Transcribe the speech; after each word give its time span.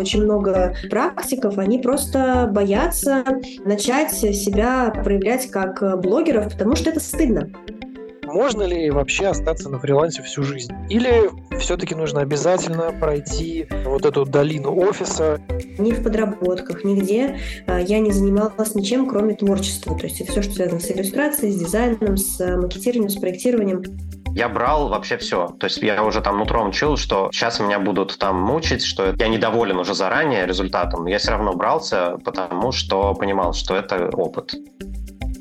Очень 0.00 0.24
много 0.24 0.74
практиков, 0.88 1.58
они 1.58 1.78
просто 1.78 2.48
боятся 2.50 3.22
начать 3.66 4.12
себя 4.12 4.90
проявлять 5.04 5.50
как 5.50 6.00
блогеров, 6.00 6.50
потому 6.50 6.74
что 6.74 6.88
это 6.88 7.00
стыдно. 7.00 7.50
Можно 8.24 8.62
ли 8.62 8.90
вообще 8.90 9.26
остаться 9.26 9.68
на 9.68 9.78
фрилансе 9.78 10.22
всю 10.22 10.42
жизнь? 10.42 10.72
Или 10.88 11.30
все-таки 11.58 11.94
нужно 11.94 12.20
обязательно 12.20 12.92
пройти 12.98 13.66
вот 13.84 14.06
эту 14.06 14.24
долину 14.24 14.74
офиса? 14.74 15.40
Ни 15.78 15.92
в 15.92 16.02
подработках, 16.02 16.84
нигде 16.84 17.38
а, 17.66 17.80
я 17.80 17.98
не 17.98 18.12
занималась 18.12 18.74
ничем, 18.74 19.08
кроме 19.08 19.34
творчества. 19.34 19.98
То 19.98 20.06
есть 20.06 20.26
все, 20.28 20.42
что 20.42 20.54
связано 20.54 20.80
с 20.80 20.90
иллюстрацией, 20.90 21.52
с 21.52 21.56
дизайном, 21.56 22.16
с 22.16 22.38
макетированием, 22.56 23.10
с 23.10 23.16
проектированием. 23.16 23.82
Я 24.34 24.48
брал 24.48 24.88
вообще 24.88 25.16
все. 25.16 25.48
То 25.58 25.66
есть 25.66 25.78
я 25.78 26.02
уже 26.02 26.20
там 26.20 26.38
нутром 26.38 26.72
чул, 26.72 26.96
что 26.96 27.30
сейчас 27.32 27.60
меня 27.60 27.78
будут 27.78 28.18
там 28.18 28.40
мучить, 28.40 28.84
что 28.84 29.14
я 29.16 29.28
недоволен 29.28 29.78
уже 29.78 29.94
заранее 29.94 30.46
результатом. 30.46 31.04
Но 31.04 31.10
я 31.10 31.18
все 31.18 31.32
равно 31.32 31.54
брался, 31.54 32.16
потому 32.24 32.72
что 32.72 33.14
понимал, 33.14 33.52
что 33.52 33.76
это 33.76 34.08
опыт 34.10 34.54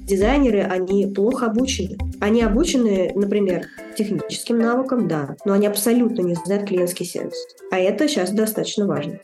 дизайнеры, 0.09 0.63
они 0.63 1.05
плохо 1.05 1.45
обучены. 1.45 1.97
Они 2.19 2.41
обучены, 2.41 3.11
например, 3.15 3.67
техническим 3.95 4.57
навыкам, 4.57 5.07
да, 5.07 5.35
но 5.45 5.53
они 5.53 5.67
абсолютно 5.67 6.21
не 6.21 6.33
знают 6.33 6.67
клиентский 6.67 7.05
сервис. 7.05 7.37
А 7.71 7.77
это 7.77 8.07
сейчас 8.07 8.31
достаточно 8.31 8.87
важно. 8.87 9.19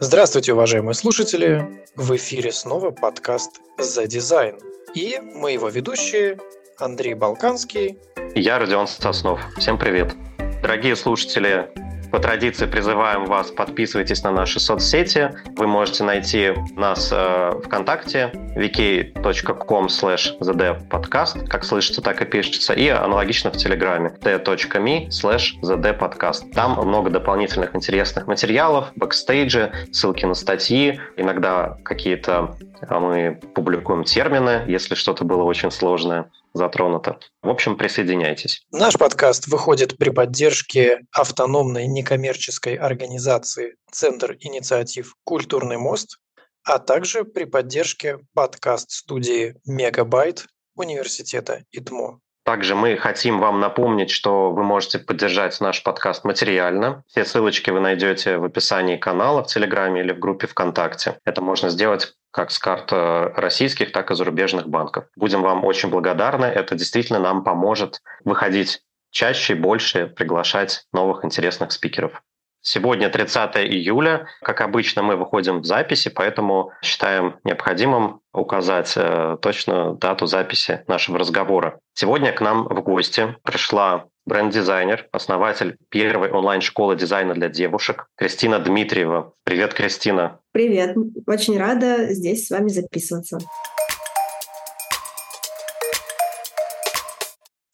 Здравствуйте, 0.00 0.52
уважаемые 0.52 0.94
слушатели! 0.94 1.84
В 1.94 2.16
эфире 2.16 2.50
снова 2.50 2.90
подкаст 2.90 3.60
«За 3.78 4.08
дизайн». 4.08 4.58
И 4.94 5.20
мы 5.20 5.52
его 5.52 5.68
ведущие 5.68 6.38
Андрей 6.78 7.14
Балканский. 7.14 7.98
Я 8.34 8.58
Родион 8.58 8.86
Соснов. 8.86 9.40
Всем 9.58 9.78
привет. 9.78 10.14
Дорогие 10.62 10.96
слушатели, 10.96 11.70
по 12.14 12.20
традиции 12.20 12.66
призываем 12.66 13.24
вас, 13.24 13.50
подписывайтесь 13.50 14.22
на 14.22 14.30
наши 14.30 14.60
соцсети. 14.60 15.30
Вы 15.56 15.66
можете 15.66 16.04
найти 16.04 16.52
нас 16.76 17.10
э, 17.12 17.50
ВКонтакте, 17.64 18.30
vk. 18.56 19.21
com 19.21 19.86
слэш 19.86 20.38
zdpodcast, 20.38 21.48
как 21.48 21.64
слышится, 21.64 22.02
так 22.02 22.22
и 22.22 22.24
пишется, 22.24 22.72
и 22.72 22.86
аналогично 22.86 23.50
в 23.50 23.56
Телеграме, 23.56 24.10
t. 24.10 24.59
me 24.59 25.08
слэш 25.08 25.60
zdpodcast. 25.62 26.52
Там 26.52 26.78
много 26.86 27.10
дополнительных 27.10 27.74
интересных 27.74 28.28
материалов, 28.28 28.92
бэкстейджи, 28.94 29.72
ссылки 29.90 30.24
на 30.24 30.34
статьи, 30.34 31.00
иногда 31.16 31.78
какие-то 31.82 32.56
а 32.86 33.00
мы 33.00 33.40
публикуем 33.56 34.04
термины, 34.04 34.62
если 34.68 34.94
что-то 34.94 35.24
было 35.24 35.42
очень 35.42 35.72
сложное 35.72 36.30
затронуто. 36.54 37.18
В 37.42 37.50
общем, 37.50 37.76
присоединяйтесь. 37.76 38.64
Наш 38.70 38.94
подкаст 38.94 39.48
выходит 39.48 39.98
при 39.98 40.10
поддержке 40.10 41.00
автономной 41.12 41.86
некоммерческой 41.86 42.76
организации 42.76 43.74
Центр 43.90 44.36
инициатив 44.40 45.14
«Культурный 45.24 45.76
мост», 45.76 46.18
а 46.62 46.78
также 46.78 47.24
при 47.24 47.44
поддержке 47.44 48.20
подкаст-студии 48.34 49.56
«Мегабайт» 49.66 50.46
Университета 50.76 51.64
ИТМО. 51.70 52.20
Также 52.44 52.74
мы 52.74 52.98
хотим 52.98 53.40
вам 53.40 53.58
напомнить, 53.58 54.10
что 54.10 54.52
вы 54.52 54.62
можете 54.64 54.98
поддержать 54.98 55.58
наш 55.62 55.82
подкаст 55.82 56.24
материально. 56.24 57.02
Все 57.06 57.24
ссылочки 57.24 57.70
вы 57.70 57.80
найдете 57.80 58.36
в 58.36 58.44
описании 58.44 58.96
канала 58.96 59.42
в 59.42 59.46
Телеграме 59.46 60.02
или 60.02 60.12
в 60.12 60.18
группе 60.18 60.46
ВКонтакте. 60.46 61.18
Это 61.24 61.40
можно 61.40 61.70
сделать 61.70 62.14
как 62.30 62.50
с 62.50 62.58
карт 62.58 62.92
э, 62.92 63.32
российских, 63.36 63.92
так 63.92 64.10
и 64.10 64.14
зарубежных 64.14 64.68
банков. 64.68 65.06
Будем 65.16 65.40
вам 65.40 65.64
очень 65.64 65.88
благодарны. 65.88 66.44
Это 66.44 66.74
действительно 66.74 67.18
нам 67.18 67.44
поможет 67.44 68.02
выходить 68.24 68.82
чаще 69.10 69.54
и 69.54 69.56
больше, 69.56 70.06
приглашать 70.06 70.84
новых 70.92 71.24
интересных 71.24 71.72
спикеров. 71.72 72.22
Сегодня 72.66 73.10
30 73.10 73.56
июля. 73.56 74.26
Как 74.40 74.62
обычно, 74.62 75.02
мы 75.02 75.16
выходим 75.16 75.60
в 75.60 75.66
записи, 75.66 76.08
поэтому 76.08 76.72
считаем 76.82 77.36
необходимым 77.44 78.22
указать 78.32 78.94
э, 78.96 79.36
точно 79.42 79.96
дату 79.96 80.24
записи 80.24 80.82
нашего 80.88 81.18
разговора. 81.18 81.78
Сегодня 81.92 82.32
к 82.32 82.40
нам 82.40 82.64
в 82.64 82.82
гости 82.82 83.36
пришла 83.42 84.06
бренд-дизайнер, 84.24 85.08
основатель 85.12 85.76
первой 85.90 86.30
онлайн-школы 86.30 86.96
дизайна 86.96 87.34
для 87.34 87.50
девушек 87.50 88.06
Кристина 88.16 88.58
Дмитриева. 88.58 89.34
Привет, 89.44 89.74
Кристина. 89.74 90.40
Привет. 90.52 90.96
Очень 91.26 91.58
рада 91.58 92.14
здесь 92.14 92.46
с 92.46 92.50
вами 92.50 92.68
записываться. 92.68 93.40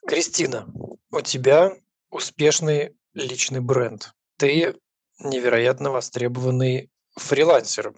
Кристина, 0.04 0.66
у 1.12 1.20
тебя 1.20 1.74
успешный 2.10 2.96
личный 3.14 3.60
бренд 3.60 4.12
ты 4.40 4.74
невероятно 5.18 5.90
востребованный 5.90 6.88
фрилансер. 7.14 7.92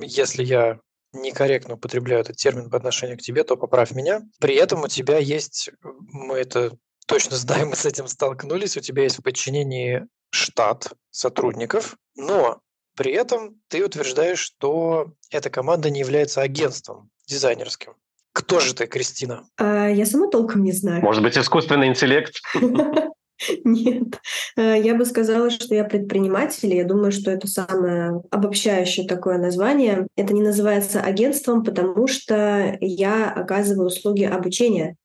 Если 0.00 0.42
я 0.42 0.80
некорректно 1.12 1.74
употребляю 1.74 2.22
этот 2.22 2.36
термин 2.36 2.70
по 2.70 2.78
отношению 2.78 3.18
к 3.18 3.20
тебе, 3.20 3.44
то 3.44 3.58
поправь 3.58 3.92
меня. 3.92 4.22
При 4.40 4.54
этом 4.54 4.82
у 4.84 4.88
тебя 4.88 5.18
есть, 5.18 5.70
мы 5.82 6.36
это 6.38 6.76
точно 7.06 7.36
знаем, 7.36 7.68
мы 7.68 7.76
с 7.76 7.84
этим 7.84 8.08
столкнулись, 8.08 8.76
у 8.78 8.80
тебя 8.80 9.02
есть 9.02 9.18
в 9.18 9.22
подчинении 9.22 10.06
штат 10.30 10.92
сотрудников, 11.10 11.96
но 12.16 12.60
при 12.96 13.12
этом 13.12 13.60
ты 13.68 13.84
утверждаешь, 13.84 14.38
что 14.38 15.12
эта 15.30 15.50
команда 15.50 15.90
не 15.90 16.00
является 16.00 16.40
агентством 16.40 17.10
дизайнерским. 17.28 17.92
Кто 18.32 18.60
же 18.60 18.74
ты, 18.74 18.86
Кристина? 18.86 19.46
А, 19.58 19.88
я 19.88 20.06
сама 20.06 20.28
толком 20.28 20.62
не 20.62 20.72
знаю. 20.72 21.02
Может 21.02 21.22
быть, 21.22 21.36
искусственный 21.36 21.88
интеллект? 21.88 22.40
Нет, 23.64 24.20
э, 24.56 24.80
я 24.82 24.94
бы 24.94 25.04
сказала, 25.04 25.50
что 25.50 25.74
я 25.74 25.84
предприниматель. 25.84 26.74
Я 26.74 26.84
думаю, 26.84 27.12
что 27.12 27.30
это 27.30 27.46
самое 27.46 28.22
обобщающее 28.30 29.06
такое 29.06 29.38
название. 29.38 30.06
Это 30.16 30.34
не 30.34 30.42
называется 30.42 31.00
агентством, 31.00 31.64
потому 31.64 32.06
что 32.06 32.76
я 32.80 33.30
оказываю 33.30 33.88
услуги 33.88 34.24
обучения. 34.24 34.96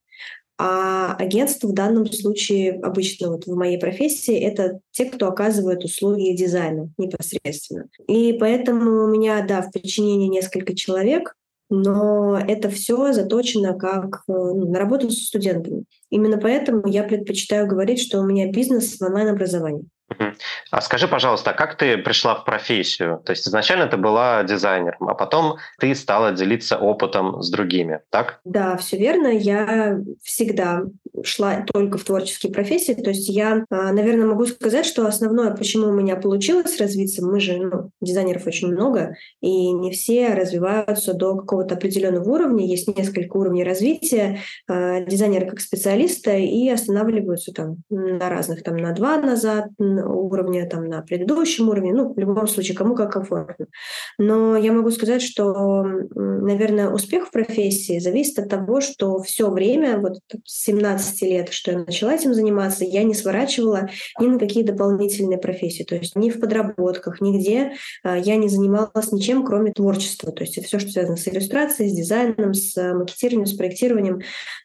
А 0.63 1.15
агентство 1.15 1.67
в 1.67 1.73
данном 1.73 2.05
случае, 2.11 2.79
обычно 2.83 3.31
вот 3.31 3.47
в 3.47 3.55
моей 3.55 3.79
профессии, 3.79 4.37
это 4.37 4.79
те, 4.91 5.05
кто 5.05 5.27
оказывает 5.27 5.83
услуги 5.83 6.35
дизайна 6.35 6.91
непосредственно. 6.99 7.89
И 8.07 8.33
поэтому 8.33 9.05
у 9.05 9.07
меня, 9.07 9.43
да, 9.43 9.63
в 9.63 9.71
подчинении 9.71 10.27
несколько 10.27 10.75
человек, 10.75 11.35
но 11.71 12.37
это 12.37 12.69
все 12.69 13.13
заточено 13.13 13.73
как 13.73 14.23
э, 14.27 14.31
на 14.33 14.77
работу 14.77 15.09
с 15.09 15.25
студентами. 15.25 15.85
Именно 16.09 16.37
поэтому 16.37 16.85
я 16.85 17.03
предпочитаю 17.03 17.65
говорить, 17.65 18.01
что 18.01 18.19
у 18.19 18.25
меня 18.25 18.51
бизнес 18.51 18.97
в 18.97 19.01
онлайн-образовании. 19.01 19.85
А 20.71 20.81
скажи, 20.81 21.07
пожалуйста, 21.07 21.51
а 21.51 21.53
как 21.53 21.75
ты 21.75 21.97
пришла 21.97 22.35
в 22.35 22.45
профессию? 22.45 23.21
То 23.25 23.31
есть 23.31 23.47
изначально 23.47 23.87
ты 23.87 23.97
была 23.97 24.43
дизайнером, 24.43 25.09
а 25.09 25.13
потом 25.13 25.57
ты 25.79 25.93
стала 25.95 26.31
делиться 26.31 26.77
опытом 26.77 27.41
с 27.41 27.49
другими, 27.49 27.99
так? 28.09 28.39
Да, 28.45 28.77
все 28.77 28.97
верно. 28.97 29.27
Я 29.27 29.99
всегда 30.23 30.83
шла 31.23 31.65
только 31.71 31.97
в 31.97 32.03
творческие 32.03 32.51
профессии. 32.51 32.93
То 32.93 33.09
есть 33.09 33.29
я, 33.29 33.65
а, 33.69 33.91
наверное, 33.91 34.27
могу 34.27 34.45
сказать, 34.45 34.85
что 34.85 35.05
основное, 35.05 35.51
почему 35.51 35.87
у 35.87 35.93
меня 35.93 36.15
получилось 36.15 36.79
развиться, 36.79 37.25
мы 37.25 37.39
же, 37.39 37.57
ну, 37.57 37.91
дизайнеров 38.01 38.47
очень 38.47 38.69
много, 38.69 39.15
и 39.41 39.71
не 39.71 39.91
все 39.91 40.33
развиваются 40.33 41.13
до 41.13 41.35
какого-то 41.35 41.75
определенного 41.75 42.29
уровня. 42.29 42.65
Есть 42.65 42.87
несколько 42.95 43.37
уровней 43.37 43.63
развития 43.63 44.39
э, 44.67 45.05
дизайнера 45.05 45.45
как 45.45 45.59
специалиста 45.59 46.31
и 46.31 46.69
останавливаются 46.69 47.51
там 47.53 47.77
на 47.89 48.29
разных, 48.29 48.63
там 48.63 48.77
на 48.77 48.93
два 48.93 49.17
назад, 49.17 49.67
уровня, 50.05 50.67
там, 50.69 50.85
на 50.85 51.01
предыдущем 51.01 51.69
уровне, 51.69 51.93
ну, 51.93 52.13
в 52.13 52.17
любом 52.17 52.47
случае, 52.47 52.77
кому 52.77 52.95
как 52.95 53.11
комфортно. 53.13 53.67
Но 54.17 54.55
я 54.57 54.71
могу 54.71 54.91
сказать, 54.91 55.21
что, 55.21 55.83
наверное, 56.15 56.89
успех 56.89 57.27
в 57.27 57.31
профессии 57.31 57.99
зависит 57.99 58.39
от 58.39 58.49
того, 58.49 58.81
что 58.81 59.21
все 59.21 59.49
время, 59.49 59.99
вот 59.99 60.19
с 60.45 60.63
17 60.63 61.21
лет, 61.23 61.49
что 61.51 61.71
я 61.71 61.79
начала 61.79 62.13
этим 62.13 62.33
заниматься, 62.33 62.85
я 62.85 63.03
не 63.03 63.13
сворачивала 63.13 63.89
ни 64.19 64.27
на 64.27 64.39
какие 64.39 64.63
дополнительные 64.63 65.37
профессии, 65.37 65.83
то 65.83 65.95
есть 65.95 66.15
ни 66.15 66.29
в 66.29 66.39
подработках, 66.39 67.21
нигде 67.21 67.73
а, 68.03 68.17
я 68.17 68.35
не 68.35 68.49
занималась 68.49 69.11
ничем, 69.11 69.45
кроме 69.45 69.71
творчества, 69.71 70.31
то 70.31 70.43
есть 70.43 70.63
все, 70.63 70.79
что 70.79 70.91
связано 70.91 71.17
с 71.17 71.27
иллюстрацией, 71.27 71.89
с 71.89 71.93
дизайном, 71.93 72.53
с 72.53 72.75
макетированием, 72.93 73.45
с 73.47 73.53
проектированием, 73.53 74.21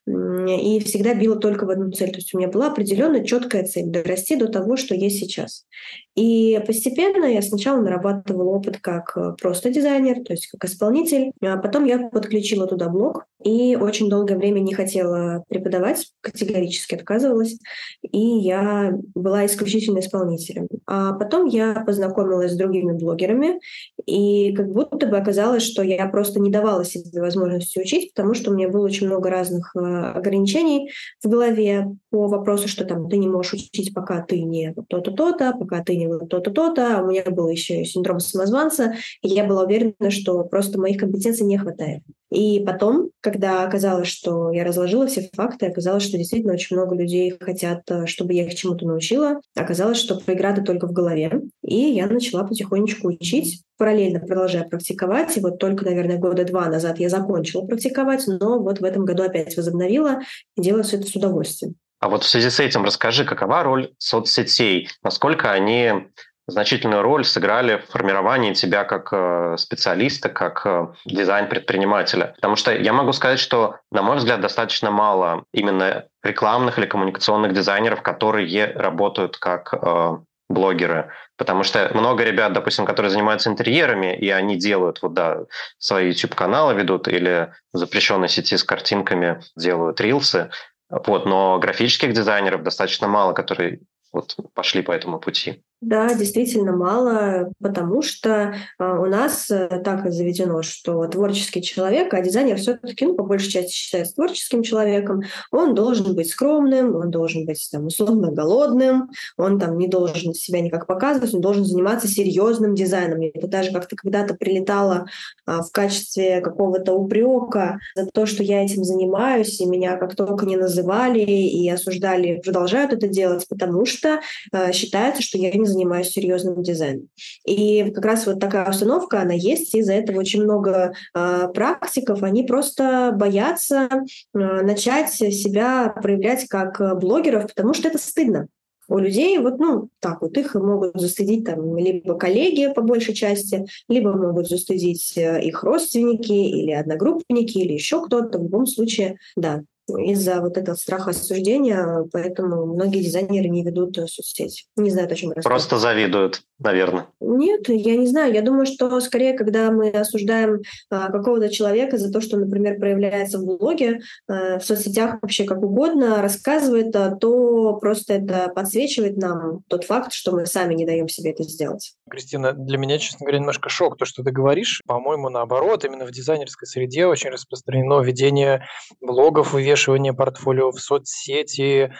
и 0.06 0.80
всегда 0.84 1.14
била 1.14 1.36
только 1.36 1.66
в 1.66 1.70
одну 1.70 1.90
цель, 1.90 2.10
то 2.10 2.16
есть 2.16 2.34
у 2.34 2.38
меня 2.38 2.48
была 2.48 2.68
определенная 2.68 3.24
четкая 3.24 3.64
цель— 3.64 3.86
дорасти 3.86 4.36
до 4.36 4.48
того, 4.48 4.76
что 4.76 4.94
есть 4.94 5.22
сейчас. 5.26 5.66
И 6.16 6.58
постепенно 6.66 7.26
я 7.26 7.42
сначала 7.42 7.80
нарабатывала 7.80 8.48
опыт 8.48 8.78
как 8.78 9.12
э, 9.16 9.34
просто 9.40 9.70
дизайнер, 9.70 10.24
то 10.24 10.32
есть 10.32 10.46
как 10.46 10.64
исполнитель, 10.64 11.30
а 11.42 11.58
потом 11.58 11.84
я 11.84 12.08
подключила 12.08 12.66
туда 12.66 12.88
блог 12.88 13.26
и 13.44 13.76
очень 13.76 14.08
долгое 14.08 14.36
время 14.36 14.60
не 14.60 14.74
хотела 14.74 15.44
преподавать, 15.48 16.10
категорически 16.22 16.94
отказывалась, 16.94 17.58
и 18.02 18.18
я 18.18 18.94
была 19.14 19.44
исключительно 19.46 20.00
исполнителем. 20.00 20.68
А 20.86 21.12
потом 21.12 21.46
я 21.46 21.84
познакомилась 21.86 22.52
с 22.52 22.56
другими 22.56 22.92
блогерами, 22.92 23.60
и 24.06 24.54
как 24.54 24.72
будто 24.72 25.06
бы 25.06 25.18
оказалось, 25.18 25.62
что 25.62 25.82
я 25.82 26.08
просто 26.08 26.40
не 26.40 26.50
давала 26.50 26.84
себе 26.84 27.20
возможности 27.20 27.78
учить, 27.78 28.14
потому 28.14 28.34
что 28.34 28.50
у 28.50 28.54
меня 28.54 28.68
было 28.68 28.86
очень 28.86 29.06
много 29.06 29.30
разных 29.30 29.76
э, 29.76 29.80
ограничений 29.80 30.90
в 31.22 31.28
голове 31.28 31.88
по 32.10 32.28
вопросу, 32.28 32.68
что 32.68 32.84
там 32.84 33.08
ты 33.08 33.18
не 33.18 33.28
можешь 33.28 33.52
учить, 33.52 33.92
пока 33.94 34.22
ты 34.22 34.42
не 34.42 34.74
то-то, 34.88 35.12
то-то, 35.12 35.52
пока 35.52 35.84
ты 35.84 35.96
не 35.96 36.05
мне 36.06 36.26
то-то, 36.26 36.50
то-то, 36.50 36.98
а 36.98 37.02
у 37.02 37.10
меня 37.10 37.24
был 37.24 37.48
еще 37.48 37.84
синдром 37.84 38.20
самозванца, 38.20 38.94
и 39.22 39.28
я 39.28 39.44
была 39.44 39.64
уверена, 39.64 40.10
что 40.10 40.42
просто 40.44 40.80
моих 40.80 40.98
компетенций 40.98 41.46
не 41.46 41.58
хватает. 41.58 42.02
И 42.30 42.60
потом, 42.66 43.10
когда 43.20 43.62
оказалось, 43.62 44.08
что 44.08 44.50
я 44.50 44.64
разложила 44.64 45.06
все 45.06 45.28
факты, 45.32 45.66
оказалось, 45.66 46.02
что 46.02 46.18
действительно 46.18 46.54
очень 46.54 46.76
много 46.76 46.96
людей 46.96 47.32
хотят, 47.38 47.82
э, 47.88 48.06
чтобы 48.06 48.34
я 48.34 48.46
их 48.46 48.54
чему-то 48.56 48.84
научила. 48.84 49.40
Оказалось, 49.54 49.98
что 49.98 50.16
преграды 50.18 50.62
только 50.62 50.88
в 50.88 50.92
голове. 50.92 51.42
И 51.62 51.76
я 51.76 52.08
начала 52.08 52.44
потихонечку 52.44 53.08
учить, 53.08 53.62
параллельно 53.78 54.18
продолжая 54.18 54.64
практиковать. 54.64 55.36
И 55.36 55.40
вот 55.40 55.58
только, 55.58 55.84
наверное, 55.84 56.18
года 56.18 56.44
два 56.44 56.66
назад 56.66 56.98
я 56.98 57.08
закончила 57.08 57.64
практиковать, 57.64 58.24
но 58.26 58.58
вот 58.60 58.80
в 58.80 58.84
этом 58.84 59.04
году 59.04 59.22
опять 59.22 59.56
возобновила 59.56 60.20
и 60.56 60.62
делаю 60.62 60.82
все 60.82 60.96
это 60.96 61.06
с 61.06 61.14
удовольствием. 61.14 61.76
А 62.06 62.08
вот 62.08 62.22
в 62.22 62.28
связи 62.28 62.50
с 62.50 62.60
этим 62.60 62.84
расскажи, 62.84 63.24
какова 63.24 63.64
роль 63.64 63.90
соцсетей? 63.98 64.88
Насколько 65.02 65.50
они 65.50 66.06
значительную 66.46 67.02
роль 67.02 67.24
сыграли 67.24 67.78
в 67.78 67.90
формировании 67.90 68.54
тебя 68.54 68.84
как 68.84 69.08
э, 69.10 69.56
специалиста, 69.58 70.28
как 70.28 70.64
э, 70.64 70.86
дизайн-предпринимателя. 71.04 72.34
Потому 72.36 72.54
что 72.54 72.72
я 72.72 72.92
могу 72.92 73.10
сказать, 73.12 73.40
что, 73.40 73.78
на 73.90 74.02
мой 74.02 74.18
взгляд, 74.18 74.40
достаточно 74.40 74.92
мало 74.92 75.46
именно 75.52 76.04
рекламных 76.22 76.78
или 76.78 76.86
коммуникационных 76.86 77.52
дизайнеров, 77.52 78.02
которые 78.02 78.72
работают 78.76 79.36
как 79.38 79.74
э, 79.74 80.18
блогеры. 80.48 81.10
Потому 81.36 81.64
что 81.64 81.90
много 81.92 82.22
ребят, 82.22 82.52
допустим, 82.52 82.86
которые 82.86 83.10
занимаются 83.10 83.50
интерьерами, 83.50 84.16
и 84.16 84.30
они 84.30 84.54
делают, 84.54 85.02
вот 85.02 85.14
да, 85.14 85.38
свои 85.78 86.10
YouTube-каналы 86.10 86.74
ведут 86.74 87.08
или 87.08 87.52
в 87.72 87.78
запрещенной 87.78 88.28
сети 88.28 88.56
с 88.56 88.62
картинками 88.62 89.42
делают 89.56 90.00
рилсы, 90.00 90.50
вот, 90.90 91.26
но 91.26 91.58
графических 91.58 92.12
дизайнеров 92.12 92.62
достаточно 92.62 93.08
мало, 93.08 93.32
которые 93.32 93.80
вот 94.12 94.36
пошли 94.54 94.82
по 94.82 94.92
этому 94.92 95.18
пути. 95.18 95.64
Да, 95.82 96.14
действительно 96.14 96.74
мало, 96.74 97.52
потому 97.60 98.00
что 98.00 98.54
э, 98.78 98.82
у 98.82 99.04
нас 99.04 99.50
э, 99.50 99.68
так 99.84 100.10
заведено, 100.10 100.62
что 100.62 101.06
творческий 101.06 101.60
человек, 101.60 102.14
а 102.14 102.22
дизайнер 102.22 102.56
все-таки, 102.56 103.04
ну, 103.04 103.14
по 103.14 103.24
большей 103.24 103.50
части 103.50 103.72
считается 103.72 104.14
творческим 104.14 104.62
человеком, 104.62 105.20
он 105.52 105.74
должен 105.74 106.14
быть 106.14 106.30
скромным, 106.30 106.96
он 106.96 107.10
должен 107.10 107.44
быть 107.44 107.68
там 107.70 107.86
условно 107.86 108.32
голодным, 108.32 109.10
он 109.36 109.60
там 109.60 109.76
не 109.76 109.86
должен 109.86 110.32
себя 110.32 110.62
никак 110.62 110.86
показывать, 110.86 111.34
он 111.34 111.42
должен 111.42 111.66
заниматься 111.66 112.08
серьезным 112.08 112.74
дизайном. 112.74 113.20
Это 113.34 113.46
даже 113.46 113.70
как-то 113.70 113.96
когда-то 113.96 114.32
прилетало 114.32 115.06
а, 115.44 115.62
в 115.62 115.70
качестве 115.72 116.40
какого-то 116.40 116.94
упрека 116.94 117.78
за 117.94 118.06
то, 118.06 118.24
что 118.24 118.42
я 118.42 118.64
этим 118.64 118.82
занимаюсь, 118.82 119.60
и 119.60 119.66
меня 119.66 119.98
как 119.98 120.16
только 120.16 120.46
не 120.46 120.56
называли 120.56 121.20
и 121.20 121.68
осуждали, 121.68 122.40
продолжают 122.42 122.94
это 122.94 123.08
делать, 123.08 123.46
потому 123.46 123.84
что 123.84 124.20
а, 124.52 124.72
считается, 124.72 125.22
что 125.22 125.36
я 125.36 125.50
не 125.52 125.65
занимаюсь 125.66 126.08
серьезным 126.08 126.62
дизайном. 126.62 127.08
И 127.44 127.90
как 127.94 128.04
раз 128.04 128.26
вот 128.26 128.40
такая 128.40 128.68
установка, 128.68 129.20
она 129.20 129.34
есть, 129.34 129.74
из-за 129.74 129.94
этого 129.94 130.18
очень 130.18 130.42
много 130.42 130.92
э, 131.14 131.48
практиков, 131.54 132.22
они 132.22 132.44
просто 132.44 133.12
боятся 133.14 133.88
э, 133.90 134.02
начать 134.32 135.12
себя 135.12 135.88
проявлять 135.88 136.46
как 136.48 136.98
блогеров, 136.98 137.52
потому 137.54 137.74
что 137.74 137.88
это 137.88 137.98
стыдно 137.98 138.48
у 138.88 138.98
людей 138.98 139.38
вот, 139.38 139.58
ну, 139.58 139.88
так 140.00 140.22
вот, 140.22 140.36
их 140.36 140.54
могут 140.54 141.00
застыдить 141.00 141.44
там 141.44 141.76
либо 141.76 142.14
коллеги 142.14 142.72
по 142.72 142.82
большей 142.82 143.14
части, 143.14 143.66
либо 143.88 144.12
могут 144.12 144.48
застыдить 144.48 145.16
э, 145.16 145.42
их 145.42 145.62
родственники 145.62 146.32
или 146.32 146.72
одногруппники, 146.72 147.58
или 147.58 147.72
еще 147.72 148.04
кто-то. 148.04 148.38
В 148.38 148.42
любом 148.42 148.66
случае, 148.66 149.16
да, 149.36 149.62
из-за 149.88 150.40
вот 150.40 150.56
этого 150.56 150.74
страха 150.74 151.10
осуждения, 151.10 152.04
поэтому 152.12 152.66
многие 152.66 153.02
дизайнеры 153.02 153.48
не 153.48 153.64
ведут 153.64 153.96
э, 153.98 154.06
соцсети. 154.06 154.64
Не 154.76 154.90
знают, 154.90 155.12
о 155.12 155.14
чем 155.14 155.30
рассказывать. 155.30 155.44
Просто 155.44 155.78
завидуют, 155.78 156.42
наверное. 156.58 157.06
Нет, 157.20 157.68
я 157.68 157.96
не 157.96 158.06
знаю. 158.06 158.32
Я 158.32 158.42
думаю, 158.42 158.66
что 158.66 159.00
скорее, 159.00 159.34
когда 159.34 159.70
мы 159.70 159.90
осуждаем 159.90 160.60
а, 160.90 161.10
какого-то 161.10 161.48
человека 161.48 161.98
за 161.98 162.12
то, 162.12 162.20
что, 162.20 162.36
например, 162.36 162.78
проявляется 162.78 163.38
в 163.38 163.44
блоге, 163.44 164.00
а, 164.28 164.58
в 164.58 164.64
соцсетях 164.64 165.18
вообще 165.22 165.44
как 165.44 165.62
угодно, 165.62 166.20
рассказывает, 166.22 166.94
а, 166.96 167.14
то 167.14 167.74
просто 167.74 168.14
это 168.14 168.50
подсвечивает 168.54 169.16
нам 169.16 169.60
тот 169.68 169.84
факт, 169.84 170.12
что 170.12 170.32
мы 170.32 170.46
сами 170.46 170.74
не 170.74 170.86
даем 170.86 171.08
себе 171.08 171.30
это 171.30 171.44
сделать. 171.44 171.94
Кристина, 172.10 172.52
для 172.52 172.78
меня, 172.78 172.98
честно 172.98 173.24
говоря, 173.24 173.38
немножко 173.38 173.68
шок 173.68 173.96
то, 173.96 174.04
что 174.04 174.22
ты 174.22 174.30
говоришь. 174.30 174.82
По-моему, 174.86 175.28
наоборот, 175.28 175.84
именно 175.84 176.06
в 176.06 176.10
дизайнерской 176.10 176.66
среде 176.66 177.06
очень 177.06 177.30
распространено 177.30 178.00
ведение 178.00 178.64
блогов, 179.00 179.54
вывешивание 179.76 180.14
портфолио 180.14 180.70
в 180.70 180.80
соцсети, 180.80 181.92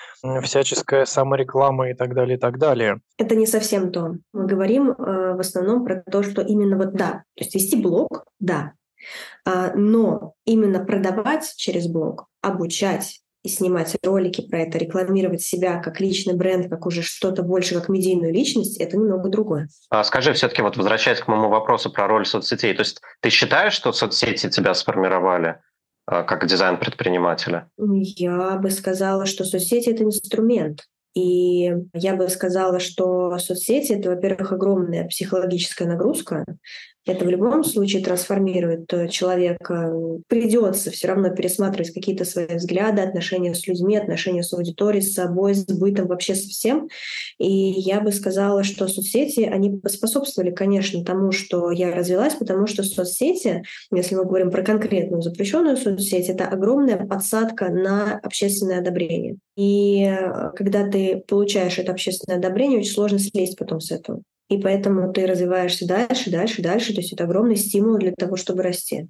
всяческая 0.42 1.04
самореклама 1.04 1.90
и 1.90 1.94
так 1.94 2.14
далее, 2.14 2.36
и 2.36 2.40
так 2.40 2.58
далее. 2.58 3.00
Это 3.18 3.36
не 3.36 3.46
совсем 3.46 3.92
то. 3.92 4.14
Мы 4.32 4.46
говорим 4.46 4.90
э, 4.90 5.34
в 5.34 5.40
основном 5.40 5.84
про 5.84 6.02
то, 6.10 6.22
что 6.22 6.42
именно 6.42 6.76
вот 6.76 6.94
да, 6.94 7.24
то 7.34 7.44
есть 7.44 7.54
вести 7.54 7.76
блог, 7.76 8.24
да, 8.40 8.72
а, 9.44 9.72
но 9.74 10.32
именно 10.46 10.84
продавать 10.84 11.52
через 11.56 11.86
блог, 11.86 12.26
обучать, 12.40 13.20
и 13.42 13.48
снимать 13.48 13.96
ролики 14.02 14.40
про 14.40 14.62
это, 14.62 14.76
рекламировать 14.76 15.40
себя 15.40 15.78
как 15.78 16.00
личный 16.00 16.34
бренд, 16.34 16.68
как 16.68 16.84
уже 16.84 17.02
что-то 17.02 17.44
больше, 17.44 17.76
как 17.76 17.88
медийную 17.88 18.32
личность, 18.32 18.76
это 18.80 18.96
немного 18.96 19.28
другое. 19.28 19.68
А 19.88 20.02
скажи 20.02 20.32
все-таки, 20.32 20.62
вот 20.62 20.76
возвращаясь 20.76 21.20
к 21.20 21.28
моему 21.28 21.48
вопросу 21.48 21.92
про 21.92 22.08
роль 22.08 22.26
соцсетей, 22.26 22.74
то 22.74 22.80
есть 22.80 23.00
ты 23.20 23.30
считаешь, 23.30 23.74
что 23.74 23.92
соцсети 23.92 24.50
тебя 24.50 24.74
сформировали? 24.74 25.60
А, 26.06 26.22
как 26.22 26.46
дизайн 26.46 26.78
предпринимателя? 26.78 27.68
Я 27.76 28.56
бы 28.56 28.70
сказала, 28.70 29.26
что 29.26 29.44
соцсети— 29.44 29.90
это 29.90 30.04
инструмент. 30.04 30.84
И 31.14 31.72
я 31.94 32.14
бы 32.14 32.28
сказала, 32.28 32.78
что 32.78 33.36
соцсети— 33.38 33.92
это, 33.94 34.10
во-первых, 34.10 34.52
огромная 34.52 35.08
психологическая 35.08 35.88
нагрузка, 35.88 36.44
это 37.06 37.24
в 37.24 37.28
любом 37.28 37.62
случае 37.62 38.02
трансформирует 38.02 38.92
э, 38.92 39.08
человека. 39.08 39.92
Придется 40.26 40.90
все 40.90 41.08
равно 41.08 41.30
пересматривать 41.30 41.92
какие-то 41.92 42.24
свои 42.24 42.56
взгляды, 42.56 43.00
отношения 43.00 43.54
с 43.54 43.66
людьми, 43.68 43.96
отношения 43.96 44.42
с 44.42 44.52
аудиторией, 44.52 45.02
с 45.02 45.14
собой, 45.14 45.54
с 45.54 45.64
бытом, 45.66 46.08
вообще 46.08 46.34
со 46.34 46.48
всем. 46.48 46.88
И 47.38 47.48
я 47.48 48.00
бы 48.00 48.10
сказала, 48.10 48.64
что 48.64 48.88
соцсети, 48.88 49.42
они 49.42 49.80
способствовали, 49.86 50.50
конечно, 50.50 51.04
тому, 51.04 51.30
что 51.30 51.70
я 51.70 51.94
развилась, 51.94 52.34
потому 52.34 52.66
что 52.66 52.82
соцсети, 52.82 53.62
если 53.92 54.16
мы 54.16 54.24
говорим 54.24 54.50
про 54.50 54.64
конкретную 54.64 55.22
запрещенную 55.22 55.76
соцсеть, 55.76 56.28
это 56.28 56.48
огромная 56.48 57.06
подсадка 57.06 57.68
на 57.68 58.18
общественное 58.18 58.80
одобрение. 58.80 59.36
И 59.56 60.02
э, 60.02 60.50
когда 60.56 60.88
ты 60.88 61.22
получаешь 61.28 61.78
это 61.78 61.92
общественное 61.92 62.38
одобрение, 62.38 62.80
очень 62.80 62.90
сложно 62.92 63.20
слезть 63.20 63.56
потом 63.56 63.80
с 63.80 63.92
этого. 63.92 64.22
И 64.48 64.58
поэтому 64.58 65.12
ты 65.12 65.26
развиваешься 65.26 65.86
дальше, 65.86 66.30
дальше, 66.30 66.62
дальше. 66.62 66.94
То 66.94 67.00
есть 67.00 67.12
это 67.12 67.24
огромный 67.24 67.56
стимул 67.56 67.98
для 67.98 68.12
того, 68.12 68.36
чтобы 68.36 68.62
расти. 68.62 69.08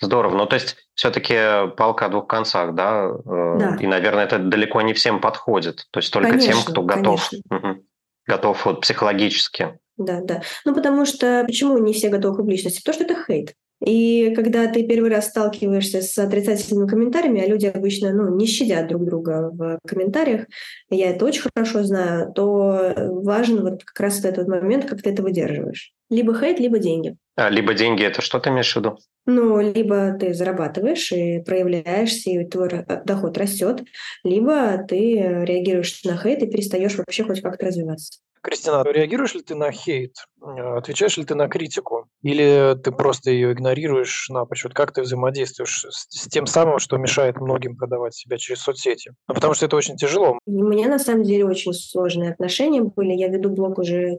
Здорово. 0.00 0.36
Ну, 0.36 0.46
то 0.46 0.54
есть 0.54 0.76
все-таки 0.94 1.34
палка 1.76 2.06
о 2.06 2.08
двух 2.08 2.26
концах, 2.28 2.74
да? 2.74 3.06
Э, 3.06 3.58
да. 3.58 3.76
И, 3.80 3.86
наверное, 3.86 4.24
это 4.24 4.38
далеко 4.38 4.80
не 4.82 4.94
всем 4.94 5.20
подходит. 5.20 5.86
То 5.90 5.98
есть 5.98 6.12
только 6.12 6.30
конечно, 6.30 6.52
тем, 6.52 6.62
кто 6.62 6.82
готов, 6.82 7.30
угу. 7.50 7.84
готов 8.26 8.64
вот 8.64 8.80
психологически. 8.82 9.78
Да, 9.96 10.20
да. 10.22 10.42
Ну, 10.64 10.74
потому 10.74 11.04
что 11.04 11.44
почему 11.44 11.78
не 11.78 11.92
все 11.92 12.08
готовы 12.08 12.34
к 12.34 12.38
публичности? 12.38 12.80
Потому 12.84 13.04
что 13.04 13.12
это 13.12 13.24
хейт. 13.24 13.54
И 13.84 14.32
когда 14.34 14.66
ты 14.66 14.84
первый 14.84 15.10
раз 15.10 15.28
сталкиваешься 15.28 16.00
с 16.00 16.16
отрицательными 16.18 16.88
комментариями, 16.88 17.42
а 17.42 17.46
люди 17.46 17.66
обычно 17.66 18.12
ну, 18.12 18.34
не 18.34 18.46
щадят 18.46 18.88
друг 18.88 19.04
друга 19.04 19.50
в 19.52 19.78
комментариях, 19.86 20.46
я 20.90 21.10
это 21.10 21.24
очень 21.26 21.42
хорошо 21.54 21.82
знаю, 21.84 22.32
то 22.32 22.94
важен 22.96 23.62
вот 23.62 23.84
как 23.84 24.00
раз 24.00 24.24
этот 24.24 24.48
момент, 24.48 24.86
как 24.86 25.02
ты 25.02 25.10
это 25.10 25.22
выдерживаешь. 25.22 25.92
Либо 26.08 26.38
хейт, 26.38 26.58
либо 26.60 26.78
деньги. 26.78 27.16
А, 27.36 27.50
либо 27.50 27.74
деньги– 27.74 28.02
это 28.04 28.22
что 28.22 28.38
ты 28.38 28.50
имеешь 28.50 28.72
в 28.72 28.76
виду? 28.76 28.98
Ну, 29.26 29.60
либо 29.60 30.12
ты 30.18 30.32
зарабатываешь 30.32 31.12
и 31.12 31.40
проявляешься, 31.40 32.30
и 32.30 32.44
твой 32.46 32.70
доход 33.04 33.36
растет, 33.36 33.82
либо 34.22 34.78
ты 34.86 35.44
реагируешь 35.44 36.04
на 36.04 36.16
хейт 36.16 36.42
и 36.42 36.46
перестаешь 36.46 36.96
вообще 36.96 37.24
хоть 37.24 37.40
как-то 37.42 37.66
развиваться. 37.66 38.20
Кристина, 38.44 38.84
реагируешь 38.84 39.34
ли 39.34 39.40
ты 39.40 39.54
на 39.54 39.72
хейт? 39.72 40.16
Отвечаешь 40.42 41.16
ли 41.16 41.24
ты 41.24 41.34
на 41.34 41.48
критику? 41.48 42.08
Или 42.22 42.76
ты 42.84 42.92
просто 42.92 43.30
ее 43.30 43.52
игнорируешь 43.52 44.28
напрочь? 44.28 44.64
Вот 44.64 44.74
как 44.74 44.92
ты 44.92 45.00
взаимодействуешь 45.00 45.86
с, 45.88 46.06
с 46.10 46.28
тем 46.28 46.44
самым, 46.44 46.78
что 46.78 46.98
мешает 46.98 47.40
многим 47.40 47.74
продавать 47.74 48.14
себя 48.14 48.36
через 48.36 48.60
соцсети? 48.60 49.12
Ну, 49.28 49.34
потому 49.34 49.54
что 49.54 49.64
это 49.64 49.76
очень 49.76 49.96
тяжело. 49.96 50.38
У 50.44 50.62
меня 50.62 50.88
на 50.88 50.98
самом 50.98 51.22
деле 51.22 51.46
очень 51.46 51.72
сложные 51.72 52.32
отношения 52.32 52.82
были. 52.82 53.14
Я 53.14 53.28
веду 53.28 53.48
блог 53.48 53.78
уже 53.78 54.18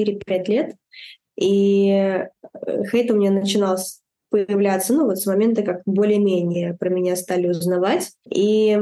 4-5 0.00 0.44
лет. 0.46 0.74
И 1.38 1.90
э, 1.90 2.28
хейт 2.90 3.10
у 3.10 3.16
меня 3.16 3.30
начинал 3.30 3.76
появляться, 4.30 4.94
ну 4.94 5.04
вот 5.04 5.18
с 5.18 5.26
момента, 5.26 5.62
как 5.62 5.82
более-менее 5.84 6.74
про 6.74 6.88
меня 6.88 7.16
стали 7.16 7.48
узнавать. 7.48 8.12
И 8.30 8.78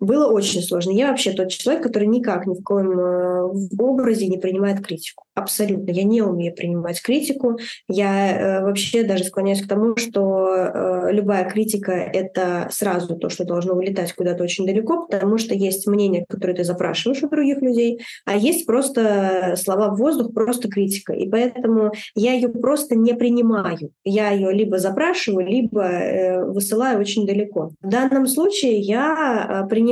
Было 0.00 0.32
очень 0.32 0.62
сложно. 0.62 0.92
Я 0.92 1.10
вообще 1.10 1.32
тот 1.32 1.50
человек, 1.50 1.82
который 1.82 2.08
никак 2.08 2.46
ни 2.46 2.54
в 2.54 2.62
коем 2.62 2.98
э, 2.98 3.42
образе 3.78 4.28
не 4.28 4.38
принимает 4.38 4.84
критику. 4.84 5.24
Абсолютно. 5.34 5.90
Я 5.90 6.04
не 6.04 6.22
умею 6.22 6.54
принимать 6.54 7.02
критику. 7.02 7.58
Я 7.86 8.60
э, 8.60 8.62
вообще 8.62 9.04
даже 9.04 9.24
склоняюсь 9.24 9.62
к 9.62 9.68
тому, 9.68 9.96
что 9.96 10.48
э, 10.54 11.12
любая 11.12 11.48
критика— 11.48 11.92
это 11.92 12.68
сразу 12.70 13.14
то, 13.16 13.28
что 13.28 13.44
должно 13.44 13.74
улетать 13.74 14.14
куда-то 14.14 14.42
очень 14.42 14.64
далеко, 14.66 15.06
потому 15.06 15.36
что 15.36 15.54
есть 15.54 15.86
мнение, 15.86 16.24
которое 16.26 16.54
ты 16.54 16.64
запрашиваешь 16.64 17.22
у 17.22 17.28
других 17.28 17.60
людей, 17.60 18.00
а 18.24 18.36
есть 18.36 18.64
просто 18.64 19.54
слова 19.56 19.90
в 19.90 19.98
воздух, 19.98 20.32
просто 20.32 20.68
критика. 20.68 21.12
И 21.12 21.28
поэтому 21.28 21.92
я 22.14 22.32
ее 22.32 22.48
просто 22.48 22.96
не 22.96 23.12
принимаю. 23.12 23.92
Я 24.04 24.30
ее 24.30 24.50
либо 24.50 24.78
запрашиваю, 24.78 25.46
либо 25.46 25.82
э, 25.82 26.44
высылаю 26.46 27.00
очень 27.00 27.26
далеко. 27.26 27.72
В 27.82 27.88
данном 27.88 28.26
случае 28.26 28.78
я 28.78 29.64
э, 29.64 29.68
принимаю 29.68 29.89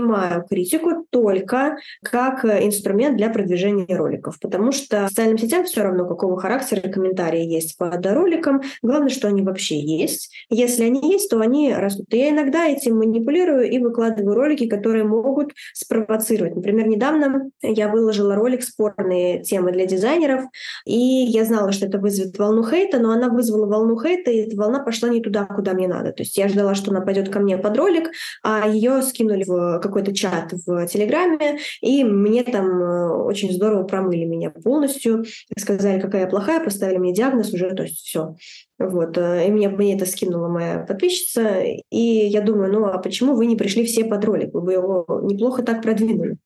критику 0.49 1.07
только 1.11 1.77
как 2.03 2.45
э, 2.45 2.67
инструмент 2.67 3.17
для 3.17 3.31
продвижения 3.31 3.97
роликов, 3.97 4.39
потому 4.41 4.73
что 4.73 5.09
социальным 5.09 5.39
сетям 5.39 5.65
все 5.65 5.83
равно, 5.83 6.07
какого 6.07 6.39
характера 6.39 6.81
комментарии 6.89 7.45
есть 7.45 7.77
под 7.77 8.05
роликом. 8.07 8.63
Главное, 8.83 9.09
что 9.09 9.29
они 9.29 9.43
вообще 9.43 9.79
есть. 9.79 10.33
Если 10.51 10.85
они 10.85 11.13
есть, 11.13 11.31
то 11.31 11.41
они 11.41 11.73
растут. 11.75 12.07
Я 12.11 12.31
иногда 12.31 12.67
этим 12.67 12.99
манипулирую 12.99 13.71
и 13.71 13.79
выкладываю 13.79 14.35
ролики, 14.35 14.69
которые 14.69 15.05
могут 15.05 15.53
спровоцировать. 15.75 16.55
Например, 16.55 16.87
недавно 16.87 17.51
я 17.63 17.89
выложила 17.89 18.35
ролик 18.35 18.63
«Спорные 18.63 19.43
темы 19.43 19.73
для 19.73 19.87
дизайнеров», 19.87 20.45
и 20.85 20.97
я 20.97 21.45
знала, 21.45 21.73
что 21.73 21.87
это 21.87 21.99
вызовет 21.99 22.39
волну 22.39 22.65
хейта, 22.65 22.99
но 22.99 23.11
она 23.11 23.29
вызвала 23.29 23.67
волну 23.67 24.01
хейта, 24.01 24.31
и 24.31 24.39
эта 24.39 24.57
волна 24.57 24.81
пошла 24.81 25.09
не 25.09 25.21
туда, 25.21 25.45
куда 25.45 25.73
мне 25.73 25.89
надо. 25.89 26.13
То 26.13 26.23
есть 26.23 26.37
я 26.37 26.49
ждала, 26.49 26.75
что 26.75 26.91
она 26.91 27.01
пойдет 27.01 27.29
ко 27.29 27.41
мне 27.41 27.59
под 27.59 27.77
ролик, 27.77 28.11
а 28.43 28.69
ее 28.69 29.03
скинули 29.03 29.45
в 29.45 29.81
какой-то 29.89 30.15
чат 30.15 30.53
в 30.53 30.87
Телеграме, 30.87 31.59
и 31.81 32.05
мне 32.05 32.45
там 32.45 32.67
э, 32.81 33.09
очень 33.25 33.53
здорово 33.53 33.85
промыли 33.85 34.25
меня 34.25 34.51
полностью, 34.51 35.25
сказали, 35.59 36.01
какая 36.01 36.23
я 36.23 36.29
плохая, 36.29 36.63
поставили 36.63 36.99
мне 36.99 37.13
диагноз 37.13 37.53
уже, 37.53 37.75
то 37.75 37.83
есть 37.83 37.99
все. 37.99 38.37
Вот. 38.79 39.19
Э, 39.19 39.47
и 39.47 39.51
мне, 39.51 39.69
мне 39.69 39.97
это 39.97 40.07
скинула 40.07 40.49
моя 40.49 40.79
подписчица. 40.81 41.61
И 41.91 41.99
я 41.99 42.41
думаю, 42.41 42.73
ну 42.73 42.85
а 42.87 42.99
почему 42.99 43.35
вы 43.35 43.47
не 43.47 43.57
пришли 43.57 43.85
все 43.85 44.05
под 44.05 44.25
ролик? 44.25 44.55
Вы 44.55 44.61
бы 44.61 44.73
его 44.73 45.07
неплохо 45.25 45.63
так 45.63 45.83
продвинули. 45.83 46.37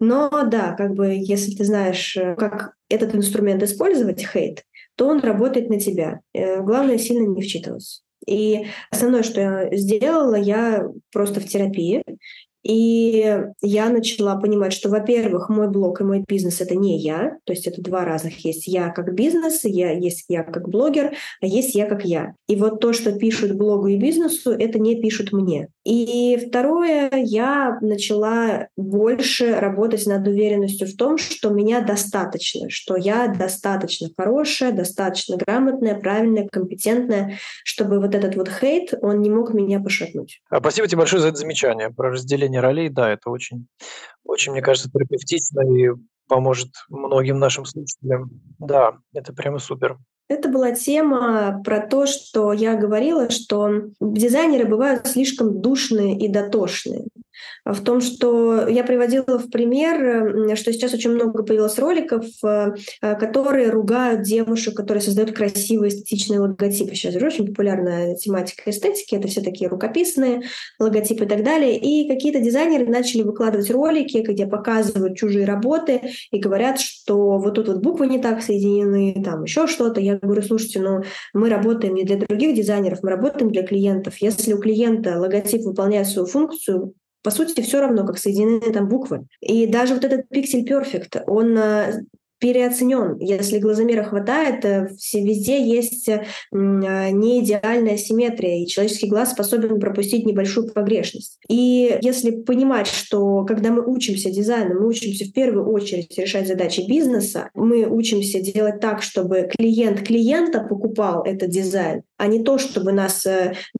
Но 0.00 0.30
да, 0.46 0.72
как 0.72 0.94
бы 0.94 1.14
если 1.14 1.54
ты 1.54 1.64
знаешь, 1.64 2.16
э, 2.16 2.34
как 2.36 2.72
этот 2.88 3.14
инструмент 3.14 3.62
использовать, 3.62 4.26
хейт, 4.26 4.64
то 4.96 5.08
он 5.08 5.20
работает 5.20 5.70
на 5.70 5.80
тебя. 5.80 6.20
Главное 6.34 6.98
сильно 6.98 7.26
не 7.26 7.40
вчитываться. 7.40 8.02
И 8.26 8.66
основное, 8.90 9.22
что 9.22 9.40
я 9.40 9.76
сделала, 9.76 10.34
я 10.34 10.86
просто 11.12 11.40
в 11.40 11.46
терапии. 11.46 12.02
И 12.62 13.38
я 13.60 13.88
начала 13.90 14.36
понимать, 14.36 14.72
что, 14.72 14.88
во-первых, 14.88 15.48
мой 15.48 15.68
блог 15.68 16.00
и 16.00 16.04
мой 16.04 16.24
бизнес— 16.26 16.60
это 16.60 16.76
не 16.76 16.98
я, 16.98 17.36
то 17.44 17.52
есть 17.52 17.66
это 17.66 17.82
два 17.82 18.04
разных. 18.04 18.44
Есть 18.44 18.66
я 18.68 18.90
как 18.90 19.14
бизнес, 19.14 19.60
я, 19.64 19.90
есть 19.92 20.26
я 20.28 20.44
как 20.44 20.68
блогер, 20.68 21.12
а 21.40 21.46
есть 21.46 21.74
я 21.74 21.86
как 21.86 22.04
я. 22.04 22.34
И 22.48 22.56
вот 22.56 22.80
то, 22.80 22.92
что 22.92 23.12
пишут 23.12 23.56
блогу 23.56 23.88
и 23.88 23.96
бизнесу, 23.96 24.52
это 24.52 24.78
не 24.78 25.00
пишут 25.00 25.32
мне. 25.32 25.68
И 25.84 26.36
второе, 26.48 27.10
я 27.12 27.78
начала 27.80 28.68
больше 28.76 29.58
работать 29.58 30.06
над 30.06 30.26
уверенностью 30.28 30.86
в 30.86 30.96
том, 30.96 31.18
что 31.18 31.50
меня 31.50 31.80
достаточно, 31.80 32.70
что 32.70 32.96
я 32.96 33.28
достаточно 33.28 34.08
хорошая, 34.16 34.72
достаточно 34.72 35.36
грамотная, 35.36 35.98
правильная, 35.98 36.48
компетентная, 36.48 37.38
чтобы 37.64 38.00
вот 38.00 38.14
этот 38.14 38.36
вот 38.36 38.48
хейт, 38.48 38.94
он 39.02 39.20
не 39.20 39.30
мог 39.30 39.54
меня 39.54 39.80
пошатнуть. 39.80 40.40
А 40.50 40.60
спасибо 40.60 40.86
тебе 40.86 40.98
большое 40.98 41.20
за 41.20 41.28
это 41.28 41.38
замечание 41.38 41.90
про 41.90 42.10
разделение 42.10 42.60
ролей. 42.60 42.88
Да, 42.88 43.10
это 43.10 43.30
очень, 43.30 43.66
очень, 44.24 44.52
мне 44.52 44.62
кажется, 44.62 44.90
терапевтично 44.90 45.62
и 45.62 45.90
поможет 46.28 46.70
многим 46.88 47.38
нашим 47.38 47.64
слушателям. 47.64 48.30
Да, 48.58 48.98
это 49.12 49.32
прямо 49.32 49.58
супер. 49.58 49.98
Это 50.28 50.48
была 50.48 50.72
тема 50.72 51.60
про 51.64 51.80
то, 51.80 52.06
что 52.06 52.52
я 52.52 52.74
говорила, 52.74 53.30
что 53.30 53.90
дизайнеры 54.00 54.66
бывают 54.66 55.06
слишком 55.06 55.60
душные 55.60 56.18
и 56.18 56.28
дотошные 56.28 57.06
в 57.64 57.80
том, 57.82 58.00
что 58.00 58.66
я 58.68 58.84
приводила 58.84 59.38
в 59.38 59.50
пример, 59.50 60.56
что 60.56 60.72
сейчас 60.72 60.94
очень 60.94 61.12
много 61.12 61.42
появилось 61.42 61.78
роликов, 61.78 62.24
э, 62.44 62.72
которые 63.00 63.70
ругают 63.70 64.22
девушек, 64.22 64.76
которые 64.76 65.02
создают 65.02 65.32
красивые 65.32 65.90
эстетичные 65.90 66.40
логотипы. 66.40 66.94
Сейчас 66.94 67.14
же 67.14 67.26
очень 67.26 67.46
популярная 67.46 68.14
тематика 68.16 68.70
эстетики, 68.70 69.14
это 69.14 69.28
все 69.28 69.40
такие 69.40 69.68
рукописные 69.68 70.42
логотипы 70.78 71.24
и 71.24 71.28
так 71.28 71.42
далее. 71.44 71.78
И 71.78 72.08
какие-то 72.08 72.40
дизайнеры 72.40 72.86
начали 72.86 73.22
выкладывать 73.22 73.70
ролики, 73.70 74.18
где 74.18 74.46
показывают 74.46 75.16
чужие 75.16 75.44
работы 75.44 76.02
и 76.30 76.38
говорят, 76.38 76.80
что 76.80 77.38
вот 77.38 77.54
тут 77.54 77.68
вот 77.68 77.78
буквы 77.78 78.06
не 78.06 78.18
так 78.18 78.42
соединены, 78.42 79.22
там 79.24 79.44
еще 79.44 79.66
что-то. 79.66 80.00
Я 80.00 80.18
говорю, 80.18 80.42
слушайте, 80.42 80.80
ну 80.80 81.02
мы 81.32 81.48
работаем 81.48 81.94
не 81.94 82.04
для 82.04 82.16
других 82.16 82.54
дизайнеров, 82.54 83.02
мы 83.02 83.10
работаем 83.10 83.50
для 83.50 83.62
клиентов. 83.62 84.16
Если 84.18 84.52
у 84.52 84.58
клиента 84.58 85.18
логотип 85.18 85.62
выполняет 85.62 86.08
свою 86.08 86.26
функцию, 86.26 86.94
по 87.22 87.30
сути, 87.30 87.60
все 87.60 87.80
равно, 87.80 88.06
как 88.06 88.18
соединены 88.18 88.72
там 88.72 88.88
буквы. 88.88 89.26
И 89.40 89.66
даже 89.66 89.94
вот 89.94 90.04
этот 90.04 90.26
Pixel 90.32 90.66
Perfect, 90.66 91.22
он 91.26 91.56
э, 91.56 92.02
переоценен. 92.42 93.18
Если 93.20 93.58
глазомера 93.58 94.02
хватает, 94.02 94.64
э, 94.64 94.88
везде 95.14 95.64
есть 95.64 96.08
э, 96.08 96.24
не 96.50 97.40
идеальная 97.40 97.96
симметрия, 97.96 98.58
и 98.58 98.66
человеческий 98.66 99.08
глаз 99.08 99.30
способен 99.30 99.78
пропустить 99.78 100.26
небольшую 100.26 100.72
погрешность. 100.72 101.38
И 101.48 101.96
если 102.02 102.32
понимать, 102.32 102.88
что 102.88 103.44
когда 103.44 103.70
мы 103.70 103.86
учимся 103.86 104.30
дизайну, 104.30 104.80
мы 104.80 104.88
учимся 104.88 105.24
в 105.24 105.32
первую 105.32 105.70
очередь 105.70 106.18
решать 106.18 106.48
задачи 106.48 106.84
бизнеса, 106.86 107.48
мы 107.54 107.86
учимся 107.86 108.40
делать 108.40 108.80
так, 108.80 109.02
чтобы 109.02 109.48
клиент 109.56 110.00
клиента 110.00 110.66
покупал 110.68 111.22
этот 111.22 111.50
дизайн, 111.50 112.02
а 112.22 112.28
не 112.28 112.44
то, 112.44 112.56
чтобы 112.56 112.92
нас 112.92 113.26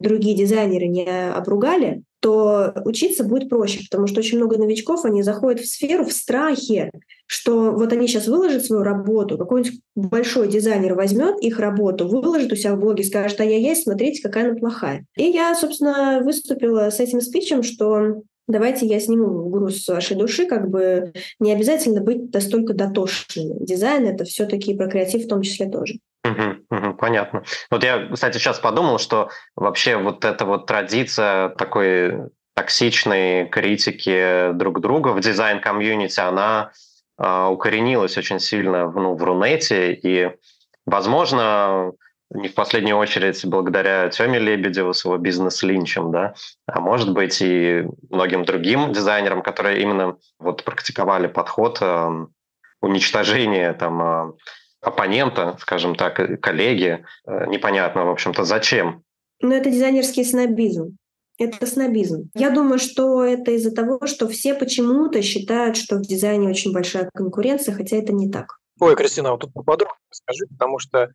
другие 0.01 0.37
дизайнеры 0.37 0.89
не 0.89 1.07
обругали, 1.31 2.03
то 2.19 2.73
учиться 2.85 3.23
будет 3.23 3.49
проще, 3.49 3.85
потому 3.89 4.09
что 4.09 4.19
очень 4.19 4.39
много 4.39 4.59
новичков, 4.59 5.05
они 5.05 5.23
заходят 5.23 5.61
в 5.61 5.69
сферу 5.69 6.05
в 6.05 6.13
страхе, 6.13 6.91
что 7.27 7.71
вот 7.71 7.93
они 7.93 8.09
сейчас 8.09 8.27
выложат 8.27 8.65
свою 8.65 8.83
работу, 8.83 9.39
какой-нибудь 9.39 9.79
большой 9.95 10.49
дизайнер 10.49 10.95
возьмет 10.95 11.41
их 11.41 11.61
работу, 11.61 12.09
выложит 12.09 12.53
у 12.53 12.57
себя 12.57 12.75
в 12.75 12.81
блоге, 12.81 13.05
скажет, 13.05 13.41
а 13.41 13.45
я 13.45 13.59
есть, 13.59 13.85
смотрите, 13.85 14.21
какая 14.21 14.51
она 14.51 14.59
плохая. 14.59 15.07
И 15.17 15.23
я, 15.23 15.55
собственно, 15.55 16.21
выступила 16.25 16.91
с 16.91 16.99
этим 16.99 17.21
спичем, 17.21 17.63
что 17.63 18.23
давайте 18.49 18.87
я 18.87 18.99
сниму 18.99 19.49
груз 19.51 19.85
с 19.85 19.89
вашей 19.89 20.17
души, 20.17 20.47
как 20.47 20.69
бы 20.69 21.13
не 21.39 21.53
обязательно 21.53 22.01
быть 22.01 22.35
настолько 22.35 22.75
дотошным. 22.75 23.65
Дизайн— 23.65 24.05
это 24.09 24.25
все 24.25 24.47
таки 24.47 24.75
про 24.75 24.89
креатив 24.89 25.27
в 25.27 25.29
том 25.29 25.43
числе 25.43 25.71
тоже. 25.71 26.01
Понятно. 26.99 27.43
Вот 27.71 27.83
я, 27.83 28.09
кстати, 28.13 28.39
сейчас 28.39 28.59
подумал, 28.59 28.99
что 28.99 29.31
вообще 29.57 29.97
вот 29.97 30.25
эта 30.25 30.45
вот 30.45 30.67
традиция 30.67 31.49
такой 31.51 32.31
токсичной 32.55 33.49
критики 33.49 34.53
друг 34.53 34.81
друга 34.81 35.09
в 35.09 35.21
дизайн-комьюнити, 35.21 36.21
она 36.21 36.73
э, 37.19 37.47
укоренилась 37.47 38.17
очень 38.19 38.41
сильно 38.41 38.91
ну, 38.91 39.15
в 39.15 39.23
Рунете, 39.23 39.95
и, 39.95 40.31
возможно, 40.85 41.93
не 42.31 42.49
в 42.49 42.55
последнюю 42.55 42.97
очередь 42.97 43.45
благодаря 43.47 44.09
Тёме 44.09 44.39
Лебедеву 44.39 44.93
с 44.95 45.05
его 45.05 45.17
бизнес-линчем, 45.19 46.11
да, 46.13 46.35
а 46.67 46.81
может 46.81 47.13
быть 47.13 47.41
и 47.43 47.85
многим 48.11 48.45
другим 48.45 48.93
дизайнерам, 48.93 49.43
которые 49.43 49.83
именно 49.83 50.17
вот 50.39 50.63
практиковали 50.65 51.27
подход 51.27 51.79
э, 51.81 52.27
уничтожения 52.81 53.73
там 53.73 54.03
э, 54.03 54.33
оппонента, 54.83 55.57
скажем 55.61 55.95
так, 55.95 56.41
коллеги. 56.41 57.05
Э, 57.27 57.47
непонятно, 57.47 58.05
в 58.05 58.11
общем-то, 58.11 58.45
зачем. 58.45 59.03
Но 59.41 59.55
это 59.55 59.71
дизайнерский 59.71 60.25
снобизм. 60.25 60.97
Это 61.39 61.67
снобизм. 61.67 62.31
Я 62.35 62.51
думаю, 62.51 62.79
что 62.79 63.25
это 63.25 63.53
из-за 63.53 63.75
того, 63.75 64.07
что 64.07 64.29
все 64.29 64.55
почему-то 64.55 65.23
считают, 65.23 65.77
что 65.77 65.97
в 65.97 66.03
дизайне 66.03 66.49
очень 66.49 66.73
большая 66.73 67.09
конкуренция, 67.15 67.75
хотя 67.75 67.97
это 67.97 68.13
не 68.13 68.31
так. 68.31 68.59
Ой, 68.81 68.97
Кристина, 68.97 69.31
вот 69.31 69.41
тут 69.41 69.53
поподробнее 69.53 69.97
скажи, 70.11 70.47
потому 70.47 70.79
что, 70.79 70.99
э, 70.99 71.09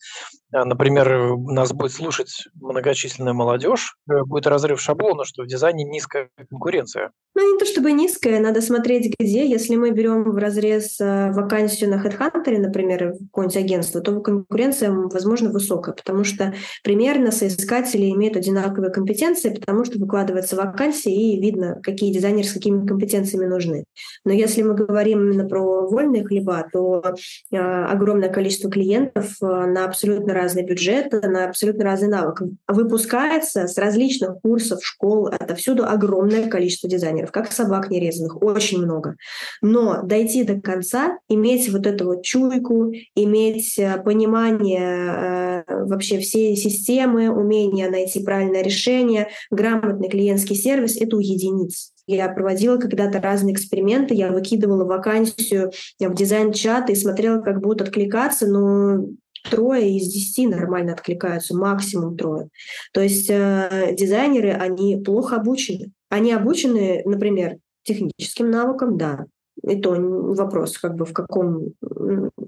например, 0.51 1.37
нас 1.37 1.73
будет 1.73 1.91
слушать 1.91 2.47
многочисленная 2.55 3.33
молодежь, 3.33 3.97
э, 4.09 4.23
будет 4.23 4.47
разрыв 4.47 4.81
шаблона, 4.81 5.25
что 5.25 5.43
в 5.43 5.47
дизайне 5.47 5.83
низкая 5.83 6.29
конкуренция. 6.49 7.11
Ну, 7.37 7.53
не 7.53 7.59
то 7.59 7.65
чтобы 7.65 7.91
низкая, 7.91 8.39
надо 8.39 8.61
смотреть 8.61 9.13
где. 9.19 9.45
Если 9.45 9.75
мы 9.75 9.91
берем 9.91 10.23
в 10.23 10.37
разрез 10.37 10.99
э, 10.99 11.31
вакансию 11.33 11.91
на 11.91 12.03
HeadHunter, 12.03 12.57
например, 12.57 13.13
какое-нибудь 13.13 13.57
агентство, 13.57 14.01
то 14.01 14.19
конкуренция, 14.21 14.89
возможно, 14.89 15.51
высокая, 15.51 15.93
потому 15.93 16.23
что 16.23 16.55
примерно 16.83 17.31
соискатели 17.31 18.09
имеют 18.09 18.37
одинаковые 18.37 18.91
компетенции, 18.91 19.53
потому 19.53 19.85
что 19.85 19.99
выкладывается 19.99 20.55
вакансия, 20.55 21.13
и 21.13 21.39
видно, 21.39 21.79
какие 21.83 22.11
дизайнеры 22.11 22.47
с 22.47 22.53
какими 22.53 22.83
компетенциями 22.87 23.45
нужны. 23.45 23.83
Но 24.25 24.33
если 24.33 24.63
мы 24.63 24.73
говорим 24.73 25.29
именно 25.29 25.47
про 25.47 25.87
вольные 25.87 26.25
хлеба, 26.25 26.67
то 26.73 27.03
огромное 27.51 28.29
количество 28.29 28.71
клиентов 28.71 29.35
э, 29.43 29.45
на 29.45 29.85
абсолютно 29.85 30.33
разный 30.33 30.65
бюджет, 30.65 31.11
на 31.11 31.45
абсолютно 31.45 31.83
разный 31.83 32.07
навык. 32.07 32.41
Выпускается 32.67 33.67
с 33.67 33.77
различных 33.77 34.41
курсов, 34.41 34.83
школ, 34.83 35.27
отовсюду 35.27 35.85
огромное 35.85 36.49
количество 36.49 36.89
дизайнеров. 36.89 37.26
Дизайнеров, 37.27 37.31
как 37.31 37.51
собак 37.51 37.89
нерезанных, 37.89 38.41
очень 38.41 38.83
много. 38.83 39.15
Но 39.61 40.01
дойти 40.03 40.43
до 40.43 40.59
конца, 40.59 41.17
иметь 41.29 41.69
вот 41.71 41.85
эту 41.85 42.05
вот 42.05 42.23
чуйку, 42.23 42.93
иметь 43.15 43.77
э, 43.77 44.01
понимание 44.03 45.63
э, 45.67 45.85
вообще 45.85 46.19
всей 46.19 46.55
системы, 46.55 47.29
умение 47.29 47.89
найти 47.89 48.23
правильное 48.23 48.63
решение, 48.63 49.29
грамотный 49.51 50.09
клиентский 50.09 50.55
сервис— 50.55 50.97
это 51.01 51.17
у 51.17 51.19
единиц. 51.19 51.91
Я 52.09 52.29
проводила 52.29 52.77
когда-то 52.77 53.19
разные 53.19 53.53
эксперименты, 53.53 54.13
я 54.15 54.31
выкидывала 54.31 54.85
вакансию 54.85 55.71
в 55.99 56.13
дизайн-чат 56.15 56.89
и 56.89 56.95
смотрела, 56.95 57.41
как 57.41 57.59
будут 57.59 57.81
откликаться, 57.81 58.47
но 58.47 59.05
трое 59.49 59.97
из 59.97 60.07
десяти 60.07 60.47
нормально 60.47 60.93
откликаются, 60.93 61.55
максимум 61.55 62.15
трое. 62.15 62.47
То 62.93 63.01
есть 63.01 63.29
э, 63.29 63.93
дизайнеры, 63.97 64.51
они 64.51 65.01
плохо 65.03 65.35
обучены. 65.35 65.91
Они 66.09 66.31
обучены, 66.31 67.01
например, 67.05 67.57
техническим 67.83 68.49
навыкам, 68.49 68.97
да, 68.97 69.25
и 69.63 69.79
то 69.81 69.95
вопрос, 69.97 70.77
как 70.77 70.95
бы 70.95 71.05
в 71.05 71.13
каком 71.13 71.73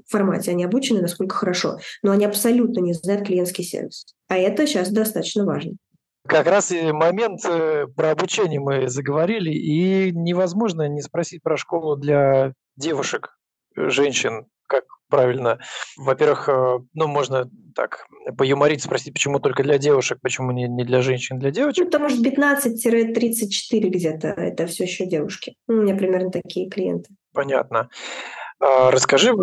формате 0.07 0.51
они 0.51 0.63
обучены, 0.63 1.01
насколько 1.01 1.35
хорошо. 1.35 1.77
Но 2.03 2.11
они 2.11 2.25
абсолютно 2.25 2.81
не 2.81 2.93
знают 2.93 3.25
клиентский 3.25 3.63
сервис. 3.63 4.05
А 4.27 4.37
это 4.37 4.67
сейчас 4.67 4.89
достаточно 4.91 5.45
важно. 5.45 5.73
Как 6.27 6.45
раз 6.47 6.71
и 6.71 6.91
момент 6.91 7.43
э, 7.45 7.87
про 7.87 8.11
обучение 8.11 8.59
мы 8.59 8.87
заговорили, 8.87 9.49
и 9.49 10.11
невозможно 10.11 10.87
не 10.87 11.01
спросить 11.01 11.41
про 11.41 11.57
школу 11.57 11.95
для 11.95 12.53
девушек, 12.75 13.39
женщин, 13.75 14.45
как 14.67 14.83
правильно. 15.09 15.59
Во-первых, 15.97 16.49
э, 16.49 16.79
ну, 16.93 17.07
можно 17.07 17.49
так 17.75 18.05
поюморить, 18.37 18.83
спросить, 18.83 19.13
почему 19.13 19.39
только 19.39 19.63
для 19.63 19.77
девушек, 19.77 20.19
почему 20.21 20.51
не, 20.51 20.67
не 20.67 20.83
для 20.83 21.01
женщин, 21.01 21.39
для 21.39 21.51
девочек? 21.51 21.85
Ну, 21.85 21.91
потому 21.91 22.09
что 22.09 22.21
15-34 22.21 23.79
где-то 23.89 24.27
это 24.27 24.67
все 24.67 24.83
еще 24.83 25.05
девушки. 25.05 25.55
У 25.67 25.73
меня 25.73 25.95
примерно 25.95 26.31
такие 26.31 26.69
клиенты. 26.69 27.09
Понятно. 27.33 27.89
А, 28.59 28.91
расскажи, 28.91 29.33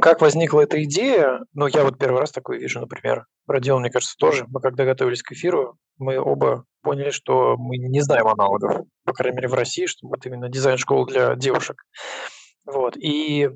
как 0.00 0.20
возникла 0.20 0.60
эта 0.60 0.82
идея? 0.84 1.40
Ну, 1.54 1.66
я 1.66 1.84
вот 1.84 1.98
первый 1.98 2.20
раз 2.20 2.32
такое 2.32 2.58
вижу, 2.58 2.80
например. 2.80 3.26
Родион, 3.46 3.80
мне 3.80 3.90
кажется, 3.90 4.16
тоже. 4.18 4.44
Мы 4.48 4.60
когда 4.60 4.84
готовились 4.84 5.22
к 5.22 5.32
эфиру, 5.32 5.76
мы 5.96 6.18
оба 6.18 6.64
поняли, 6.82 7.10
что 7.10 7.56
мы 7.56 7.78
не 7.78 8.00
знаем 8.00 8.26
аналогов, 8.26 8.84
по 9.04 9.12
крайней 9.12 9.36
мере, 9.36 9.48
в 9.48 9.54
России, 9.54 9.86
что 9.86 10.06
вот 10.08 10.24
именно 10.26 10.48
дизайн-школа 10.48 11.06
для 11.06 11.34
девушек. 11.36 11.82
Вот. 12.66 12.96
И 12.96 13.50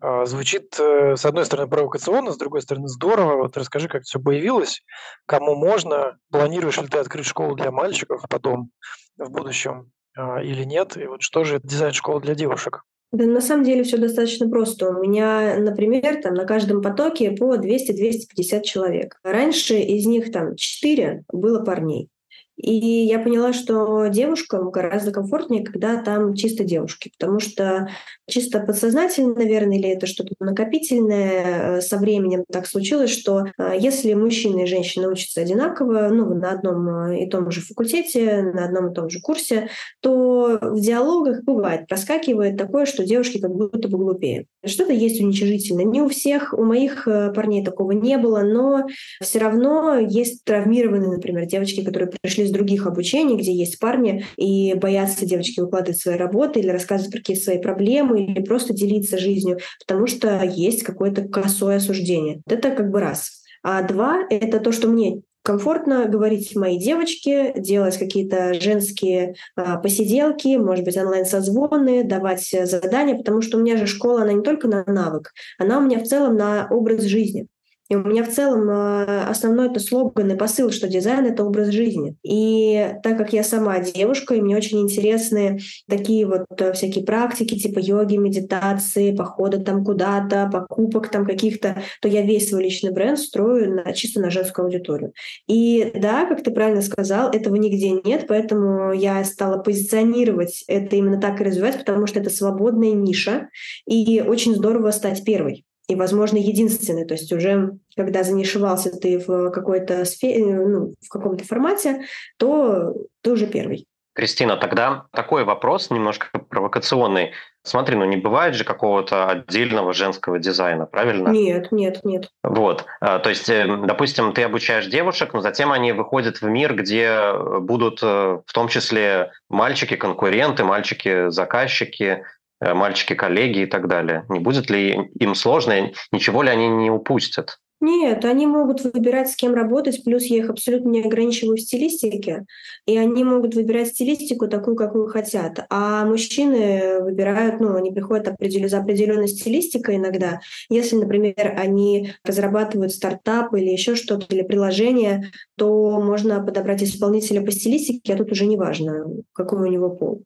звучит, 0.00 0.78
э, 0.78 1.16
с 1.16 1.24
одной 1.24 1.46
стороны, 1.46 1.68
провокационно, 1.68 2.32
с 2.32 2.36
другой 2.36 2.62
стороны, 2.62 2.88
здорово. 2.88 3.36
Вот 3.36 3.56
расскажи, 3.56 3.88
как 3.88 4.02
все 4.02 4.20
появилось, 4.20 4.82
кому 5.26 5.54
можно, 5.54 6.18
планируешь 6.30 6.78
ли 6.80 6.86
ты 6.86 6.98
открыть 6.98 7.26
школу 7.26 7.54
для 7.54 7.70
мальчиков 7.70 8.22
потом, 8.28 8.70
в 9.16 9.30
будущем, 9.30 9.90
э, 10.18 10.44
или 10.44 10.64
нет, 10.64 10.96
и 10.96 11.06
вот 11.06 11.22
что 11.22 11.44
же 11.44 11.56
это 11.56 11.66
дизайн-школа 11.66 12.20
для 12.20 12.34
девушек? 12.34 12.82
Да, 13.12 13.24
на 13.24 13.40
самом 13.40 13.64
деле 13.64 13.84
все 13.84 13.96
достаточно 13.98 14.48
просто. 14.48 14.90
У 14.90 15.02
меня, 15.02 15.58
например, 15.58 16.20
там 16.22 16.34
на 16.34 16.44
каждом 16.44 16.82
потоке 16.82 17.30
по 17.30 17.56
200-250 17.56 18.62
человек. 18.62 19.18
Раньше 19.22 19.78
из 19.78 20.06
них 20.06 20.32
там 20.32 20.56
4 20.56 21.24
было 21.32 21.64
парней. 21.64 22.10
И 22.56 22.74
я 22.74 23.18
поняла, 23.18 23.52
что 23.52 24.06
девушкам 24.06 24.70
гораздо 24.70 25.12
комфортнее, 25.12 25.64
когда 25.64 26.02
там 26.02 26.34
чисто 26.34 26.64
девушки, 26.64 27.12
потому 27.18 27.38
что 27.38 27.88
чисто 28.28 28.60
подсознательно, 28.60 29.34
наверное, 29.34 29.76
или 29.76 29.90
это 29.90 30.06
что-то 30.06 30.34
накопительное, 30.40 31.78
э, 31.78 31.80
со 31.82 31.98
временем 31.98 32.44
так 32.50 32.66
случилось, 32.66 33.10
что 33.10 33.44
э, 33.58 33.74
если 33.78 34.14
мужчина 34.14 34.62
и 34.62 34.66
женщина 34.66 35.08
учатся 35.08 35.42
одинаково, 35.42 36.08
ну, 36.08 36.34
на 36.34 36.52
одном 36.52 36.88
э, 37.10 37.24
и 37.24 37.28
том 37.28 37.50
же 37.50 37.60
факультете, 37.60 38.42
на 38.42 38.64
одном 38.64 38.90
и 38.90 38.94
том 38.94 39.10
же 39.10 39.20
курсе, 39.20 39.68
то 40.00 40.58
в 40.62 40.80
диалогах 40.80 41.44
бывает, 41.44 41.86
проскакивает 41.86 42.56
такое, 42.56 42.86
что 42.86 43.04
девушки 43.04 43.38
как 43.38 43.54
будто 43.54 43.88
бы 43.88 43.98
глупее. 43.98 44.46
Что-то 44.64 44.94
есть 44.94 45.20
уничижительное. 45.20 45.84
Не 45.84 46.00
у 46.00 46.08
всех, 46.08 46.54
у 46.54 46.64
моих 46.64 47.04
парней 47.04 47.64
такого 47.64 47.92
не 47.92 48.16
было, 48.16 48.40
но 48.40 48.86
все 49.20 49.38
равно 49.38 49.98
есть 49.98 50.42
травмированные, 50.44 51.10
например, 51.10 51.44
девочки, 51.46 51.84
которые 51.84 52.10
пришли 52.10 52.45
из 52.46 52.52
других 52.52 52.86
обучений, 52.86 53.36
где 53.36 53.52
есть 53.52 53.78
парни, 53.78 54.24
и 54.36 54.74
боятся 54.74 55.26
девочки 55.26 55.60
выкладывать 55.60 56.00
свои 56.00 56.16
работы 56.16 56.60
или 56.60 56.68
рассказывать 56.68 57.12
про 57.12 57.18
какие-то 57.18 57.42
свои 57.42 57.58
проблемы, 57.58 58.24
или 58.24 58.42
просто 58.42 58.72
делиться 58.72 59.18
жизнью, 59.18 59.58
потому 59.86 60.06
что 60.06 60.42
есть 60.42 60.82
какое-то 60.82 61.22
косое 61.28 61.76
осуждение. 61.76 62.40
Это 62.48 62.70
как 62.70 62.90
бы 62.90 63.00
раз. 63.00 63.42
А 63.62 63.82
два— 63.82 64.22
это 64.30 64.60
то, 64.60 64.72
что 64.72 64.88
мне 64.88 65.22
комфортно 65.46 66.06
говорить 66.06 66.56
моей 66.56 66.76
девочке, 66.76 67.54
делать 67.56 67.96
какие-то 67.96 68.54
женские 68.54 69.36
а, 69.54 69.76
посиделки, 69.76 70.56
может 70.56 70.84
быть, 70.84 70.96
онлайн-созвоны, 70.96 72.02
давать 72.02 72.48
задания, 72.64 73.16
потому 73.16 73.42
что 73.42 73.56
у 73.56 73.60
меня 73.60 73.76
же 73.76 73.86
школа, 73.86 74.22
она 74.22 74.32
не 74.32 74.42
только 74.42 74.66
на 74.66 74.84
навык, 74.84 75.32
она 75.56 75.78
у 75.78 75.82
меня 75.82 76.00
в 76.00 76.04
целом 76.04 76.36
на 76.36 76.66
образ 76.68 77.04
жизни. 77.04 77.46
И 77.88 77.94
у 77.94 78.02
меня 78.02 78.24
в 78.24 78.32
целом 78.32 78.68
а, 78.68 79.28
основной 79.28 79.68
это 79.68 79.80
слоган 79.80 80.30
и 80.32 80.36
посыл, 80.36 80.70
что 80.70 80.88
дизайн— 80.88 81.26
это 81.26 81.44
образ 81.44 81.68
жизни. 81.68 82.16
И 82.22 82.94
так 83.02 83.16
как 83.16 83.32
я 83.32 83.44
сама 83.44 83.78
девушка, 83.78 84.34
и 84.34 84.40
мне 84.40 84.56
очень 84.56 84.80
интересны 84.80 85.58
такие 85.88 86.26
вот 86.26 86.46
э, 86.60 86.72
всякие 86.72 87.04
практики, 87.04 87.58
типа 87.58 87.78
йоги, 87.78 88.16
медитации, 88.16 89.14
похода 89.14 89.58
там 89.58 89.84
куда-то, 89.84 90.50
покупок 90.52 91.10
там 91.10 91.24
каких-то, 91.24 91.82
то 92.00 92.08
я 92.08 92.22
весь 92.22 92.48
свой 92.48 92.64
личный 92.64 92.92
бренд 92.92 93.18
строю 93.18 93.74
на, 93.74 93.92
чисто 93.92 94.20
на 94.20 94.30
женскую 94.30 94.66
аудиторию. 94.66 95.12
И 95.46 95.92
да, 95.94 96.26
как 96.26 96.42
ты 96.42 96.50
правильно 96.50 96.82
сказал, 96.82 97.30
этого 97.30 97.54
нигде 97.56 97.90
нет, 97.90 98.26
поэтому 98.26 98.92
я 98.92 99.22
стала 99.24 99.58
позиционировать 99.58 100.64
это 100.66 100.96
именно 100.96 101.20
так 101.20 101.40
и 101.40 101.44
развивать, 101.44 101.78
потому 101.78 102.06
что 102.06 102.20
это 102.20 102.30
свободная 102.30 102.92
ниша, 102.92 103.48
и 103.86 104.20
очень 104.26 104.54
здорово 104.54 104.90
стать 104.90 105.24
первой 105.24 105.64
и, 105.88 105.94
возможно, 105.94 106.36
единственный. 106.36 107.04
То 107.04 107.14
есть 107.14 107.32
уже 107.32 107.78
когда 107.96 108.22
занишевался 108.22 108.90
ты 108.90 109.18
в 109.18 109.50
какой-то 109.50 110.04
сфере, 110.04 110.44
ну, 110.44 110.94
в 111.00 111.08
каком-то 111.08 111.44
формате, 111.44 112.02
то 112.38 112.94
ты 113.22 113.32
уже 113.32 113.46
первый. 113.46 113.86
Кристина, 114.16 114.56
тогда 114.56 115.04
такой 115.12 115.44
вопрос 115.44 115.90
немножко 115.90 116.28
провокационный. 116.48 117.32
Смотри, 117.62 117.96
ну 117.96 118.06
не 118.06 118.16
бывает 118.16 118.54
же 118.54 118.64
какого-то 118.64 119.28
отдельного 119.28 119.92
женского 119.92 120.38
дизайна, 120.38 120.86
правильно? 120.86 121.28
Нет, 121.28 121.70
нет, 121.70 122.00
нет. 122.02 122.30
Вот, 122.42 122.86
а, 123.00 123.18
то 123.18 123.28
есть, 123.28 123.50
э, 123.50 123.66
допустим, 123.84 124.32
ты 124.32 124.44
обучаешь 124.44 124.86
девушек, 124.86 125.34
но 125.34 125.42
затем 125.42 125.70
они 125.70 125.92
выходят 125.92 126.40
в 126.40 126.44
мир, 126.44 126.74
где 126.74 127.30
будут 127.60 128.02
э, 128.02 128.38
в 128.46 128.52
том 128.54 128.68
числе 128.68 129.32
мальчики-конкуренты, 129.50 130.64
мальчики-заказчики, 130.64 132.22
мальчики-коллеги 132.60 133.60
и 133.60 133.66
так 133.66 133.88
далее? 133.88 134.24
Не 134.28 134.40
будет 134.40 134.70
ли 134.70 135.10
им 135.18 135.34
сложно, 135.34 135.92
ничего 136.12 136.42
ли 136.42 136.50
они 136.50 136.68
не 136.68 136.90
упустят? 136.90 137.58
Нет, 137.78 138.24
они 138.24 138.46
могут 138.46 138.82
выбирать, 138.84 139.30
с 139.30 139.36
кем 139.36 139.52
работать, 139.52 140.02
плюс 140.02 140.24
я 140.24 140.38
их 140.38 140.48
абсолютно 140.48 140.88
не 140.88 141.02
ограничиваю 141.02 141.58
в 141.58 141.60
стилистике, 141.60 142.46
и 142.86 142.96
они 142.96 143.22
могут 143.22 143.54
выбирать 143.54 143.88
стилистику 143.88 144.48
такую, 144.48 144.76
какую 144.76 145.08
хотят. 145.08 145.66
А 145.68 146.06
мужчины 146.06 147.02
выбирают, 147.02 147.60
ну, 147.60 147.74
они 147.74 147.92
приходят 147.92 148.28
определю, 148.28 148.70
за 148.70 148.78
определенной 148.78 149.28
стилистикой 149.28 149.96
иногда. 149.96 150.40
Если, 150.70 150.96
например, 150.96 151.54
они 151.58 152.14
разрабатывают 152.24 152.92
стартап 152.92 153.54
или 153.54 153.68
еще 153.68 153.94
что-то, 153.94 154.34
или 154.34 154.42
приложение, 154.42 155.30
то 155.58 156.00
можно 156.00 156.42
подобрать 156.42 156.82
исполнителя 156.82 157.42
по 157.42 157.52
стилистике, 157.52 158.14
а 158.14 158.16
тут 158.16 158.32
уже 158.32 158.46
не 158.46 158.56
важно, 158.56 159.04
какой 159.34 159.68
у 159.68 159.70
него 159.70 159.90
пол. 159.90 160.22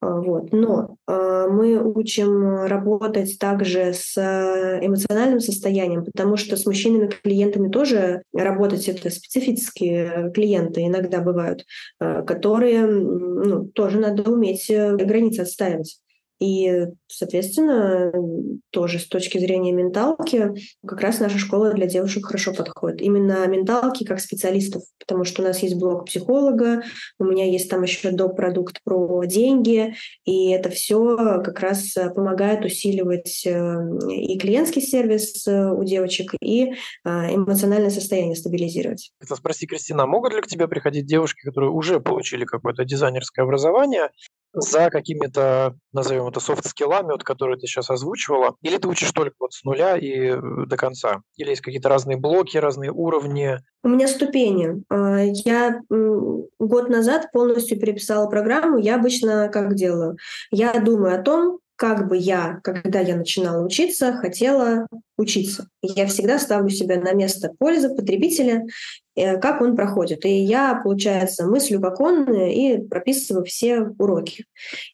А, 0.00 0.20
вот. 0.20 0.52
Но 0.52 0.96
э, 1.06 1.46
мы 1.50 1.78
учим 1.82 2.64
работать 2.66 3.38
также 3.38 3.92
с 3.92 4.16
э, 4.16 4.78
эмоциональным 4.84 5.40
состоянием, 5.40 6.04
потому 6.04 6.36
что 6.36 6.56
с 6.56 6.64
мужчинами-клиентами 6.64 7.70
тоже 7.70 8.22
работать 8.32 8.88
это 8.88 9.10
специфические 9.10 10.32
клиенты 10.32 10.86
иногда 10.86 11.20
бывают, 11.20 11.64
э, 12.00 12.22
которые 12.22 12.86
ну, 12.86 13.66
тоже 13.66 13.98
надо 13.98 14.30
уметь 14.30 14.66
границы 14.70 15.40
отстаивать. 15.40 15.98
И, 16.40 16.86
соответственно, 17.06 18.12
тоже 18.70 18.98
с 18.98 19.06
точки 19.06 19.38
зрения 19.38 19.72
менталки, 19.72 20.52
как 20.86 21.00
раз 21.02 21.20
наша 21.20 21.38
школа 21.38 21.72
для 21.74 21.86
девушек 21.86 22.26
хорошо 22.26 22.54
подходит. 22.54 23.02
Именно 23.02 23.46
менталки 23.46 24.04
как 24.04 24.20
специалистов, 24.20 24.82
потому 24.98 25.24
что 25.24 25.42
у 25.42 25.44
нас 25.44 25.58
есть 25.60 25.76
блок 25.76 26.06
психолога, 26.06 26.82
у 27.18 27.24
меня 27.24 27.44
есть 27.44 27.68
там 27.68 27.82
еще 27.82 28.10
доп. 28.10 28.36
продукт 28.36 28.78
про 28.84 29.24
деньги, 29.24 29.94
и 30.24 30.50
это 30.50 30.70
все 30.70 31.16
как 31.44 31.60
раз 31.60 31.94
помогает 32.14 32.64
усиливать 32.64 33.44
э, 33.44 33.76
и 34.08 34.38
клиентский 34.38 34.80
сервис 34.80 35.46
э, 35.46 35.70
у 35.70 35.84
девочек, 35.84 36.34
и 36.40 36.72
а, 37.04 37.34
эмоциональное 37.34 37.90
состояние 37.90 38.36
стабилизировать. 38.36 39.12
Это 39.20 39.36
спроси, 39.36 39.66
Кристина, 39.66 40.04
а 40.04 40.06
могут 40.06 40.32
ли 40.32 40.40
к 40.40 40.46
тебе 40.46 40.68
приходить 40.68 41.06
девушки, 41.06 41.42
которые 41.44 41.70
уже 41.70 42.00
получили 42.00 42.44
какое-то 42.44 42.84
дизайнерское 42.84 43.44
образование, 43.44 44.10
за 44.52 44.90
какими-то, 44.90 45.76
назовем 45.92 46.26
это, 46.26 46.40
софт-скиллами, 46.40 47.12
вот, 47.12 47.24
которые 47.24 47.58
ты 47.58 47.66
сейчас 47.66 47.90
озвучивала? 47.90 48.56
Или 48.62 48.78
ты 48.78 48.88
учишь 48.88 49.12
только 49.12 49.34
вот 49.38 49.52
с 49.52 49.64
нуля 49.64 49.96
и 49.96 50.30
э, 50.30 50.40
до 50.66 50.76
конца? 50.76 51.22
Или 51.36 51.50
есть 51.50 51.62
какие-то 51.62 51.88
разные 51.88 52.16
блоки, 52.16 52.56
разные 52.56 52.90
уровни? 52.90 53.58
У 53.82 53.88
меня 53.88 54.08
ступени. 54.08 54.82
А, 54.88 55.20
я 55.20 55.80
год 55.88 56.88
назад 56.88 57.30
полностью 57.32 57.78
переписала 57.78 58.28
программу. 58.28 58.78
Я 58.78 58.96
обычно 58.96 59.48
как 59.48 59.74
делаю? 59.74 60.16
Я 60.50 60.72
думаю 60.80 61.18
о 61.18 61.22
том, 61.22 61.60
как 61.80 62.08
бы 62.08 62.16
я, 62.18 62.60
когда 62.62 63.00
я 63.00 63.16
начинала 63.16 63.64
учиться, 63.64 64.12
хотела 64.12 64.86
учиться. 65.16 65.68
Я 65.80 66.06
всегда 66.06 66.38
ставлю 66.38 66.68
себя 66.68 67.00
на 67.00 67.12
место 67.14 67.54
пользы 67.58 67.94
потребителя 67.94 68.66
как 69.40 69.60
он 69.60 69.76
проходит. 69.76 70.24
И 70.24 70.42
я, 70.42 70.80
получается, 70.82 71.46
мыслю 71.46 71.80
как 71.80 72.00
он 72.00 72.28
э, 72.28 72.52
и 72.52 72.78
прописываю 72.78 73.44
все 73.44 73.82
уроки. 73.98 74.44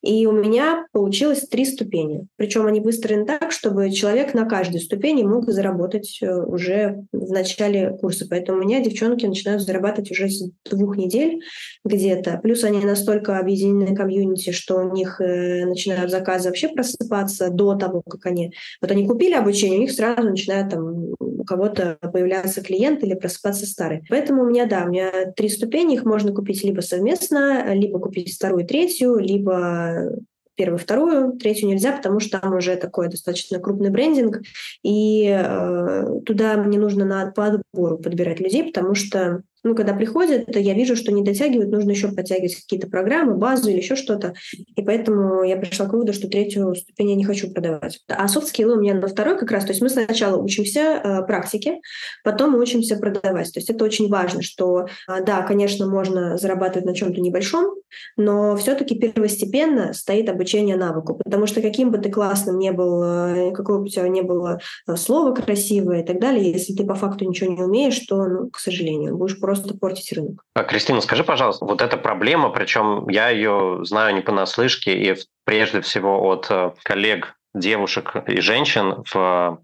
И 0.02 0.26
у 0.26 0.32
меня 0.32 0.86
получилось 0.92 1.46
три 1.48 1.64
ступени. 1.64 2.26
Причем 2.36 2.66
они 2.66 2.80
выстроены 2.80 3.26
так, 3.26 3.52
чтобы 3.52 3.90
человек 3.90 4.34
на 4.34 4.46
каждой 4.46 4.80
ступени 4.80 5.22
мог 5.22 5.50
заработать 5.50 6.18
э, 6.22 6.34
уже 6.34 7.04
в 7.12 7.30
начале 7.30 7.90
курса. 7.90 8.26
Поэтому 8.28 8.58
у 8.58 8.62
меня 8.62 8.80
девчонки 8.80 9.26
начинают 9.26 9.62
зарабатывать 9.62 10.10
уже 10.10 10.28
с 10.28 10.48
двух 10.70 10.96
недель 10.96 11.40
где-то. 11.84 12.40
Плюс 12.42 12.64
они 12.64 12.84
настолько 12.84 13.38
объединены 13.38 13.94
комьюнити, 13.94 14.50
что 14.50 14.76
у 14.76 14.92
них 14.92 15.20
начинают 15.20 16.10
заказы 16.10 16.48
вообще 16.48 16.68
просыпаться 16.68 17.50
до 17.50 17.74
того, 17.74 18.02
как 18.02 18.26
они... 18.26 18.52
Вот 18.80 18.90
они 18.90 19.06
купили 19.06 19.34
обучение, 19.34 19.78
у 19.78 19.82
них 19.82 19.92
сразу 19.92 20.22
начинают 20.22 20.70
там 20.70 21.14
кого-то 21.46 21.98
появляться 22.00 22.62
клиент 22.62 23.02
или 23.02 23.14
просыпаться 23.14 23.66
старый. 23.66 24.04
Поэтому 24.08 24.42
у 24.42 24.46
меня, 24.46 24.66
да, 24.66 24.84
у 24.84 24.88
меня 24.88 25.32
три 25.36 25.48
ступени, 25.48 25.94
их 25.94 26.04
можно 26.04 26.32
купить 26.32 26.64
либо 26.64 26.80
совместно, 26.80 27.74
либо 27.74 27.98
купить 27.98 28.34
вторую, 28.34 28.66
третью, 28.66 29.18
либо 29.18 30.10
первую, 30.56 30.78
вторую, 30.78 31.32
третью 31.32 31.68
нельзя, 31.68 31.92
потому 31.92 32.18
что 32.18 32.40
там 32.40 32.56
уже 32.56 32.76
такой 32.76 33.08
достаточно 33.08 33.58
крупный 33.58 33.90
брендинг, 33.90 34.40
и 34.82 35.28
э, 35.28 36.20
туда 36.24 36.56
мне 36.56 36.78
нужно 36.78 37.04
на, 37.04 37.30
по 37.30 37.46
отбору 37.46 37.98
подбирать 37.98 38.40
людей, 38.40 38.64
потому 38.64 38.94
что 38.94 39.42
ну, 39.66 39.74
когда 39.74 39.94
приходят, 39.94 40.46
то 40.46 40.60
я 40.60 40.74
вижу, 40.74 40.94
что 40.94 41.10
не 41.12 41.24
дотягивают, 41.24 41.72
нужно 41.72 41.90
еще 41.90 42.08
подтягивать 42.08 42.54
какие-то 42.54 42.88
программы, 42.88 43.36
базу 43.36 43.68
или 43.68 43.78
еще 43.78 43.96
что-то. 43.96 44.34
И 44.76 44.82
поэтому 44.82 45.42
я 45.42 45.56
пришла 45.56 45.86
к 45.86 45.92
выводу, 45.92 46.12
что 46.12 46.28
третью 46.28 46.72
ступень 46.76 47.10
я 47.10 47.16
не 47.16 47.24
хочу 47.24 47.50
продавать. 47.50 47.98
А 48.08 48.26
skill 48.26 48.74
у 48.74 48.80
меня 48.80 48.94
на 48.94 49.08
второй 49.08 49.36
как 49.36 49.50
раз. 49.50 49.64
То 49.64 49.70
есть 49.70 49.82
мы 49.82 49.88
сначала 49.88 50.40
учимся 50.40 50.80
э, 51.02 51.26
практике, 51.26 51.80
потом 52.22 52.52
мы 52.52 52.60
учимся 52.60 52.96
продавать. 52.96 53.52
То 53.52 53.58
есть 53.58 53.68
это 53.68 53.84
очень 53.84 54.08
важно, 54.08 54.40
что 54.40 54.86
э, 55.08 55.24
да, 55.24 55.42
конечно, 55.42 55.88
можно 55.88 56.38
зарабатывать 56.38 56.86
на 56.86 56.94
чем-то 56.94 57.20
небольшом, 57.20 57.74
но 58.16 58.56
все-таки 58.56 58.96
первостепенно 58.96 59.92
стоит 59.94 60.28
обучение 60.28 60.76
навыку. 60.76 61.20
Потому 61.24 61.46
что 61.46 61.60
каким 61.60 61.90
бы 61.90 61.98
ты 61.98 62.08
классным 62.10 62.58
не 62.58 62.70
был, 62.70 63.02
э, 63.02 63.52
какое 63.52 63.78
бы 63.78 63.84
у 63.84 63.88
тебя 63.88 64.08
не 64.08 64.22
было 64.22 64.60
э, 64.86 64.94
слово 64.96 65.34
красивое 65.34 66.02
и 66.02 66.06
так 66.06 66.20
далее, 66.20 66.52
если 66.52 66.72
ты 66.72 66.84
по 66.84 66.94
факту 66.94 67.24
ничего 67.24 67.52
не 67.52 67.62
умеешь, 67.62 67.98
то, 68.06 68.24
ну, 68.26 68.48
к 68.48 68.60
сожалению, 68.60 69.16
будешь 69.16 69.40
просто 69.40 69.55
просто 69.56 69.78
портить 69.78 70.12
рынок. 70.12 70.42
А, 70.54 70.64
Кристина, 70.64 71.00
скажи, 71.00 71.24
пожалуйста, 71.24 71.64
вот 71.64 71.82
эта 71.82 71.96
проблема, 71.96 72.50
причем 72.50 73.08
я 73.08 73.30
ее 73.30 73.80
знаю 73.82 74.14
не 74.14 74.20
понаслышке, 74.20 74.92
и 74.92 75.16
прежде 75.44 75.80
всего 75.80 76.22
от 76.28 76.46
э, 76.50 76.72
коллег, 76.82 77.34
девушек 77.54 78.14
и 78.26 78.40
женщин 78.40 79.04
в 79.12 79.16
э, 79.16 79.56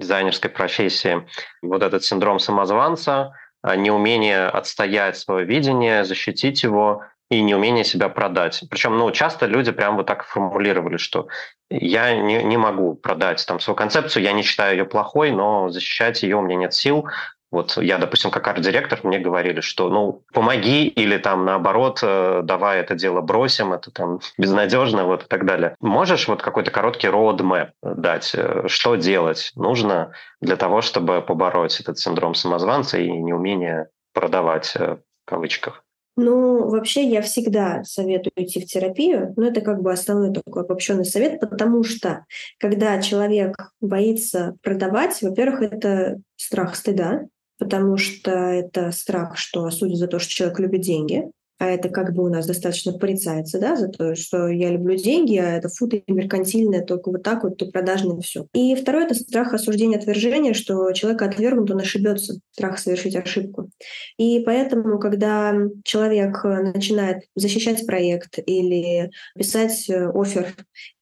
дизайнерской 0.00 0.50
профессии, 0.50 1.26
вот 1.62 1.82
этот 1.82 2.04
синдром 2.04 2.38
самозванца, 2.38 3.34
э, 3.62 3.76
неумение 3.76 4.46
отстоять 4.46 5.16
свое 5.16 5.44
видение, 5.44 6.04
защитить 6.04 6.62
его 6.62 7.04
и 7.30 7.42
неумение 7.42 7.84
себя 7.84 8.08
продать. 8.08 8.64
Причем, 8.68 8.98
ну, 8.98 9.10
часто 9.12 9.46
люди 9.46 9.70
прям 9.70 9.96
вот 9.96 10.06
так 10.06 10.24
формулировали, 10.24 10.96
что 10.96 11.28
я 11.70 12.16
не, 12.16 12.42
не 12.42 12.56
могу 12.56 12.94
продать 12.94 13.44
там 13.46 13.60
свою 13.60 13.76
концепцию, 13.76 14.24
я 14.24 14.32
не 14.32 14.42
считаю 14.42 14.76
ее 14.76 14.84
плохой, 14.84 15.30
но 15.30 15.68
защищать 15.68 16.22
ее 16.24 16.36
у 16.36 16.42
меня 16.42 16.56
нет 16.56 16.74
сил, 16.74 17.06
вот 17.50 17.76
я, 17.78 17.98
допустим, 17.98 18.30
как 18.30 18.46
арт-директор, 18.46 19.00
мне 19.02 19.18
говорили, 19.18 19.60
что 19.60 19.88
ну 19.90 20.22
помоги 20.32 20.86
или 20.86 21.18
там 21.18 21.44
наоборот, 21.44 22.00
э, 22.02 22.42
давай 22.44 22.80
это 22.80 22.94
дело 22.94 23.20
бросим, 23.20 23.72
это 23.72 23.90
там 23.90 24.20
безнадежно, 24.38 25.04
вот 25.04 25.24
и 25.24 25.26
так 25.26 25.44
далее. 25.44 25.74
Можешь 25.80 26.28
вот 26.28 26.42
какой-то 26.42 26.70
короткий 26.70 27.08
roadmap 27.08 27.70
дать, 27.82 28.32
э, 28.34 28.64
что 28.66 28.96
делать 28.96 29.52
нужно 29.56 30.12
для 30.40 30.56
того, 30.56 30.80
чтобы 30.80 31.22
побороть 31.22 31.80
этот 31.80 31.98
синдром 31.98 32.34
самозванца 32.34 32.98
и 32.98 33.10
неумение 33.10 33.88
продавать 34.12 34.74
э, 34.76 34.96
в 34.96 35.28
кавычках? 35.28 35.84
Ну, 36.16 36.68
вообще 36.68 37.04
я 37.04 37.22
всегда 37.22 37.82
советую 37.84 38.32
идти 38.36 38.60
в 38.60 38.66
терапию, 38.66 39.32
но 39.36 39.46
это 39.46 39.60
как 39.60 39.80
бы 39.80 39.92
основной 39.92 40.32
такой 40.32 40.64
обобщенный 40.64 41.04
совет, 41.04 41.40
потому 41.40 41.82
что 41.82 42.26
когда 42.58 43.00
человек 43.00 43.72
боится 43.80 44.56
продавать, 44.62 45.22
во-первых, 45.22 45.62
это 45.62 46.20
страх 46.36 46.76
стыда, 46.76 47.22
потому 47.60 47.98
что 47.98 48.30
это 48.30 48.90
страх, 48.90 49.36
что 49.36 49.64
осудят 49.64 49.98
за 49.98 50.08
то, 50.08 50.18
что 50.18 50.32
человек 50.32 50.58
любит 50.58 50.80
деньги, 50.80 51.30
а 51.60 51.66
это 51.66 51.90
как 51.90 52.14
бы 52.14 52.24
у 52.24 52.30
нас 52.30 52.46
достаточно 52.46 52.94
порицается, 52.94 53.60
да, 53.60 53.76
за 53.76 53.88
то, 53.88 54.14
что 54.14 54.48
я 54.48 54.70
люблю 54.70 54.96
деньги, 54.96 55.36
а 55.36 55.58
это 55.58 55.68
фу, 55.68 55.88
ты 55.88 56.02
меркантильное, 56.08 56.82
только 56.82 57.10
вот 57.10 57.22
так 57.22 57.44
вот, 57.44 57.58
ты 57.58 57.66
продажный, 57.66 58.18
все. 58.22 58.46
И 58.54 58.74
второе— 58.74 59.04
это 59.06 59.14
страх 59.14 59.52
осуждения, 59.52 59.98
отвержения, 59.98 60.54
что 60.54 60.90
человек 60.92 61.20
отвергнут, 61.20 61.70
он 61.70 61.80
ошибется, 61.80 62.40
страх 62.52 62.78
совершить 62.78 63.14
ошибку. 63.14 63.68
И 64.16 64.40
поэтому, 64.40 64.98
когда 64.98 65.54
человек 65.84 66.42
начинает 66.44 67.24
защищать 67.36 67.84
проект 67.84 68.38
или 68.46 69.10
писать 69.36 69.84
э, 69.90 70.10
офер, 70.14 70.54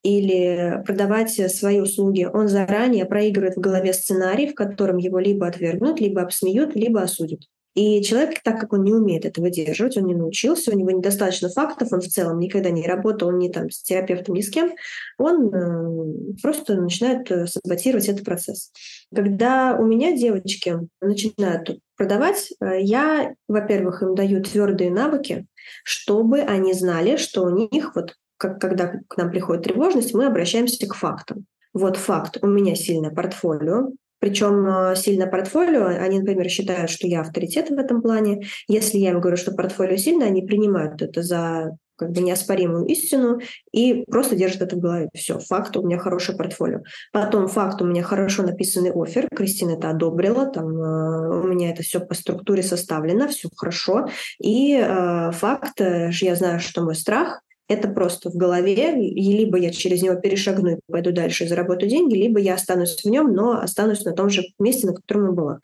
или 0.09 0.83
продавать 0.87 1.33
свои 1.53 1.81
услуги, 1.81 2.29
он 2.33 2.49
заранее 2.49 3.05
проигрывает 3.05 3.57
в 3.57 3.61
голове 3.61 3.93
сценарий, 3.93 4.49
в 4.49 4.55
котором 4.55 4.97
его 4.97 5.19
либо 5.19 5.47
отвергнут, 5.47 6.01
либо 6.01 6.23
обсмеют, 6.23 6.75
либо 6.75 7.03
осудят. 7.03 7.41
И 7.75 8.03
человек, 8.03 8.43
так 8.43 8.59
как 8.59 8.73
он 8.73 8.83
не 8.83 8.93
умеет 8.93 9.25
это 9.25 9.41
выдерживать, 9.41 9.97
он 9.97 10.07
не 10.07 10.15
научился, 10.15 10.73
у 10.73 10.77
него 10.77 10.91
недостаточно 10.91 11.49
фактов, 11.49 11.93
он 11.93 12.01
в 12.01 12.09
целом 12.09 12.41
никогда 12.41 12.71
не 12.71 12.85
работал 12.85 13.31
ни 13.31 13.49
там 13.49 13.71
с 13.71 13.83
терапевтом, 13.83 14.35
ни 14.35 14.41
с 14.41 14.51
кем, 14.51 14.73
он 15.17 15.55
э, 15.55 16.35
просто 16.43 16.75
начинает 16.75 17.31
э, 17.31 17.47
саботировать 17.47 18.09
этот 18.09 18.25
процесс. 18.25 18.73
Когда 19.15 19.77
у 19.79 19.87
меня 19.87 20.17
девочки 20.17 20.77
начинают 21.01 21.79
продавать, 21.97 22.51
э, 22.61 22.81
я, 22.81 23.35
во-первых, 23.47 24.03
им 24.03 24.17
даю 24.17 24.43
твердые 24.43 24.91
навыки, 24.91 25.47
чтобы 25.85 26.41
они 26.41 26.73
знали, 26.73 27.17
что 27.17 27.45
у 27.45 27.51
них, 27.51 27.95
вот 27.95 28.17
как, 28.39 28.61
когда 28.61 28.93
к 29.09 29.17
нам 29.17 29.31
приходит 29.31 29.65
тревожность, 29.65 30.15
мы 30.15 30.27
обращаемся 30.27 30.87
к 30.87 30.95
фактам. 30.95 31.45
Вот 31.75 31.97
факт, 31.97 32.39
у 32.41 32.47
меня 32.47 32.75
сильное 32.75 33.11
портфолио, 33.11 33.91
причем 34.21 34.67
э, 34.67 34.97
сильно 34.97 35.27
портфолио, 35.27 35.87
они, 35.87 36.21
например, 36.21 36.49
считают, 36.49 36.91
что 36.91 37.07
я 37.07 37.21
авторитет 37.21 37.71
в 37.71 37.79
этом 37.79 38.03
плане. 38.03 38.47
Если 38.67 38.99
я 38.99 39.11
им 39.11 39.21
говорю, 39.21 39.37
что 39.37 39.53
портфолио 39.53 39.97
сильно, 39.97 40.27
они 40.27 40.43
принимают 40.43 41.03
это 41.03 41.23
за 41.23 41.77
как 41.99 42.13
бы 42.13 42.21
неоспоримую 42.21 42.87
истину 42.87 43.41
и 43.73 44.05
просто 44.09 44.37
держат 44.37 44.63
это 44.63 44.77
в 44.77 44.81
голове. 44.81 45.09
Все, 45.15 45.39
факт, 45.41 45.77
у 45.77 45.85
меня 45.85 45.99
хорошее 45.99 46.39
портфолио. 46.39 46.81
Потом 47.13 47.49
факт, 47.49 47.83
у 47.83 47.85
меня 47.85 48.03
хорошо 48.03 48.45
написанный 48.45 48.93
офер, 48.95 49.29
Кристина 49.35 49.73
это 49.73 49.91
одобрила, 49.91 50.47
там 50.47 50.69
э, 50.69 51.41
у 51.41 51.47
меня 51.49 51.71
это 51.71 51.83
все 51.83 51.99
по 51.99 52.15
структуре 52.15 52.63
составлено, 52.63 53.27
все 53.29 53.49
хорошо. 53.55 54.09
И 54.39 54.77
э, 54.81 55.33
факт, 55.33 55.81
э, 55.81 56.11
я 56.21 56.37
знаю, 56.37 56.61
что 56.61 56.83
мой 56.83 56.95
страх 56.95 57.43
это 57.69 57.89
просто 57.89 58.31
в 58.31 58.35
голове, 58.35 59.09
и 59.09 59.33
либо 59.33 59.59
я 59.59 59.71
через 59.71 60.03
него 60.03 60.17
перешагну 60.17 60.77
и 60.77 60.81
пойду 60.91 61.13
дальше 61.13 61.45
и 61.45 61.49
заработаю 61.49 61.91
деньги, 61.91 62.15
либо 62.15 62.41
я 62.41 62.55
останусь 62.55 63.01
в 63.03 63.05
нем, 63.05 63.33
но 63.33 63.61
останусь 63.61 64.05
на 64.05 64.13
том 64.13 64.31
же 64.31 64.43
месте, 64.59 64.87
на 64.87 64.95
котором 64.95 65.27
я 65.27 65.33
была. 65.33 65.61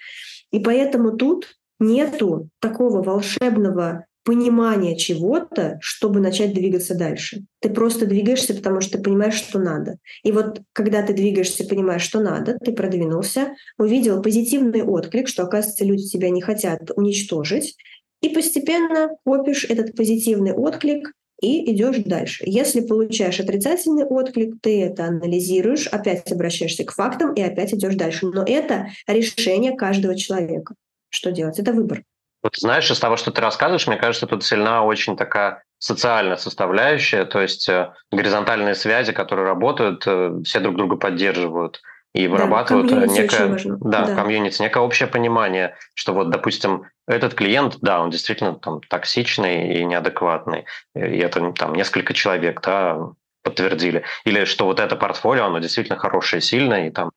И 0.52 0.60
поэтому 0.60 1.16
тут 1.16 1.56
нету 1.80 2.48
такого 2.60 3.02
волшебного 3.02 4.06
понимания 4.24 4.96
чего-то, 4.96 5.78
чтобы 5.80 6.20
начать 6.20 6.54
двигаться 6.54 6.94
дальше. 6.96 7.44
Ты 7.60 7.68
просто 7.68 8.06
двигаешься, 8.06 8.54
потому 8.54 8.80
что 8.80 8.96
ты 8.96 9.04
понимаешь, 9.04 9.34
что 9.34 9.58
надо. 9.58 9.98
И 10.22 10.32
вот 10.32 10.60
когда 10.72 11.02
ты 11.02 11.12
двигаешься, 11.12 11.64
понимаешь, 11.64 12.02
что 12.02 12.20
надо, 12.20 12.58
ты 12.58 12.72
продвинулся, 12.72 13.54
увидел 13.78 14.22
позитивный 14.22 14.82
отклик, 14.82 15.28
что, 15.28 15.42
оказывается, 15.42 15.84
люди 15.84 16.08
тебя 16.08 16.30
не 16.30 16.40
хотят 16.40 16.90
уничтожить, 16.96 17.76
и 18.22 18.30
постепенно 18.30 19.10
копишь 19.24 19.66
этот 19.68 19.94
позитивный 19.94 20.52
отклик 20.52 21.12
и 21.44 21.70
идешь 21.72 21.98
дальше. 21.98 22.44
Если 22.46 22.80
получаешь 22.80 23.38
отрицательный 23.38 24.04
отклик, 24.04 24.54
ты 24.62 24.83
это 24.83 25.04
анализируешь, 25.04 25.87
опять 25.87 26.33
обращаешься 26.33 26.85
к 26.85 26.92
фактам 26.92 27.35
и 27.35 27.42
опять 27.42 27.74
идешь 27.74 27.96
дальше. 27.96 28.26
Но 28.26 28.42
это 28.46 28.88
решение 29.07 29.76
каждого 29.76 30.16
человека. 30.16 30.74
Что 31.11 31.33
делать? 31.33 31.59
Это 31.59 31.72
выбор. 31.72 32.02
Вот 32.42 32.57
знаешь, 32.57 32.90
из 32.90 32.98
того, 32.98 33.16
что 33.16 33.30
ты 33.30 33.40
рассказываешь, 33.40 33.87
мне 33.87 33.96
кажется, 33.96 34.26
тут 34.26 34.44
сильна 34.44 34.85
очень 34.85 35.16
такая 35.16 35.62
социальная 35.78 36.37
составляющая, 36.37 37.24
то 37.24 37.40
есть 37.40 37.68
э, 37.68 37.92
горизонтальные 38.11 38.74
связи, 38.74 39.12
которые 39.12 39.46
работают, 39.46 40.02
э, 40.07 40.40
все 40.44 40.61
друг 40.61 40.76
друга 40.76 40.96
поддерживают 40.96 41.80
и 42.14 42.26
вырабатывают 42.26 42.88
да, 42.88 43.07
некое, 43.07 43.59
да, 43.80 44.07
да. 44.07 44.14
комьюнити, 44.14 44.62
некое 44.62 44.80
общее 44.80 45.09
понимание, 45.09 45.76
что 45.94 46.14
вот, 46.14 46.30
допустим, 46.30 46.85
этот 47.06 47.34
клиент, 47.34 47.78
да, 47.80 48.00
он 48.00 48.10
действительно 48.10 48.54
там 48.54 48.80
токсичный 48.88 49.78
и 49.78 49.84
неадекватный. 49.84 50.64
И 50.94 51.18
это 51.18 51.52
там 51.52 51.74
несколько 51.74 52.14
человек, 52.14 52.60
да, 52.62 53.12
подтвердили. 53.44 54.02
Или 54.24 54.44
что 54.44 54.64
вот 54.64 54.80
это 54.80 54.96
портфолио, 54.96 55.44
оно 55.44 55.58
действительно 55.58 55.98
хорошее, 55.98 56.40
сильное, 56.40 56.88
и 56.88 56.90
там 56.90 57.10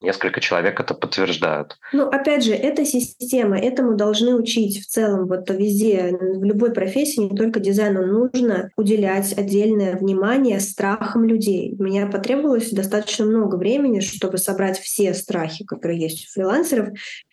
несколько 0.00 0.40
человек 0.40 0.80
это 0.80 0.94
подтверждают. 0.94 1.78
Ну, 1.92 2.08
опять 2.08 2.42
же, 2.42 2.54
это 2.54 2.84
система, 2.86 3.58
этому 3.58 3.94
должны 3.94 4.34
учить 4.34 4.82
в 4.82 4.86
целом 4.86 5.28
вот 5.28 5.48
везде, 5.50 6.16
в 6.18 6.42
любой 6.42 6.72
профессии, 6.72 7.20
не 7.20 7.36
только 7.36 7.60
дизайну, 7.60 8.06
нужно 8.06 8.70
уделять 8.76 9.36
отдельное 9.36 9.96
внимание 9.96 10.58
страхам 10.58 11.24
людей. 11.24 11.76
Меня 11.78 12.06
потребовалось 12.06 12.70
достаточно 12.70 13.26
много 13.26 13.56
времени, 13.56 14.00
чтобы 14.00 14.38
собрать 14.38 14.78
все 14.78 15.12
страхи, 15.12 15.64
которые 15.64 16.00
есть 16.00 16.26
у 16.26 16.32
фрилансеров, 16.32 16.88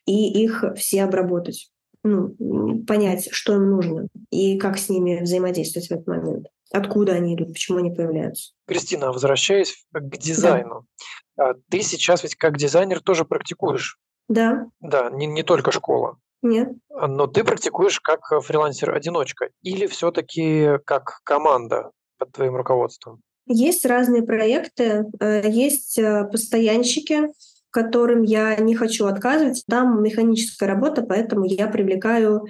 и 0.06 0.44
их 0.44 0.66
все 0.76 1.04
обработать 1.04 1.70
ну, 2.04 2.84
понять, 2.86 3.30
что 3.32 3.56
им 3.56 3.70
нужно 3.70 4.08
и 4.30 4.58
как 4.58 4.78
с 4.78 4.90
ними 4.90 5.22
взаимодействовать 5.22 5.88
в 5.88 5.92
этот 5.92 6.08
момент. 6.08 6.48
Откуда 6.72 7.14
они 7.14 7.36
идут, 7.36 7.50
почему 7.50 7.80
они 7.80 7.92
появляются. 7.92 8.54
Кристина, 8.66 9.12
возвращаясь 9.12 9.86
к 9.92 10.18
дизайну. 10.18 10.86
Да. 11.36 11.54
Ты 11.70 11.82
сейчас 11.82 12.24
ведь 12.24 12.36
как 12.36 12.58
дизайнер 12.58 13.02
тоже 13.02 13.26
практикуешь. 13.26 14.00
Да. 14.30 14.68
Да, 14.80 15.10
не, 15.10 15.26
не 15.26 15.44
только 15.44 15.72
школа. 15.72 16.18
Нет. 16.42 16.70
Но 16.90 17.28
ты 17.28 17.44
практикуешь 17.44 18.00
как 18.00 18.22
фрилансер-одиночка 18.22 19.50
или 19.62 19.86
все-таки 19.88 20.80
как 20.86 21.20
команда 21.24 21.92
под 22.18 22.32
твоим 22.32 22.56
руководством? 22.56 23.22
Есть 23.48 23.86
разные 23.86 24.24
проекты, 24.24 25.06
э, 25.20 25.50
есть 25.50 25.98
э, 25.98 26.26
постоянщики, 26.32 27.28
которым 27.72 28.22
я 28.24 28.56
не 28.58 28.76
хочу 28.76 29.08
отказывать. 29.08 29.64
Там 29.68 30.04
механическая 30.04 30.70
работа, 30.70 31.02
поэтому 31.02 31.46
я 31.46 31.68
привлекаю 31.68 32.46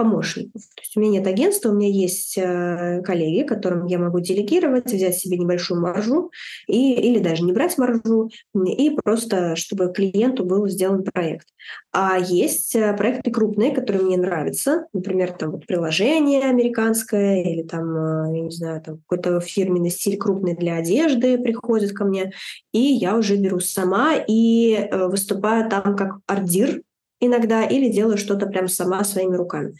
помощников. 0.00 0.62
То 0.74 0.82
есть 0.82 0.96
у 0.96 1.00
меня 1.00 1.12
нет 1.12 1.26
агентства, 1.26 1.70
у 1.70 1.74
меня 1.74 1.88
есть 1.88 2.38
э, 2.38 3.02
коллеги, 3.04 3.46
которым 3.46 3.86
я 3.86 3.98
могу 3.98 4.20
делегировать, 4.20 4.86
взять 4.86 5.16
себе 5.16 5.36
небольшую 5.36 5.80
маржу 5.80 6.30
и, 6.66 6.94
или 6.94 7.18
даже 7.18 7.42
не 7.42 7.52
брать 7.52 7.76
маржу, 7.76 8.30
и 8.54 8.90
просто 8.90 9.56
чтобы 9.56 9.92
клиенту 9.92 10.44
был 10.44 10.66
сделан 10.68 11.04
проект. 11.04 11.48
А 11.92 12.18
есть 12.18 12.74
э, 12.74 12.96
проекты 12.96 13.30
крупные, 13.30 13.74
которые 13.74 14.04
мне 14.04 14.16
нравятся, 14.16 14.86
например, 14.94 15.32
там 15.32 15.50
вот 15.50 15.66
приложение 15.66 16.44
американское 16.44 17.42
или 17.42 17.62
там, 17.62 17.94
э, 17.94 18.36
я 18.36 18.42
не 18.42 18.50
знаю, 18.50 18.80
там 18.80 18.98
какой-то 19.06 19.40
фирменный 19.40 19.90
стиль 19.90 20.16
крупный 20.16 20.56
для 20.56 20.76
одежды 20.76 21.36
приходит 21.38 21.92
ко 21.92 22.04
мне, 22.04 22.32
и 22.72 22.80
я 22.80 23.16
уже 23.16 23.36
беру 23.36 23.60
сама 23.60 24.14
и 24.14 24.88
выступаю 24.90 25.68
там 25.68 25.94
как 25.94 26.20
ардир, 26.26 26.82
иногда 27.20 27.64
или 27.64 27.88
делаю 27.88 28.16
что-то 28.18 28.46
прям 28.46 28.66
сама 28.66 29.04
своими 29.04 29.36
руками. 29.36 29.74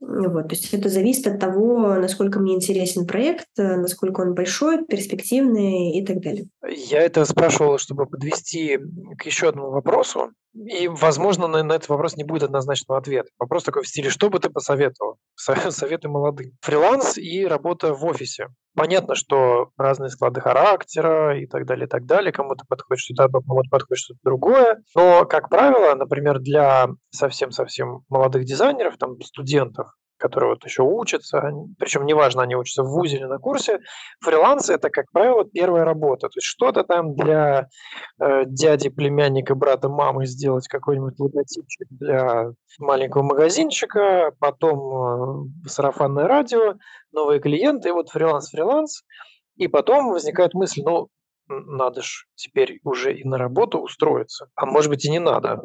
Вот, 0.00 0.48
то 0.48 0.54
есть 0.54 0.74
это 0.74 0.88
зависит 0.88 1.28
от 1.28 1.38
того, 1.38 1.94
насколько 1.94 2.40
мне 2.40 2.56
интересен 2.56 3.06
проект, 3.06 3.46
насколько 3.56 4.20
он 4.22 4.34
большой, 4.34 4.84
перспективный 4.84 5.92
и 5.92 6.04
так 6.04 6.20
далее. 6.20 6.46
Я 6.68 7.02
это 7.02 7.24
спрашивал, 7.24 7.78
чтобы 7.78 8.06
подвести 8.06 8.80
к 9.16 9.24
еще 9.24 9.50
одному 9.50 9.70
вопросу. 9.70 10.32
И, 10.54 10.86
возможно, 10.88 11.46
на, 11.46 11.62
на 11.62 11.72
этот 11.72 11.88
вопрос 11.88 12.16
не 12.16 12.24
будет 12.24 12.42
однозначного 12.42 12.98
ответа. 12.98 13.30
Вопрос 13.38 13.64
такой 13.64 13.82
в 13.82 13.88
стиле, 13.88 14.10
что 14.10 14.28
бы 14.28 14.38
ты 14.38 14.50
посоветовал? 14.50 15.18
Советы 15.36 16.08
молодым. 16.08 16.52
Фриланс 16.60 17.16
и 17.16 17.46
работа 17.46 17.94
в 17.94 18.04
офисе. 18.04 18.48
Понятно, 18.74 19.14
что 19.14 19.70
разные 19.76 20.10
склады 20.10 20.40
характера 20.40 21.38
и 21.38 21.46
так 21.46 21.66
далее, 21.66 21.86
и 21.86 21.88
так 21.88 22.06
далее. 22.06 22.32
Кому-то 22.32 22.64
подходит 22.68 23.00
что-то 23.00 23.24
одно, 23.24 23.40
кому-то 23.40 23.68
подходит 23.70 23.98
что-то 23.98 24.20
другое. 24.24 24.82
Но, 24.94 25.24
как 25.24 25.48
правило, 25.48 25.94
например, 25.94 26.38
для 26.38 26.88
совсем-совсем 27.10 28.02
молодых 28.08 28.44
дизайнеров, 28.44 28.96
там, 28.98 29.20
студентов, 29.22 29.88
которые 30.22 30.50
вот 30.50 30.64
еще 30.64 30.84
учатся, 30.84 31.42
причем 31.80 32.06
неважно, 32.06 32.42
они 32.42 32.54
учатся 32.54 32.84
в 32.84 32.90
ВУЗе 32.90 33.16
или 33.16 33.24
на 33.24 33.38
курсе, 33.38 33.80
фриланс– 34.20 34.70
это, 34.70 34.88
как 34.88 35.10
правило, 35.10 35.44
первая 35.44 35.84
работа. 35.84 36.28
То 36.28 36.36
есть 36.36 36.46
что-то 36.46 36.84
там 36.84 37.16
для 37.16 37.68
э, 38.20 38.44
дяди, 38.46 38.88
племянника, 38.88 39.56
брата, 39.56 39.88
мамы 39.88 40.26
сделать, 40.26 40.68
какой-нибудь 40.68 41.18
логотипчик 41.18 41.88
для 41.90 42.52
маленького 42.78 43.24
магазинчика, 43.24 44.30
потом 44.38 45.48
э, 45.64 45.68
сарафанное 45.68 46.28
радио, 46.28 46.74
новые 47.10 47.40
клиенты, 47.40 47.88
и 47.88 47.92
вот 47.92 48.08
фриланс-фриланс. 48.10 49.02
И 49.56 49.66
потом 49.66 50.10
возникает 50.10 50.54
мысль, 50.54 50.82
ну, 50.84 51.08
надо 51.48 52.02
же 52.02 52.26
теперь 52.36 52.78
уже 52.84 53.12
и 53.12 53.24
на 53.24 53.38
работу 53.38 53.80
устроиться. 53.80 54.46
А 54.54 54.66
может 54.66 54.88
быть 54.88 55.04
и 55.04 55.10
не 55.10 55.18
надо. 55.18 55.60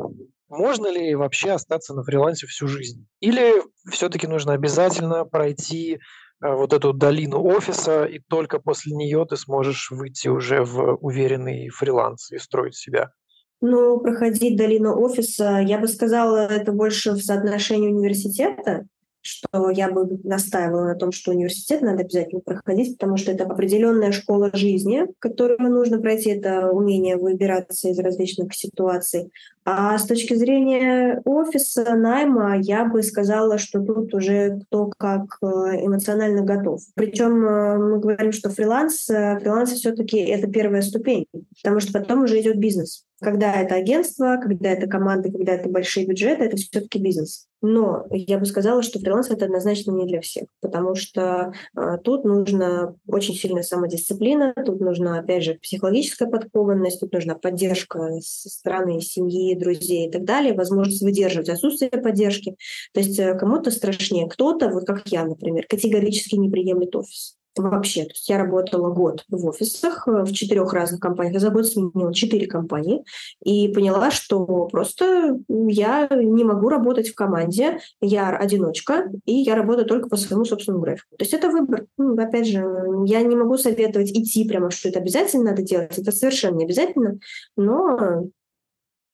Можно 0.49 0.87
ли 0.87 1.13
вообще 1.15 1.51
остаться 1.51 1.93
на 1.93 2.03
фрилансе 2.03 2.47
всю 2.47 2.67
жизнь? 2.67 3.05
Или 3.19 3.61
все-таки 3.89 4.27
нужно 4.27 4.53
обязательно 4.53 5.25
пройти 5.25 5.95
э, 5.95 5.97
вот 6.41 6.73
эту 6.73 6.93
долину 6.93 7.43
офиса, 7.43 8.05
и 8.05 8.19
только 8.19 8.59
после 8.59 8.95
нее 8.95 9.25
ты 9.29 9.35
сможешь 9.35 9.91
выйти 9.91 10.29
уже 10.29 10.63
в 10.63 10.95
уверенный 11.01 11.69
фриланс 11.69 12.31
и 12.31 12.37
строить 12.37 12.75
себя? 12.75 13.11
Ну, 13.59 13.99
проходить 13.99 14.55
долину 14.55 14.97
офиса, 14.97 15.59
я 15.65 15.79
бы 15.79 15.87
сказала, 15.87 16.47
это 16.47 16.71
больше 16.71 17.11
в 17.11 17.21
соотношении 17.21 17.89
университета, 17.89 18.85
что 19.27 19.69
я 19.71 19.91
бы 19.91 20.19
настаивала 20.23 20.85
на 20.85 20.95
том, 20.95 21.11
что 21.11 21.31
университет 21.31 21.81
надо 21.81 22.01
обязательно 22.01 22.39
проходить, 22.39 22.97
потому 22.97 23.17
что 23.17 23.31
это 23.31 23.43
определенная 23.43 24.11
школа 24.11 24.51
жизни, 24.53 25.05
которую 25.19 25.59
нужно 25.59 25.99
пройти, 25.99 26.29
это 26.29 26.69
умение 26.69 27.17
выбираться 27.17 27.89
из 27.89 27.99
различных 27.99 28.55
ситуаций. 28.55 29.31
А 29.69 29.97
с 29.97 30.05
точки 30.05 30.33
зрения 30.33 31.21
офиса, 31.25 31.93
найма, 31.93 32.57
я 32.57 32.85
бы 32.85 33.03
сказала, 33.03 33.57
что 33.57 33.81
тут 33.81 34.13
уже 34.13 34.61
кто 34.61 34.89
как 34.97 35.39
э, 35.41 35.85
эмоционально 35.85 36.43
готов. 36.43 36.79
Причем 36.95 37.45
э, 37.45 37.77
мы 37.77 37.99
говорим, 37.99 38.31
что 38.31 38.49
фриланс, 38.49 39.09
э, 39.09 39.37
фриланс 39.41 39.71
все-таки 39.73 40.19
это 40.19 40.47
первая 40.47 40.81
ступень, 40.81 41.25
потому 41.61 41.81
что 41.81 41.91
потом 41.91 42.23
уже 42.23 42.39
идет 42.39 42.57
бизнес. 42.59 43.03
Когда 43.19 43.51
это 43.51 43.75
агентство, 43.75 44.39
когда 44.41 44.69
это 44.69 44.87
команды, 44.87 45.31
когда 45.31 45.53
это 45.53 45.67
большие 45.67 46.05
бюджеты, 46.05 46.45
это 46.45 46.55
все-таки 46.55 46.99
бизнес. 46.99 47.47
Но 47.61 48.05
я 48.11 48.37
бы 48.37 48.45
сказала, 48.45 48.83
что 48.83 48.99
фриланс 48.99 49.31
это 49.31 49.45
однозначно 49.45 49.91
не 49.91 50.05
для 50.05 50.21
всех, 50.21 50.45
потому 50.61 50.93
что 50.93 51.53
э, 51.75 51.97
тут 52.03 52.23
нужна 52.23 52.93
очень 53.07 53.33
сильная 53.33 53.63
самодисциплина, 53.63 54.53
тут 54.53 54.79
нужна, 54.79 55.17
опять 55.17 55.43
же, 55.43 55.55
психологическая 55.55 56.29
подкованность, 56.29 56.99
тут 56.99 57.13
нужна 57.13 57.33
поддержка 57.33 58.19
со 58.21 58.49
стороны 58.49 59.01
семьи, 59.01 59.56
друзей 59.57 60.07
и 60.07 60.11
так 60.11 60.23
далее, 60.23 60.53
возможность 60.53 61.01
выдерживать 61.01 61.49
отсутствие 61.49 61.91
поддержки. 61.91 62.55
То 62.93 62.99
есть 62.99 63.17
э, 63.19 63.37
кому-то 63.37 63.71
страшнее, 63.71 64.27
кто-то, 64.27 64.69
вот 64.69 64.85
как 64.85 65.07
я, 65.07 65.25
например, 65.25 65.65
категорически 65.67 66.35
не 66.35 66.49
приемлет 66.49 66.95
офис 66.95 67.37
вообще. 67.61 68.03
То 68.03 68.11
есть 68.11 68.29
я 68.29 68.37
работала 68.37 68.93
год 68.93 69.23
в 69.29 69.45
офисах 69.45 70.07
э, 70.07 70.23
в 70.23 70.31
четырех 70.31 70.73
разных 70.73 70.99
компаниях. 70.99 71.35
Я 71.35 71.39
за 71.39 71.49
год 71.49 71.67
сменила 71.67 72.13
четыре 72.13 72.47
компании 72.47 73.03
и 73.43 73.67
поняла, 73.69 74.11
что 74.11 74.45
просто 74.71 75.39
я 75.47 76.07
не 76.11 76.43
могу 76.43 76.69
работать 76.69 77.09
в 77.09 77.15
команде, 77.15 77.79
я 78.01 78.35
одиночка, 78.35 79.09
и 79.25 79.33
я 79.33 79.55
работаю 79.55 79.87
только 79.87 80.09
по 80.09 80.17
своему 80.17 80.45
собственному 80.45 80.83
графику. 80.83 81.15
То 81.17 81.23
есть 81.23 81.33
это 81.33 81.49
выбор. 81.49 81.85
Ну, 81.97 82.17
опять 82.17 82.47
же, 82.47 82.63
я 83.05 83.21
не 83.21 83.35
могу 83.35 83.57
советовать 83.57 84.11
идти 84.11 84.47
прямо, 84.47 84.71
что 84.71 84.89
это 84.89 84.99
обязательно 84.99 85.51
надо 85.51 85.61
делать. 85.61 85.97
Это 85.97 86.11
совершенно 86.11 86.57
не 86.57 86.65
обязательно, 86.65 87.19
но 87.55 88.27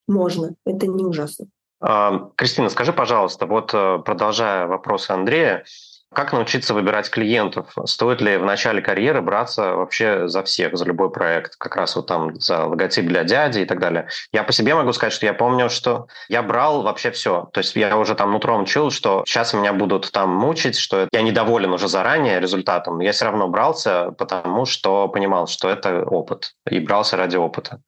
можно. 0.08 0.56
Это 0.66 0.88
не 0.88 1.06
ужасно. 1.06 1.48
А, 1.82 2.30
Кристина, 2.36 2.70
скажи, 2.70 2.94
пожалуйста, 2.94 3.46
вот 3.46 3.74
э, 3.74 4.00
продолжая 4.06 4.68
вопросы 4.68 5.12
Андрея, 5.12 5.66
как 6.14 6.32
научиться 6.32 6.74
выбирать 6.74 7.10
клиентов? 7.10 7.76
Стоит 7.86 8.22
ли 8.22 8.38
в 8.38 8.46
начале 8.46 8.82
карьеры 8.82 9.22
браться 9.22 9.74
вообще 9.74 10.28
за 10.28 10.44
всех, 10.44 10.78
за 10.78 10.86
любой 10.86 11.12
проект? 11.12 11.56
Как 11.56 11.76
раз 11.76 11.96
вот 11.96 12.08
там 12.08 12.40
за 12.40 12.66
логотип 12.66 13.06
для 13.06 13.24
дяди 13.24 13.60
и 13.60 13.66
так 13.66 13.80
далее. 13.80 14.08
Я 14.32 14.44
по 14.44 14.52
себе 14.52 14.76
могу 14.76 14.94
сказать, 14.94 15.14
что 15.14 15.26
я 15.26 15.34
помню, 15.34 15.70
что 15.70 16.08
я 16.30 16.44
брал 16.44 16.84
вообще 16.84 17.12
все. 17.12 17.50
То 17.52 17.60
есть 17.60 17.76
я 17.76 17.98
уже 17.98 18.16
там 18.16 18.32
нутром 18.32 18.66
чул, 18.66 18.92
что 18.92 19.24
сейчас 19.26 19.54
меня 19.54 19.74
будут 19.74 20.12
там 20.12 20.30
мучить, 20.30 20.78
что 20.78 21.08
я 21.12 21.22
недоволен 21.22 21.74
уже 21.74 21.88
заранее 21.88 22.40
результатом. 22.40 23.00
Я 23.00 23.12
все 23.12 23.26
равно 23.26 23.48
брался, 23.48 24.12
потому 24.12 24.66
что 24.66 25.08
понимал, 25.08 25.48
что 25.48 25.70
это 25.70 26.04
опыт. 26.04 26.54
И 26.70 26.80
брался 26.80 27.18
ради 27.18 27.38
опыта. 27.38 27.82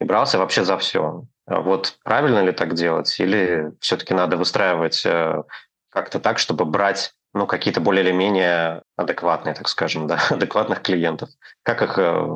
И 0.00 0.04
брался 0.04 0.38
вообще 0.38 0.64
за 0.64 0.76
все. 0.76 1.24
Вот 1.46 1.98
правильно 2.04 2.42
ли 2.42 2.52
так 2.52 2.74
делать? 2.74 3.18
Или 3.18 3.72
все-таки 3.80 4.14
надо 4.14 4.36
выстраивать 4.36 5.04
э, 5.04 5.42
как-то 5.90 6.20
так, 6.20 6.38
чтобы 6.38 6.64
брать 6.64 7.14
ну, 7.34 7.46
какие-то 7.46 7.80
более 7.80 8.04
или 8.04 8.12
менее 8.12 8.82
адекватные, 8.96 9.54
так 9.54 9.68
скажем, 9.68 10.06
да, 10.06 10.20
адекватных 10.30 10.82
клиентов. 10.82 11.30
Как 11.62 11.82
их 11.82 11.98
э, 11.98 12.26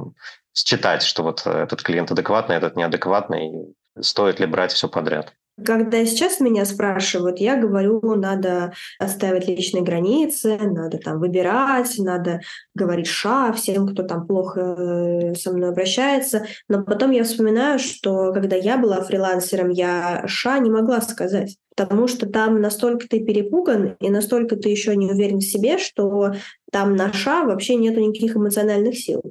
считать, 0.54 1.02
что 1.02 1.22
вот 1.22 1.46
этот 1.46 1.82
клиент 1.82 2.10
адекватный, 2.10 2.56
этот 2.56 2.76
неадекватный, 2.76 3.74
стоит 4.00 4.40
ли 4.40 4.46
брать 4.46 4.72
все 4.72 4.88
подряд? 4.88 5.34
Когда 5.64 6.04
сейчас 6.04 6.40
меня 6.40 6.66
спрашивают, 6.66 7.38
я 7.38 7.56
говорю, 7.56 8.00
надо 8.14 8.74
отставить 8.98 9.48
личные 9.48 9.82
границы, 9.82 10.58
надо 10.58 10.98
там 10.98 11.18
выбирать, 11.18 11.94
надо 11.98 12.40
говорить 12.74 13.06
ша 13.06 13.52
всем, 13.52 13.88
кто 13.88 14.02
там 14.02 14.26
плохо 14.26 14.60
э, 14.60 15.34
со 15.34 15.52
мной 15.52 15.70
обращается. 15.70 16.46
Но 16.68 16.82
потом 16.82 17.10
я 17.10 17.24
вспоминаю, 17.24 17.78
что 17.78 18.32
когда 18.34 18.54
я 18.54 18.76
была 18.76 19.02
фрилансером, 19.02 19.70
я 19.70 20.24
ша 20.26 20.58
не 20.58 20.70
могла 20.70 21.00
сказать 21.00 21.56
потому 21.76 22.08
что 22.08 22.26
там 22.26 22.60
настолько 22.60 23.06
ты 23.06 23.20
перепуган 23.20 23.96
и 24.00 24.08
настолько 24.08 24.56
ты 24.56 24.70
еще 24.70 24.96
не 24.96 25.10
уверен 25.10 25.38
в 25.38 25.44
себе, 25.44 25.78
что 25.78 26.32
там 26.72 26.96
на 26.96 27.12
ша 27.12 27.44
вообще 27.44 27.76
нету 27.76 28.00
никаких 28.00 28.34
эмоциональных 28.34 28.98
сил. 28.98 29.22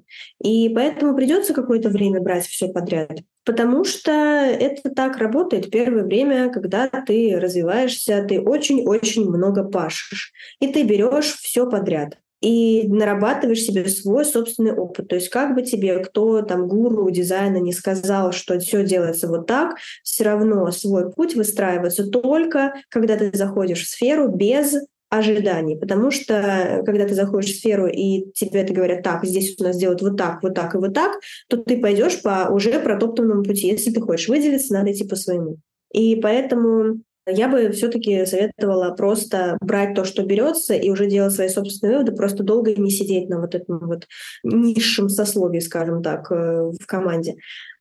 И 0.42 0.70
поэтому 0.70 1.16
придется 1.16 1.54
какое-то 1.54 1.90
время 1.90 2.22
брать 2.22 2.46
все 2.46 2.68
подряд. 2.68 3.20
Потому 3.46 3.86
что 3.86 4.12
это 4.12 4.90
так 4.90 5.18
работает 5.18 5.70
первое 5.70 6.04
время, 6.04 6.52
когда 6.52 6.88
ты 6.88 7.38
развиваешься, 7.40 8.26
ты 8.28 8.42
очень-очень 8.42 9.30
много 9.30 9.64
пашешь. 9.64 10.34
И 10.60 10.68
ты 10.68 10.84
берешь 10.84 11.36
все 11.36 11.70
подряд 11.70 12.18
и 12.42 12.88
нарабатываешь 12.88 13.62
себе 13.62 13.88
свой 13.88 14.26
собственный 14.26 14.74
опыт. 14.74 15.08
То 15.08 15.16
есть 15.16 15.30
как 15.30 15.56
бы 15.56 15.64
тебе 15.64 16.00
кто 16.00 16.42
там 16.42 16.68
гуру 16.68 17.10
дизайна 17.10 17.58
не 17.58 17.74
сказал, 17.74 18.34
что 18.34 18.60
все 18.60 18.84
делается 18.84 19.28
вот 19.28 19.48
так, 19.48 19.78
все 20.04 20.26
равно 20.26 20.70
свой 20.72 21.12
путь 21.12 21.36
выстраивается 21.36 22.08
только, 22.08 22.76
когда 22.90 23.18
ты 23.18 23.32
заходишь 23.34 23.84
в 23.84 23.90
сферу 23.90 24.28
без 24.28 24.76
ожиданий. 25.18 25.78
Потому 25.78 26.12
что 26.12 26.82
когда 26.86 27.06
ты 27.06 27.14
заходишь 27.14 27.52
в 27.52 27.60
сферу 27.60 27.88
и 27.88 28.32
тебе 28.34 28.62
это 28.62 28.74
говорят, 28.74 29.04
так, 29.04 29.26
здесь 29.26 29.56
у 29.60 29.64
нас 29.64 29.78
делают 29.78 30.02
вот 30.02 30.18
так, 30.18 30.42
вот 30.44 30.54
так 30.56 30.76
и 30.76 30.78
вот 30.78 30.94
так, 30.94 31.20
то 31.50 31.58
ты 31.58 31.80
пойдешь 31.80 32.22
по 32.22 32.50
уже 32.52 32.80
протоптанному 32.80 33.44
пути. 33.44 33.68
Если 33.68 33.92
ты 33.92 34.02
хочешь 34.02 34.28
выделиться, 34.28 34.74
надо 34.74 34.92
идти 34.92 35.06
по 35.06 35.16
своему. 35.16 35.58
И 35.94 36.16
поэтому 36.16 37.00
я 37.28 37.48
бы 37.48 37.72
все-таки 37.72 38.26
советовала 38.26 38.92
просто 38.92 39.58
брать 39.60 39.96
то, 39.96 40.06
что 40.06 40.24
берется, 40.24 40.76
и 40.76 40.90
уже 40.92 41.08
делать 41.08 41.34
свои 41.34 41.50
собственные 41.50 41.98
выводы, 41.98 42.16
просто 42.16 42.44
долго 42.44 42.76
не 42.76 42.92
сидеть 42.92 43.30
на 43.30 43.42
вот 43.42 43.56
этом 43.56 43.80
вот 43.80 44.08
низшем 44.44 45.10
сословии, 45.10 45.60
скажем 45.60 46.04
так, 46.04 46.32
э, 46.32 46.72
в 46.80 46.86
команде. 46.86 47.36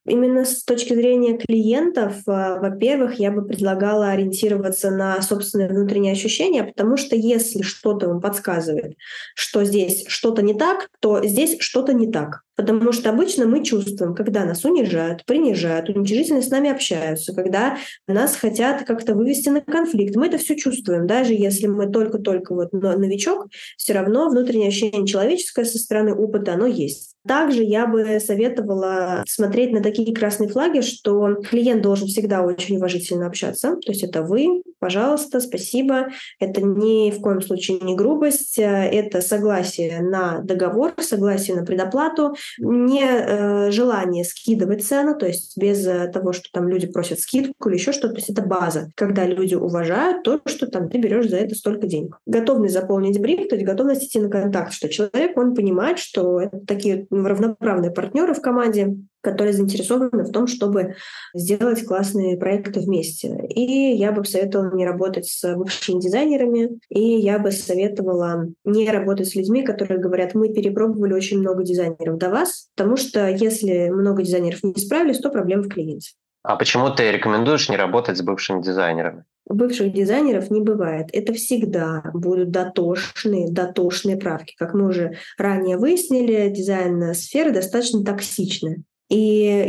Именно 0.07 0.45
с 0.45 0.63
точки 0.65 0.93
зрения 0.93 1.39
клиентов, 1.39 2.17
а, 2.27 2.59
во-первых, 2.61 3.19
я 3.19 3.31
бы 3.31 3.45
предлагала 3.45 4.11
ориентироваться 4.11 4.91
на 4.91 5.21
собственные 5.23 5.69
внутренние 5.69 6.13
ощущения, 6.13 6.65
потому 6.65 6.97
что 6.97 7.17
если 7.17 7.63
что-то 7.63 8.09
вам 8.09 8.21
подсказывает, 8.21 8.97
что 9.35 9.65
здесь 9.65 10.05
что-то 10.07 10.43
не 10.43 10.55
так, 10.55 10.89
то 11.01 11.25
здесь 11.25 11.57
что-то 11.61 11.95
не 11.95 12.11
так. 12.11 12.45
Потому 12.57 12.93
что 12.93 13.11
обычно 13.11 13.47
мы 13.47 13.65
чувствуем, 13.65 14.15
когда 14.15 14.45
нас 14.45 14.65
унижают, 14.65 15.25
принижают, 15.25 15.89
уничижительно 15.89 16.41
с 16.41 16.51
нами 16.51 16.71
общаются, 16.71 17.35
когда 17.35 17.79
нас 18.07 18.37
хотят 18.37 18.85
как-то 18.85 19.15
вывести 19.15 19.49
на 19.49 19.61
конфликт. 19.61 20.15
Мы 20.17 20.29
это 20.29 20.39
все 20.39 20.57
чувствуем. 20.57 21.07
Даже 21.07 21.35
если 21.35 21.67
мы 21.67 21.91
только-только 21.91 22.55
вот 22.55 22.73
новичок, 22.73 23.49
все 23.77 23.93
равно 23.93 24.29
внутреннее 24.29 24.69
ощущение 24.69 25.07
человеческое 25.07 25.65
со 25.65 25.79
стороны 25.79 26.15
опыта, 26.15 26.55
оно 26.55 26.67
есть. 26.67 27.11
Также 27.27 27.63
я 27.63 27.87
бы 27.87 28.21
советовала 28.21 29.25
смотреть 29.27 29.73
на 29.73 29.83
такие 29.83 30.15
красные 30.15 30.51
флаги, 30.51 30.83
что 30.83 31.37
клиент 31.37 31.81
должен 31.81 32.07
всегда 32.07 32.43
очень 32.43 32.77
уважительно 32.77 33.27
общаться. 33.27 33.77
То 33.77 33.93
есть 33.93 34.03
это 34.03 34.23
вы, 34.23 34.63
пожалуйста, 34.79 35.41
спасибо. 35.41 36.09
Это 36.39 36.61
ни 36.61 37.11
в 37.11 37.23
коем 37.23 37.41
случае 37.41 37.81
не 37.81 37.97
грубость, 37.97 38.59
это 38.59 39.23
согласие 39.23 40.03
на 40.03 40.41
договор, 40.41 40.93
согласие 41.01 41.57
на 41.57 41.65
предоплату, 41.65 42.35
не 42.59 43.05
э, 43.05 43.71
желание 43.71 44.25
скидывать 44.25 44.85
цену, 44.85 45.17
то 45.17 45.27
есть 45.27 45.57
без 45.57 45.87
э, 45.87 46.09
того, 46.09 46.33
что 46.33 46.51
там 46.53 46.69
люди 46.69 46.87
просят 46.87 47.21
скидку 47.21 47.69
или 47.69 47.77
еще 47.77 47.93
что-то. 47.93 48.15
То 48.15 48.19
есть 48.19 48.31
это 48.31 48.43
база, 48.43 48.91
когда 48.95 49.25
люди 49.25 49.55
уважают 49.55 50.23
то, 50.23 50.41
что 50.47 50.67
там 50.67 50.89
ты 50.89 50.99
берешь 50.99 51.29
за 51.29 51.37
это 51.37 51.55
столько 51.55 51.87
денег. 51.87 52.19
Готовность 52.27 52.75
заполнить 52.75 53.21
бриф, 53.21 53.49
то 53.49 53.57
есть 53.57 53.67
готовность 53.67 54.05
идти 54.05 54.19
на 54.19 54.29
контакт, 54.29 54.73
что 54.73 54.89
человек, 54.89 55.37
он 55.37 55.55
понимает, 55.55 55.99
что 55.99 56.41
это 56.41 56.59
такие 56.67 57.07
равноправные 57.11 57.91
партнеры 57.91 58.35
в 58.35 58.41
команде, 58.41 58.97
которые 59.25 59.55
заинтересованы 59.55 60.23
в 60.23 60.31
том, 60.31 60.47
чтобы 60.47 60.95
сделать 61.35 61.85
классные 61.85 62.37
проекты 62.37 62.81
вместе. 62.81 63.37
И 63.49 63.97
я 63.97 64.13
бы 64.13 64.25
советовала 64.25 64.75
не 64.75 64.87
работать 64.87 65.27
с 65.27 65.55
бывшими 65.57 66.01
дизайнерами, 66.01 66.79
и 66.89 67.01
я 67.01 67.39
бы 67.39 67.51
советовала 67.51 68.47
не 68.65 68.89
работать 68.89 69.29
с 69.29 69.35
людьми, 69.35 69.63
которые 69.65 69.99
говорят, 69.99 70.35
мы 70.35 70.53
перепробовали 70.53 71.15
очень 71.15 71.41
много 71.41 71.65
дизайнеров 71.65 72.19
до 72.19 72.31
вас, 72.31 72.69
потому 72.77 72.97
что 72.97 73.29
если 73.29 73.89
много 73.89 74.23
дизайнеров 74.23 74.63
не 74.63 74.75
справились, 74.75 75.19
то 75.19 75.31
проблема 75.31 75.63
в 75.63 75.69
клиенте. 75.69 76.13
А 76.43 76.57
почему 76.57 76.91
ты 76.91 77.11
рекомендуешь 77.11 77.71
не 77.71 77.77
работать 77.77 78.19
с 78.19 78.23
бывшими 78.23 78.63
дизайнерами? 78.63 79.25
бывших 79.47 79.93
дизайнеров 79.93 80.51
не 80.51 80.61
бывает. 80.61 81.09
Это 81.13 81.33
всегда 81.33 82.03
будут 82.15 82.51
дотошные, 82.51 83.51
дотошные 83.51 84.17
правки. 84.17 84.55
Как 84.59 84.75
мы 84.75 84.89
уже 84.89 85.17
ранее 85.39 85.77
выяснили, 85.77 86.49
дизайн-сфера 86.49 87.51
достаточно 87.51 88.05
токсичная. 88.05 88.83
И 89.09 89.17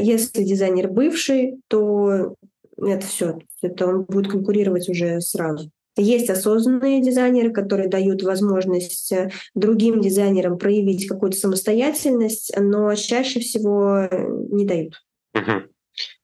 если 0.02 0.44
дизайнер 0.44 0.90
бывший, 0.90 1.58
то 1.68 2.36
это 2.78 3.06
все, 3.06 3.40
это 3.62 3.88
он 3.88 4.04
будет 4.04 4.32
конкурировать 4.32 4.90
уже 4.90 5.22
сразу. 5.22 5.72
Есть 5.98 6.30
осознанные 6.30 7.02
дизайнеры, 7.02 7.52
которые 7.52 7.88
дают 7.88 8.22
возможность 8.22 9.14
э, 9.14 9.30
другим 9.54 10.02
дизайнерам 10.02 10.58
проявить 10.58 11.08
какую-то 11.08 11.38
самостоятельность, 11.38 12.52
но 12.58 12.94
чаще 12.96 13.40
всего 13.40 14.10
не 14.12 14.66
дают. 14.66 15.02
Угу. 15.34 15.70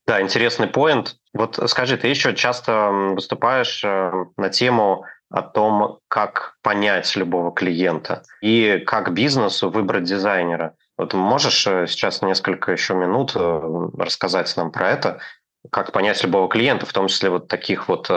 Да, 0.07 0.21
интересный 0.21 0.67
поинт. 0.67 1.15
Вот 1.33 1.57
скажи, 1.67 1.95
ты 1.95 2.09
еще 2.09 2.35
часто 2.35 2.89
выступаешь 3.13 3.81
э, 3.85 4.11
на 4.35 4.49
тему 4.49 5.05
о 5.29 5.41
том, 5.41 5.99
как 6.09 6.57
понять 6.61 7.15
любого 7.15 7.53
клиента 7.53 8.23
и 8.41 8.83
как 8.85 9.13
бизнесу 9.13 9.69
выбрать 9.69 10.03
дизайнера. 10.03 10.75
Вот 11.01 11.15
можешь 11.15 11.65
э, 11.65 11.87
сейчас 11.87 12.21
несколько 12.21 12.71
еще 12.71 12.93
минут 12.93 13.31
э, 13.35 13.89
рассказать 13.97 14.55
нам 14.55 14.71
про 14.71 14.91
это, 14.91 15.19
как 15.71 15.93
понять 15.93 16.23
любого 16.23 16.47
клиента, 16.47 16.85
в 16.85 16.93
том 16.93 17.07
числе 17.07 17.31
вот 17.31 17.47
таких 17.47 17.87
вот 17.87 18.07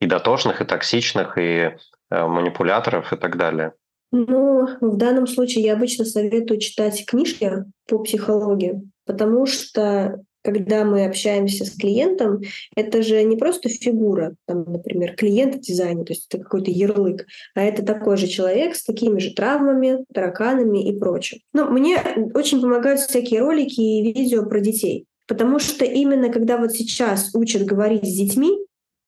и 0.00 0.06
дотошных, 0.06 0.60
и 0.60 0.64
токсичных, 0.64 1.36
и 1.36 1.76
манипуляторов 2.10 3.12
и 3.12 3.16
так 3.16 3.36
далее? 3.36 3.72
Ну, 4.12 4.68
в 4.80 4.96
данном 4.96 5.26
случае 5.26 5.64
я 5.64 5.74
обычно 5.74 6.04
советую 6.04 6.60
читать 6.60 7.04
книжки 7.06 7.64
по 7.88 7.98
психологии, 8.00 8.82
потому 9.06 9.46
что 9.46 10.20
когда 10.42 10.84
мы 10.84 11.04
общаемся 11.04 11.64
с 11.64 11.70
клиентом, 11.70 12.42
это 12.76 13.02
же 13.02 13.22
не 13.22 13.36
просто 13.36 13.68
фигура, 13.68 14.34
там, 14.46 14.64
например, 14.64 15.14
клиент 15.14 15.60
дизайна, 15.60 16.04
то 16.04 16.12
есть 16.12 16.26
это 16.28 16.42
какой-то 16.42 16.70
ярлык, 16.70 17.26
а 17.54 17.62
это 17.62 17.84
такой 17.84 18.16
же 18.16 18.26
человек 18.26 18.74
с 18.74 18.84
такими 18.84 19.18
же 19.18 19.34
травмами, 19.34 20.04
тараканами 20.12 20.88
и 20.88 20.98
прочим. 20.98 21.38
Но 21.52 21.70
мне 21.70 21.98
очень 22.34 22.60
помогают 22.60 23.00
всякие 23.00 23.40
ролики 23.40 23.80
и 23.80 24.12
видео 24.12 24.44
про 24.46 24.60
детей, 24.60 25.06
потому 25.26 25.58
что 25.58 25.84
именно 25.84 26.30
когда 26.30 26.58
вот 26.58 26.72
сейчас 26.72 27.34
учат 27.34 27.64
говорить 27.64 28.04
с 28.04 28.16
детьми, 28.16 28.58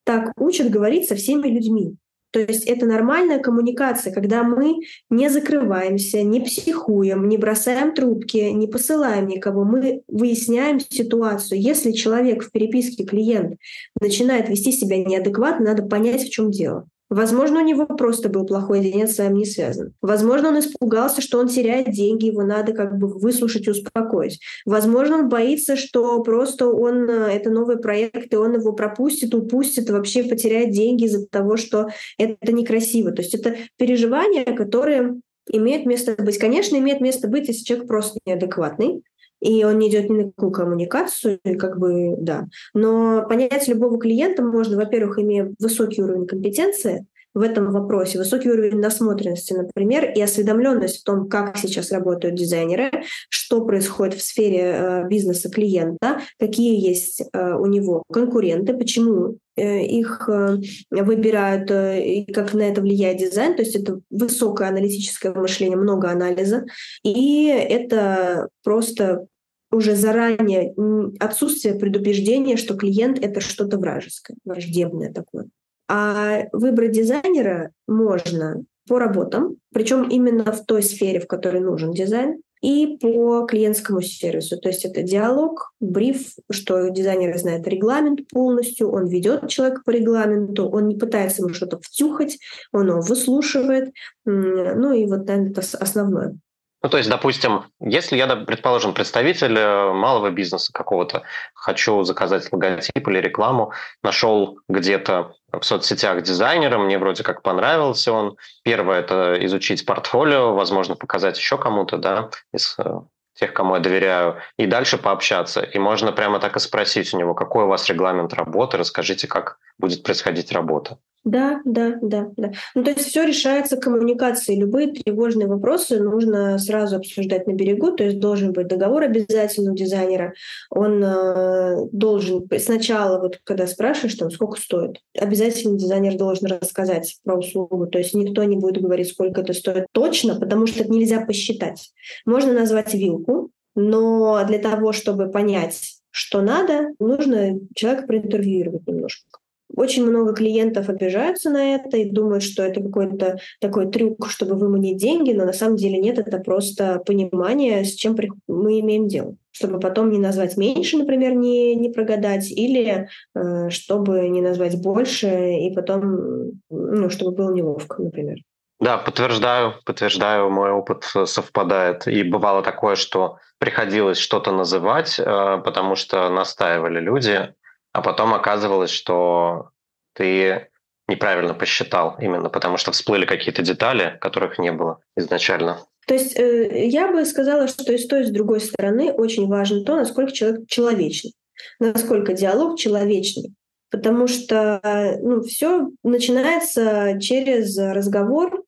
так 0.05 0.33
учат 0.37 0.71
говорить 0.71 1.09
со 1.09 1.15
всеми 1.17 1.49
людьми. 1.49 1.97
То 2.35 2.41
есть 2.41 2.65
это 2.65 2.85
нормальная 2.85 3.39
коммуникация, 3.39 4.13
когда 4.13 4.43
мы 4.43 4.81
не 5.09 5.31
закрываемся, 5.31 6.25
не 6.25 6.41
психуем, 6.41 7.29
не 7.29 7.39
бросаем 7.39 7.95
трубки, 7.95 8.39
не 8.39 8.67
посылаем 8.67 9.29
никого. 9.29 9.63
Мы 9.63 10.03
выясняем 10.09 10.81
ситуацию. 10.81 11.63
Если 11.63 11.93
человек 11.93 12.43
в 12.43 12.51
переписке, 12.51 13.05
клиент, 13.05 13.57
начинает 14.01 14.49
вести 14.49 14.73
себя 14.73 14.99
неадекватно, 14.99 15.67
надо 15.67 15.85
понять, 15.85 16.25
в 16.25 16.31
чем 16.31 16.51
дело. 16.51 16.89
Возможно, 17.15 17.61
у 17.61 17.65
него 17.65 17.87
просто 17.87 18.29
был 18.29 18.45
плохой 18.45 18.81
день, 18.81 19.03
это 19.03 19.13
с 19.13 19.19
вами 19.19 19.39
не 19.39 19.45
связано. 19.45 19.93
Возможно, 20.03 20.49
он 20.49 20.59
испугался, 20.59 21.21
что 21.21 21.39
он 21.39 21.47
теряет 21.47 21.93
деньги, 21.93 22.27
его 22.27 22.43
надо 22.43 22.73
как 22.73 22.99
бы 22.99 23.07
выслушать 23.07 23.69
успокоить. 23.69 24.41
Возможно, 24.67 25.19
он 25.19 25.29
боится, 25.29 25.77
что 25.77 26.21
просто 26.25 26.67
он, 26.67 27.09
э, 27.09 27.29
это 27.33 27.51
новый 27.51 27.79
проект, 27.79 28.33
и 28.33 28.37
он 28.37 28.55
его 28.55 28.73
пропустит, 28.73 29.33
упустит, 29.33 29.91
вообще 29.91 30.25
потеряет 30.25 30.73
деньги 30.73 31.05
из-за 31.05 31.25
того, 31.29 31.57
что 31.57 31.87
это 32.19 32.53
некрасиво. 32.53 33.13
То 33.13 33.23
есть 33.23 33.35
это 33.35 33.59
переживания, 33.77 34.45
которые 34.45 35.21
имеют 35.49 35.87
место 35.87 36.17
быть. 36.19 36.39
Конечно, 36.39 36.77
имеет 36.77 37.01
место 37.01 37.29
быть, 37.29 37.47
если 37.47 37.63
человек 37.63 37.87
просто 37.87 38.19
неадекватный, 38.27 39.03
и 39.45 39.63
он 39.63 39.79
не 39.79 39.91
идет 39.91 40.09
ни 40.09 40.15
на 40.15 40.25
какую 40.25 40.51
коммуникацию, 40.51 41.39
как 41.59 41.79
бы, 41.79 42.17
да. 42.19 42.47
Но 42.73 43.27
понять 43.29 43.69
любого 43.69 43.99
клиента 43.99 44.43
можно, 44.43 44.77
во-первых, 44.77 45.19
имея 45.19 45.55
высокий 45.59 46.03
уровень 46.03 46.27
компетенции, 46.27 47.07
в 47.35 47.41
этом 47.41 47.73
вопросе, 47.73 48.19
высокий 48.19 48.49
уровень 48.49 48.79
насмотренности, 48.79 49.53
например, 49.53 50.13
и 50.15 50.21
осведомленность 50.21 51.01
в 51.01 51.05
том, 51.05 51.29
как 51.29 51.57
сейчас 51.57 51.91
работают 51.91 52.37
дизайнеры, 52.37 52.91
что 53.29 53.65
происходит 53.65 54.15
в 54.15 54.23
сфере 54.23 54.61
э, 54.61 55.09
бизнеса 55.09 55.51
клиента, 55.51 56.21
какие 56.39 56.81
есть 56.81 57.23
э, 57.33 57.55
у 57.55 57.67
него 57.67 58.05
конкуренты, 58.13 58.75
почему 58.75 59.39
э, 59.57 59.83
их 59.85 60.29
э, 60.29 60.59
выбирают 60.91 61.71
э, 61.73 62.07
и 62.07 62.33
как 62.33 62.55
на 62.55 62.63
это 62.63 62.81
влияет 62.81 63.19
дизайн. 63.19 63.57
То 63.57 63.63
есть 63.63 63.75
это 63.75 64.01
высокое 64.11 64.69
аналитическое 64.69 65.35
мышление, 65.35 65.77
много 65.77 66.11
анализа. 66.11 66.65
И 67.03 67.49
это 67.49 68.49
просто 68.63 69.27
уже 69.75 69.95
заранее 69.95 70.75
отсутствие 71.21 71.75
предупреждения, 71.75 72.57
что 72.57 72.75
клиент— 72.75 73.19
это 73.23 73.41
что-то 73.41 73.79
вражеское, 73.79 74.37
враждебное 74.45 75.13
такое. 75.13 75.49
А 75.89 76.45
выбрать 76.53 76.93
дизайнера 76.93 77.71
можно 77.87 78.65
по 78.89 78.99
работам, 78.99 79.57
причем 79.73 80.09
именно 80.09 80.53
в 80.53 80.65
той 80.65 80.83
сфере, 80.83 81.21
в 81.21 81.27
которой 81.27 81.61
нужен 81.61 81.93
дизайн, 81.93 82.41
и 82.63 82.97
по 82.99 83.45
клиентскому 83.45 84.01
сервису. 84.01 84.59
То 84.59 84.71
есть 84.71 84.87
это 84.87 85.03
диалог, 85.03 85.75
бриф, 85.81 86.35
что 86.51 86.89
дизайнер 86.89 87.37
знает 87.37 87.69
регламент 87.69 88.27
полностью, 88.29 88.91
он 88.91 89.07
ведет 89.07 89.49
человека 89.49 89.83
по 89.85 89.91
регламенту, 89.91 90.71
он 90.71 90.89
не 90.89 90.97
пытается 90.97 91.43
ему 91.43 91.53
что-то 91.53 91.79
втюхать, 91.83 92.39
он 92.73 92.89
его 92.89 93.03
выслушивает. 93.03 93.93
Ну 94.25 94.93
и 94.95 95.05
вот, 95.05 95.27
наверное, 95.27 95.51
это 95.51 95.61
основное. 95.61 96.39
Ну, 96.85 96.91
то 96.91 96.99
есть, 96.99 97.09
допустим, 97.09 97.65
если 97.81 98.19
я, 98.19 98.27
предположим, 98.37 98.93
представитель 98.93 99.57
э, 99.59 99.93
малого 99.95 100.31
бизнеса 100.31 100.71
какого-то, 100.71 101.23
хочу 101.55 102.03
заказать 102.03 102.53
логотип 102.53 103.09
или 103.09 103.21
рекламу, 103.21 103.73
нашел 104.03 104.59
где-то 104.69 105.33
в 105.51 105.63
соцсетях 105.63 106.23
дизайнера, 106.23 106.77
мне 106.77 106.99
вроде 106.99 107.23
как 107.23 107.41
понравился 107.41 108.13
он. 108.13 108.37
Первое– 108.65 108.99
это 109.01 109.39
изучить 109.47 109.87
портфолио, 109.87 110.55
возможно, 110.55 110.95
показать 110.95 111.39
еще 111.39 111.57
кому-то, 111.57 111.97
да, 111.97 112.29
из 112.53 112.77
э, 112.79 113.01
тех, 113.33 113.55
кому 113.55 113.77
я 113.77 113.81
доверяю, 113.81 114.37
и 114.59 114.67
дальше 114.67 114.99
пообщаться. 114.99 115.63
И 115.63 115.79
можно 115.79 116.13
прямо 116.13 116.39
так 116.39 116.55
и 116.57 116.61
спросить 116.61 117.15
у 117.15 117.17
него, 117.17 117.33
какой 117.33 117.65
у 117.65 117.69
вас 117.69 117.89
регламент 117.89 118.35
работы, 118.35 118.77
расскажите, 118.77 119.27
как 119.27 119.57
будет 119.79 120.03
происходить 120.03 120.53
работа. 120.53 120.99
Да, 121.25 121.63
да, 121.65 121.99
да, 122.03 122.31
да. 122.37 122.53
Ну, 122.75 122.85
то 122.85 122.91
есть 122.91 123.07
все 123.07 123.25
решается 123.25 123.79
коммуникацией. 123.79 124.61
Любые 124.61 124.93
тревожные 124.93 125.49
вопросы 125.49 125.99
нужно 125.99 126.59
сразу 126.59 126.97
обсуждать 126.97 127.47
на 127.47 127.53
берегу. 127.53 127.93
То 127.93 128.05
есть 128.05 128.19
должен 128.19 128.53
быть 128.53 128.67
договор 128.67 129.05
обязательно 129.05 129.73
у 129.73 129.75
дизайнера. 129.75 130.35
Он 130.69 131.03
э, 131.03 131.87
должен 131.93 132.47
сначала, 132.59 133.21
вот 133.21 133.41
когда 133.43 133.67
спрашиваешь, 133.67 134.17
там, 134.17 134.31
сколько 134.31 134.61
стоит, 134.61 135.01
обязательно 135.19 135.79
дизайнер 135.79 136.19
должен 136.19 136.47
рассказать 136.47 137.17
про 137.25 137.39
услугу. 137.39 137.87
То 137.87 137.99
есть 137.99 138.13
никто 138.13 138.45
не 138.45 138.57
будет 138.57 138.83
говорить, 138.83 139.09
сколько 139.09 139.41
это 139.41 139.55
стоит 139.55 139.87
точно, 139.93 140.39
потому 140.39 140.67
что 140.67 140.83
это 140.83 140.93
нельзя 140.93 141.25
посчитать. 141.25 141.91
Можно 142.27 142.53
назвать 142.53 142.93
вилку, 142.93 143.51
но 143.75 144.45
для 144.47 144.59
того, 144.59 144.93
чтобы 144.93 145.31
понять, 145.31 146.01
что 146.11 146.43
надо, 146.43 146.91
нужно 146.99 147.59
человека 147.75 148.07
проинтервьюировать 148.07 148.87
немножко. 148.87 149.39
Очень 149.77 150.07
много 150.07 150.35
клиентов 150.35 150.89
обижаются 150.89 151.51
на 151.51 151.75
это 151.75 151.97
и 151.97 152.11
думают, 152.11 152.43
что 152.43 152.63
это 152.63 152.83
какой-то 152.83 153.39
такой 153.61 153.91
трюк, 153.91 154.29
чтобы 154.29 154.55
выманить 154.55 154.99
деньги, 154.99 155.33
но 155.33 155.45
на 155.45 155.53
самом 155.53 155.77
деле 155.77 155.99
нет, 155.99 156.19
это 156.19 156.39
просто 156.39 157.03
понимание, 157.05 157.85
с 157.85 157.95
чем 157.95 158.17
мы 158.47 158.81
имеем 158.81 159.09
дело 159.09 159.37
чтобы 159.57 159.79
потом 159.79 160.11
не 160.11 160.19
назвать 160.19 160.57
меньше, 160.57 160.97
например, 160.97 161.35
не, 161.35 161.77
не 161.77 161.89
прогадать, 161.89 162.51
или 162.51 163.09
э, 163.37 163.71
чтобы 163.71 164.29
не 164.29 164.43
назвать 164.43 164.83
больше, 164.83 165.29
и 165.29 165.73
потом, 165.73 166.61
ну, 166.71 167.09
чтобы 167.09 167.37
было 167.37 167.53
неловко, 167.53 168.03
например. 168.03 168.39
Да, 168.81 168.99
подтверждаю, 168.99 169.75
подтверждаю, 169.87 170.51
мой 170.51 170.73
опыт 170.73 171.05
совпадает. 171.27 172.09
И 172.09 172.25
бывало 172.25 172.63
такое, 172.63 172.97
что 172.97 173.39
приходилось 173.59 174.19
что-то 174.19 174.51
называть, 174.51 175.21
э, 175.21 175.63
потому 175.65 175.95
что 175.95 176.29
настаивали 176.29 176.99
люди, 176.99 177.55
а 177.95 178.03
потом 178.03 178.35
оказывалось, 178.35 178.91
что 178.91 179.71
ты 180.15 180.69
неправильно 181.07 181.55
посчитал, 181.55 182.17
именно 182.19 182.51
потому 182.51 182.77
что 182.77 182.91
всплыли 182.91 183.25
какие-то 183.25 183.63
детали, 183.63 184.19
которых 184.21 184.59
не 184.59 184.73
было 184.73 184.99
изначально. 185.17 185.79
То 186.07 186.15
есть 186.15 186.39
э, 186.39 186.87
я 186.89 187.11
бы 187.11 187.25
сказала, 187.25 187.69
что 187.69 187.93
и 187.93 187.99
с 187.99 188.07
той, 188.07 188.23
и 188.23 188.27
с 188.27 188.31
другой 188.31 188.61
стороны 188.61 189.13
очень 189.13 189.47
важно 189.47 189.85
то, 189.85 189.97
насколько 189.97 190.33
человек 190.33 190.67
человечный, 190.67 191.35
насколько 191.79 192.33
диалог 192.35 192.79
человечный. 192.79 193.55
Потому 193.91 194.27
что 194.27 194.81
ну, 195.23 195.43
все 195.43 195.89
начинается 196.03 197.17
через 197.21 197.79
разговор, 197.79 198.65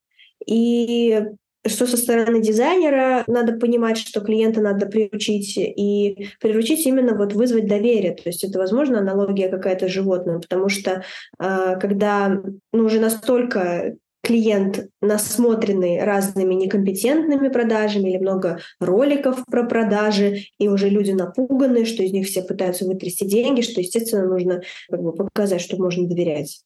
и 0.47 1.21
что 1.69 1.87
со 1.87 1.97
стороны 1.97 2.41
дизайнера 2.41 3.25
надо 3.27 3.55
понимать, 3.55 3.99
что 3.99 4.21
клиента 4.21 4.61
надо 4.61 4.87
приучить 4.87 5.57
и 5.57 6.29
приручить 6.41 6.87
именно 6.87 7.15
вот 7.15 7.33
вызвать 7.33 7.67
доверие. 7.67 8.15
То 8.15 8.23
есть 8.27 8.45
это, 8.45 8.59
возможно, 8.59 8.99
аналогия 8.99 9.49
какая-то 9.49 9.89
животным, 9.89 10.41
потому 10.41 10.69
что 10.69 11.03
э, 11.39 11.77
когда 11.81 12.41
ну, 12.73 12.85
уже 12.85 13.01
настолько 13.01 13.97
клиент 14.27 14.89
насмотренный 15.01 16.03
разными 16.03 16.55
некомпетентными 16.55 17.49
продажами 17.49 18.11
или 18.11 18.19
много 18.19 18.59
роликов 18.81 19.45
про 19.49 19.65
продажи, 19.65 20.47
и 20.59 20.69
уже 20.69 20.89
люди 20.89 21.13
напуганы, 21.13 21.85
что 21.85 22.03
из 22.03 22.13
них 22.13 22.27
все 22.27 22.43
пытаются 22.43 22.87
вытрясти 22.87 23.25
деньги, 23.25 23.61
что, 23.61 23.81
естественно, 23.81 24.27
нужно 24.27 24.63
как 24.91 25.01
бы, 25.01 25.13
показать, 25.13 25.61
что 25.61 25.77
можно 25.77 26.09
доверять 26.09 26.63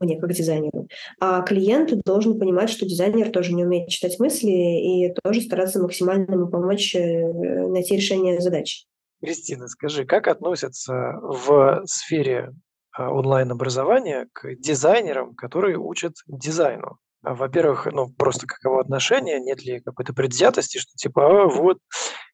мне 0.00 0.20
как 0.20 0.32
дизайнеру. 0.32 0.88
А 1.20 1.42
клиент 1.42 1.92
должен 2.04 2.38
понимать, 2.38 2.70
что 2.70 2.86
дизайнер 2.86 3.30
тоже 3.30 3.54
не 3.54 3.64
умеет 3.64 3.88
читать 3.88 4.18
мысли 4.18 4.50
и 4.50 5.14
тоже 5.22 5.40
стараться 5.42 5.80
максимально 5.80 6.32
ему 6.32 6.48
помочь 6.48 6.94
э, 6.94 7.32
найти 7.68 7.96
решение 7.96 8.40
задачи. 8.40 8.86
Кристина, 9.22 9.68
скажи, 9.68 10.04
как 10.04 10.28
относятся 10.28 11.14
в 11.22 11.82
сфере 11.86 12.52
а, 12.92 13.10
онлайн-образования 13.10 14.28
к 14.32 14.54
дизайнерам, 14.56 15.34
которые 15.34 15.78
учат 15.78 16.14
дизайну. 16.26 16.98
А, 17.22 17.34
во-первых, 17.34 17.86
ну, 17.86 18.08
просто 18.08 18.46
каково 18.46 18.80
отношение, 18.80 19.40
нет 19.40 19.62
ли 19.62 19.80
какой-то 19.80 20.14
предвзятости, 20.14 20.78
что 20.78 20.92
типа, 20.96 21.44
а, 21.44 21.46
вот, 21.46 21.78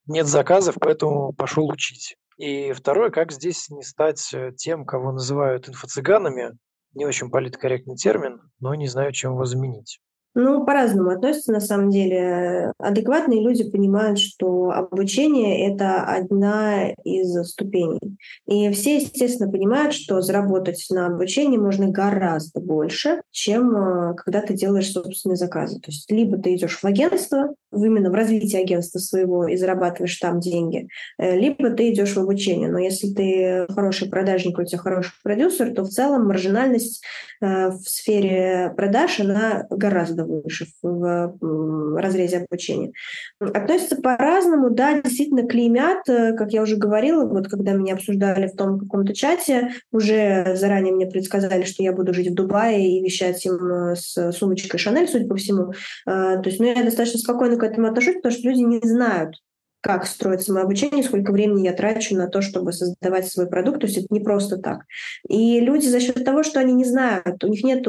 нет 0.07 0.27
заказов, 0.27 0.77
поэтому 0.81 1.33
пошел 1.33 1.69
учить. 1.69 2.17
И 2.37 2.73
второе, 2.73 3.11
как 3.11 3.33
здесь 3.33 3.71
не 3.71 3.83
стать 3.83 4.33
э, 4.35 4.53
тем, 4.57 4.85
кого 4.85 5.13
называют 5.13 5.69
инфо-цыганами, 5.69 6.53
не 6.95 7.07
очень 7.07 7.31
политкорректный 7.31 7.97
термин, 7.97 8.41
но 8.61 8.75
не 8.75 8.89
знаю, 8.89 9.13
чем 9.13 9.33
его 9.33 9.45
заменить. 9.45 10.01
Ну, 10.35 10.65
по-разному 10.65 11.11
относятся, 11.11 11.53
на 11.53 11.61
самом 11.61 11.91
деле. 11.91 12.73
Адекватные 12.79 13.43
люди 13.43 13.69
понимают, 13.71 14.19
что 14.19 14.71
обучение— 14.71 15.69
это 15.73 16.03
одна 16.03 16.91
из 17.05 17.35
ступеней. 17.51 18.17
И 18.47 18.71
все, 18.73 18.97
естественно, 18.97 19.51
понимают, 19.51 19.93
что 19.93 20.23
заработать 20.23 20.87
на 20.91 21.07
обучении 21.07 21.59
можно 21.59 21.89
гораздо 21.89 22.61
больше, 22.61 23.21
чем 23.31 23.77
э, 23.77 24.15
когда 24.15 24.41
ты 24.41 24.55
делаешь 24.55 24.91
собственные 24.91 25.37
заказы. 25.37 25.81
То 25.81 25.91
есть 25.91 26.11
либо 26.11 26.39
ты 26.39 26.55
идешь 26.55 26.79
в 26.79 26.85
агентство, 26.85 27.55
именно 27.71 28.11
в 28.11 28.15
развитие 28.15 28.63
агентства 28.63 28.99
своего 28.99 29.47
и 29.47 29.57
зарабатываешь 29.57 30.17
там 30.17 30.41
деньги, 30.41 30.89
э, 31.19 31.39
либо 31.39 31.71
ты 31.71 31.91
идешь 31.91 32.15
в 32.15 32.19
обучение. 32.19 32.71
Но 32.71 32.79
если 32.79 33.13
ты 33.13 33.67
хороший 33.75 34.09
продажник, 34.09 34.59
у 34.59 34.65
тебя 34.65 34.79
хороший 34.79 35.13
продюсер, 35.23 35.75
то 35.75 35.85
в 35.85 35.89
целом 35.89 36.27
маржинальность 36.27 37.03
э, 37.43 37.69
в 37.69 37.83
сфере 37.83 38.73
продаж, 38.77 39.21
она 39.21 39.67
гораздо 39.69 40.22
гораздо 40.23 40.43
выше 40.43 40.67
в 40.83 41.99
разрезе 41.99 42.39
обучения. 42.39 42.93
Относятся 43.41 43.97
по-разному, 43.97 44.71
да, 44.71 45.01
действительно 45.01 45.47
клеймят, 45.47 46.09
э, 46.09 46.35
как 46.35 46.53
я 46.53 46.63
уже 46.63 46.77
говорила, 46.77 47.25
вот 47.27 47.49
когда 47.49 47.73
меня 47.73 47.95
обсуждали 47.95 48.47
в 48.47 48.57
том 48.57 48.79
каком-то 48.79 49.15
чате, 49.15 49.71
уже 49.91 50.57
заранее 50.57 50.95
мне 50.95 51.07
предсказали, 51.07 51.65
что 51.65 51.83
я 51.83 51.93
буду 51.93 52.15
жить 52.15 52.31
в 52.31 52.35
Дубае 52.35 52.99
и 52.99 53.03
вещать 53.03 53.45
им 53.45 53.55
э, 53.55 53.97
с 53.97 54.33
сумочкой 54.33 54.79
Шанель, 54.79 55.09
судя 55.09 55.27
по 55.27 55.37
всему. 55.37 55.73
Э, 56.07 56.41
то 56.43 56.43
есть, 56.47 56.61
ну, 56.61 56.67
я 56.67 56.83
достаточно 56.83 57.19
спокойно 57.19 57.57
к 57.57 57.63
этому 57.63 57.89
отношусь, 57.89 58.17
потому 58.17 58.35
что 58.35 58.49
люди 58.49 58.61
не 58.61 58.81
знают, 58.83 59.37
как 59.83 60.07
строить 60.07 60.43
самообучение, 60.43 61.03
сколько 61.03 61.33
времени 61.33 61.67
я 61.67 61.73
трачу 61.73 62.15
на 62.15 62.29
то, 62.29 62.41
чтобы 62.41 62.73
создавать 62.73 63.27
свой 63.27 63.49
продукт. 63.49 63.81
То 63.81 63.87
есть 63.87 63.99
это 63.99 64.07
не 64.11 64.21
просто 64.21 64.57
так. 64.57 64.83
И 65.29 65.59
люди 65.59 65.87
за 65.87 65.99
счет 65.99 66.25
того, 66.25 66.45
что 66.45 66.61
они 66.61 66.73
не 66.73 66.85
знают, 66.85 67.43
у 67.43 67.49
них 67.49 67.65
нет 67.65 67.87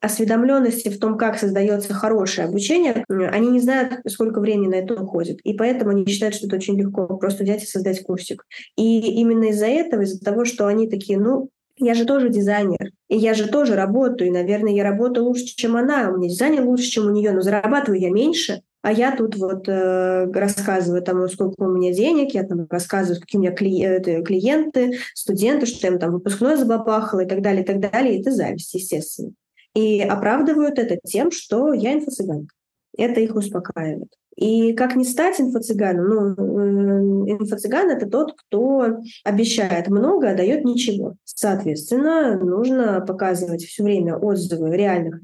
осведомленности 0.00 0.88
в 0.88 0.98
том, 0.98 1.16
как 1.16 1.38
создается 1.38 1.94
хорошее 1.94 2.48
обучение, 2.48 3.04
они 3.08 3.48
не 3.48 3.60
знают, 3.60 4.00
сколько 4.08 4.40
времени 4.40 4.68
на 4.68 4.74
это 4.76 4.94
уходит. 4.94 5.40
И 5.42 5.54
поэтому 5.54 5.90
они 5.90 6.06
считают, 6.06 6.34
что 6.34 6.46
это 6.46 6.56
очень 6.56 6.78
легко 6.78 7.06
просто 7.16 7.44
взять 7.44 7.62
и 7.62 7.66
создать 7.66 8.02
курсик. 8.02 8.44
И 8.76 9.00
именно 9.20 9.44
из-за 9.50 9.66
этого, 9.66 10.02
из-за 10.02 10.20
того, 10.20 10.44
что 10.44 10.66
они 10.66 10.88
такие, 10.88 11.18
ну, 11.18 11.50
я 11.78 11.94
же 11.94 12.06
тоже 12.06 12.30
дизайнер, 12.30 12.90
и 13.08 13.16
я 13.16 13.34
же 13.34 13.48
тоже 13.48 13.74
работаю, 13.74 14.28
и, 14.28 14.32
наверное, 14.32 14.72
я 14.72 14.82
работаю 14.82 15.26
лучше, 15.26 15.44
чем 15.44 15.76
она, 15.76 16.10
у 16.10 16.16
меня 16.16 16.30
дизайнер 16.30 16.64
лучше, 16.64 16.84
чем 16.84 17.06
у 17.06 17.10
нее, 17.10 17.32
но 17.32 17.42
зарабатываю 17.42 18.00
я 18.00 18.10
меньше, 18.10 18.62
а 18.86 18.92
я 18.92 19.16
тут 19.16 19.34
вот 19.34 19.68
э, 19.68 20.30
рассказываю 20.32 21.02
там, 21.02 21.28
сколько 21.28 21.60
у 21.64 21.72
меня 21.72 21.92
денег, 21.92 22.34
я 22.34 22.44
там 22.44 22.66
рассказываю, 22.70 23.20
какие 23.20 23.40
у 23.40 23.42
меня 23.42 23.52
кли- 23.52 24.22
клиенты, 24.22 24.98
студенты, 25.12 25.66
что 25.66 25.88
я 25.88 25.92
им 25.92 25.98
там 25.98 26.12
выпускной 26.12 26.56
забабахала 26.56 27.24
и 27.24 27.26
так 27.26 27.42
далее, 27.42 27.64
и 27.64 27.66
так 27.66 27.80
далее. 27.80 28.16
И 28.16 28.20
это 28.20 28.30
зависть, 28.30 28.72
естественно. 28.74 29.32
И 29.76 30.00
оправдывают 30.00 30.78
это 30.78 30.96
тем, 31.04 31.30
что 31.30 31.74
я 31.74 31.92
инфо-цыганка. 31.92 32.48
Это 32.96 33.20
их 33.20 33.34
успокаивает. 33.34 34.08
И 34.36 34.74
как 34.74 34.96
не 34.96 35.04
стать 35.04 35.40
инфо-цыганом? 35.40 36.08
Ну, 36.08 37.26
инфо-цыган– 37.26 37.90
это 37.90 38.06
тот, 38.06 38.34
кто 38.36 38.98
обещает 39.24 39.88
много, 39.88 40.30
а 40.30 40.34
дает 40.34 40.64
ничего. 40.64 41.16
Соответственно, 41.24 42.38
нужно 42.38 43.00
показывать 43.00 43.64
все 43.64 43.82
время 43.82 44.16
отзывы 44.16 44.76
реальных 44.76 45.20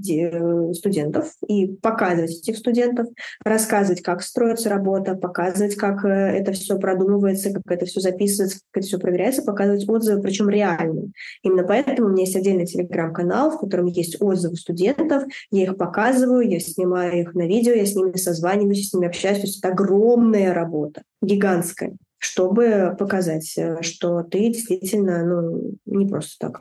студентов 0.74 1.32
и 1.46 1.66
показывать 1.66 2.38
этих 2.38 2.56
студентов, 2.56 3.06
рассказывать, 3.44 4.02
как 4.02 4.22
строится 4.22 4.70
работа, 4.70 5.14
показывать, 5.14 5.76
как 5.76 6.04
э, 6.04 6.08
это 6.08 6.52
все 6.52 6.78
продумывается, 6.78 7.52
как 7.52 7.62
это 7.66 7.86
все 7.86 8.00
записывается, 8.00 8.58
как 8.58 8.80
это 8.82 8.86
все 8.86 8.98
проверяется, 8.98 9.42
показывать 9.42 9.88
отзывы, 9.88 10.22
причем 10.22 10.48
реальные. 10.48 11.12
Именно 11.42 11.64
поэтому 11.64 12.08
у 12.08 12.10
меня 12.12 12.22
есть 12.24 12.36
отдельный 12.36 12.66
телеграм-канал, 12.66 13.50
в 13.50 13.60
котором 13.60 13.86
есть 13.86 14.20
отзывы 14.20 14.56
студентов, 14.56 15.24
я 15.50 15.64
их 15.64 15.76
показываю, 15.76 16.48
я 16.48 16.60
снимаю 16.60 17.20
их 17.20 17.34
на 17.34 17.46
видео, 17.46 17.72
я 17.72 17.84
с 17.84 17.94
ними 17.94 18.16
созваниваюсь, 18.16 18.88
с 18.88 18.94
ними 18.94 19.01
общаюсь. 19.06 19.38
То 19.38 19.46
есть 19.46 19.58
это 19.58 19.68
огромная 19.68 20.54
работа, 20.54 21.02
гигантская, 21.20 21.96
чтобы 22.18 22.96
показать, 22.98 23.52
э, 23.56 23.82
что 23.82 24.22
ты 24.22 24.48
действительно 24.48 25.24
ну, 25.24 25.74
не 25.86 26.06
просто 26.06 26.36
так. 26.38 26.60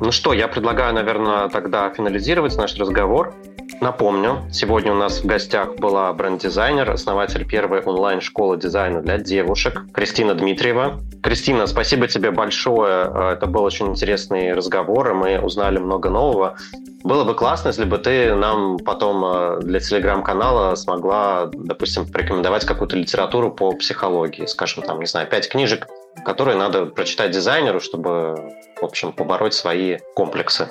Ну 0.00 0.12
что, 0.12 0.32
я 0.32 0.46
предлагаю, 0.46 0.94
наверное, 0.94 1.48
тогда 1.48 1.92
финализировать 1.92 2.56
наш 2.56 2.76
разговор. 2.78 3.34
Напомню, 3.80 4.42
сегодня 4.50 4.92
у 4.92 4.96
нас 4.96 5.20
в 5.20 5.26
гостях 5.26 5.76
была 5.76 6.12
бренд-дизайнер, 6.12 6.90
основатель 6.90 7.46
первой 7.46 7.80
онлайн-школы 7.80 8.56
дизайна 8.56 9.02
для 9.02 9.18
девушек 9.18 9.84
Кристина 9.92 10.34
Дмитриева. 10.34 11.00
Кристина, 11.22 11.66
спасибо 11.68 12.08
тебе 12.08 12.32
большое. 12.32 13.08
Э, 13.08 13.32
это 13.34 13.46
был 13.46 13.62
очень 13.62 13.88
интересный 13.88 14.52
разговор, 14.52 15.10
и 15.10 15.14
мы 15.14 15.40
узнали 15.40 15.78
много 15.78 16.10
нового. 16.10 16.56
Было 17.04 17.22
бы 17.22 17.34
классно, 17.34 17.68
если 17.68 17.84
бы 17.84 17.98
ты 17.98 18.34
нам 18.34 18.78
потом 18.78 19.24
э, 19.24 19.60
для 19.60 19.78
телеграм-канала 19.78 20.74
смогла, 20.74 21.48
допустим, 21.52 22.04
порекомендовать 22.10 22.64
какую-то 22.64 22.96
литературу 22.96 23.52
по 23.52 23.70
психологии, 23.72 24.46
скажем, 24.46 24.82
там, 24.82 24.98
не 24.98 25.06
знаю, 25.06 25.28
пять 25.28 25.48
книжек, 25.48 25.86
которые 26.24 26.56
надо 26.56 26.86
прочитать 26.86 27.30
дизайнеру, 27.30 27.78
чтобы, 27.78 28.54
в 28.80 28.84
общем, 28.84 29.12
побороть 29.12 29.54
свои 29.54 29.98
комплексы. 30.16 30.68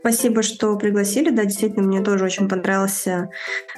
Спасибо, 0.00 0.42
что 0.42 0.76
пригласили. 0.76 1.30
Да, 1.30 1.44
действительно, 1.44 1.86
мне 1.86 2.00
тоже 2.00 2.24
очень 2.24 2.48
понравилась 2.48 3.06
э, 3.06 3.28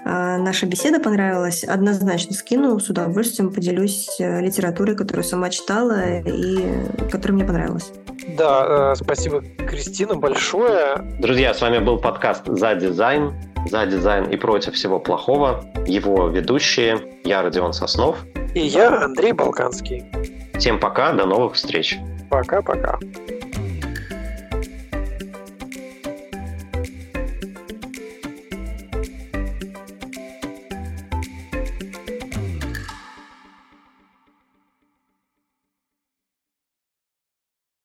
наша 0.04 0.66
беседа, 0.66 1.00
понравилась. 1.00 1.64
Однозначно 1.64 2.32
скину, 2.32 2.78
с 2.78 2.88
удовольствием 2.88 3.52
поделюсь 3.52 4.08
э, 4.20 4.40
литературой, 4.40 4.96
которую 4.96 5.24
сама 5.24 5.50
читала 5.50 6.20
и 6.20 6.58
которая 7.10 7.34
мне 7.34 7.44
понравилась. 7.44 7.92
Да, 8.38 8.92
э, 8.92 8.94
спасибо, 8.94 9.42
Кристина, 9.68 10.14
большое. 10.14 10.98
Друзья, 11.18 11.52
с 11.52 11.60
вами 11.60 11.78
был 11.78 11.98
подкаст 11.98 12.42
«За 12.46 12.76
дизайн», 12.76 13.34
«За 13.68 13.84
дизайн 13.86 14.30
и 14.30 14.36
против 14.36 14.74
всего 14.74 15.00
плохого». 15.00 15.64
Его 15.86 16.28
ведущие 16.28 17.00
я, 17.24 17.42
Родион 17.42 17.72
Соснов. 17.72 18.18
И 18.54 18.60
я, 18.60 19.04
Андрей 19.04 19.32
Балканский. 19.32 20.04
Всем 20.56 20.78
пока, 20.78 21.12
до 21.12 21.26
новых 21.26 21.54
встреч. 21.54 21.98
Пока-пока. 22.30 22.98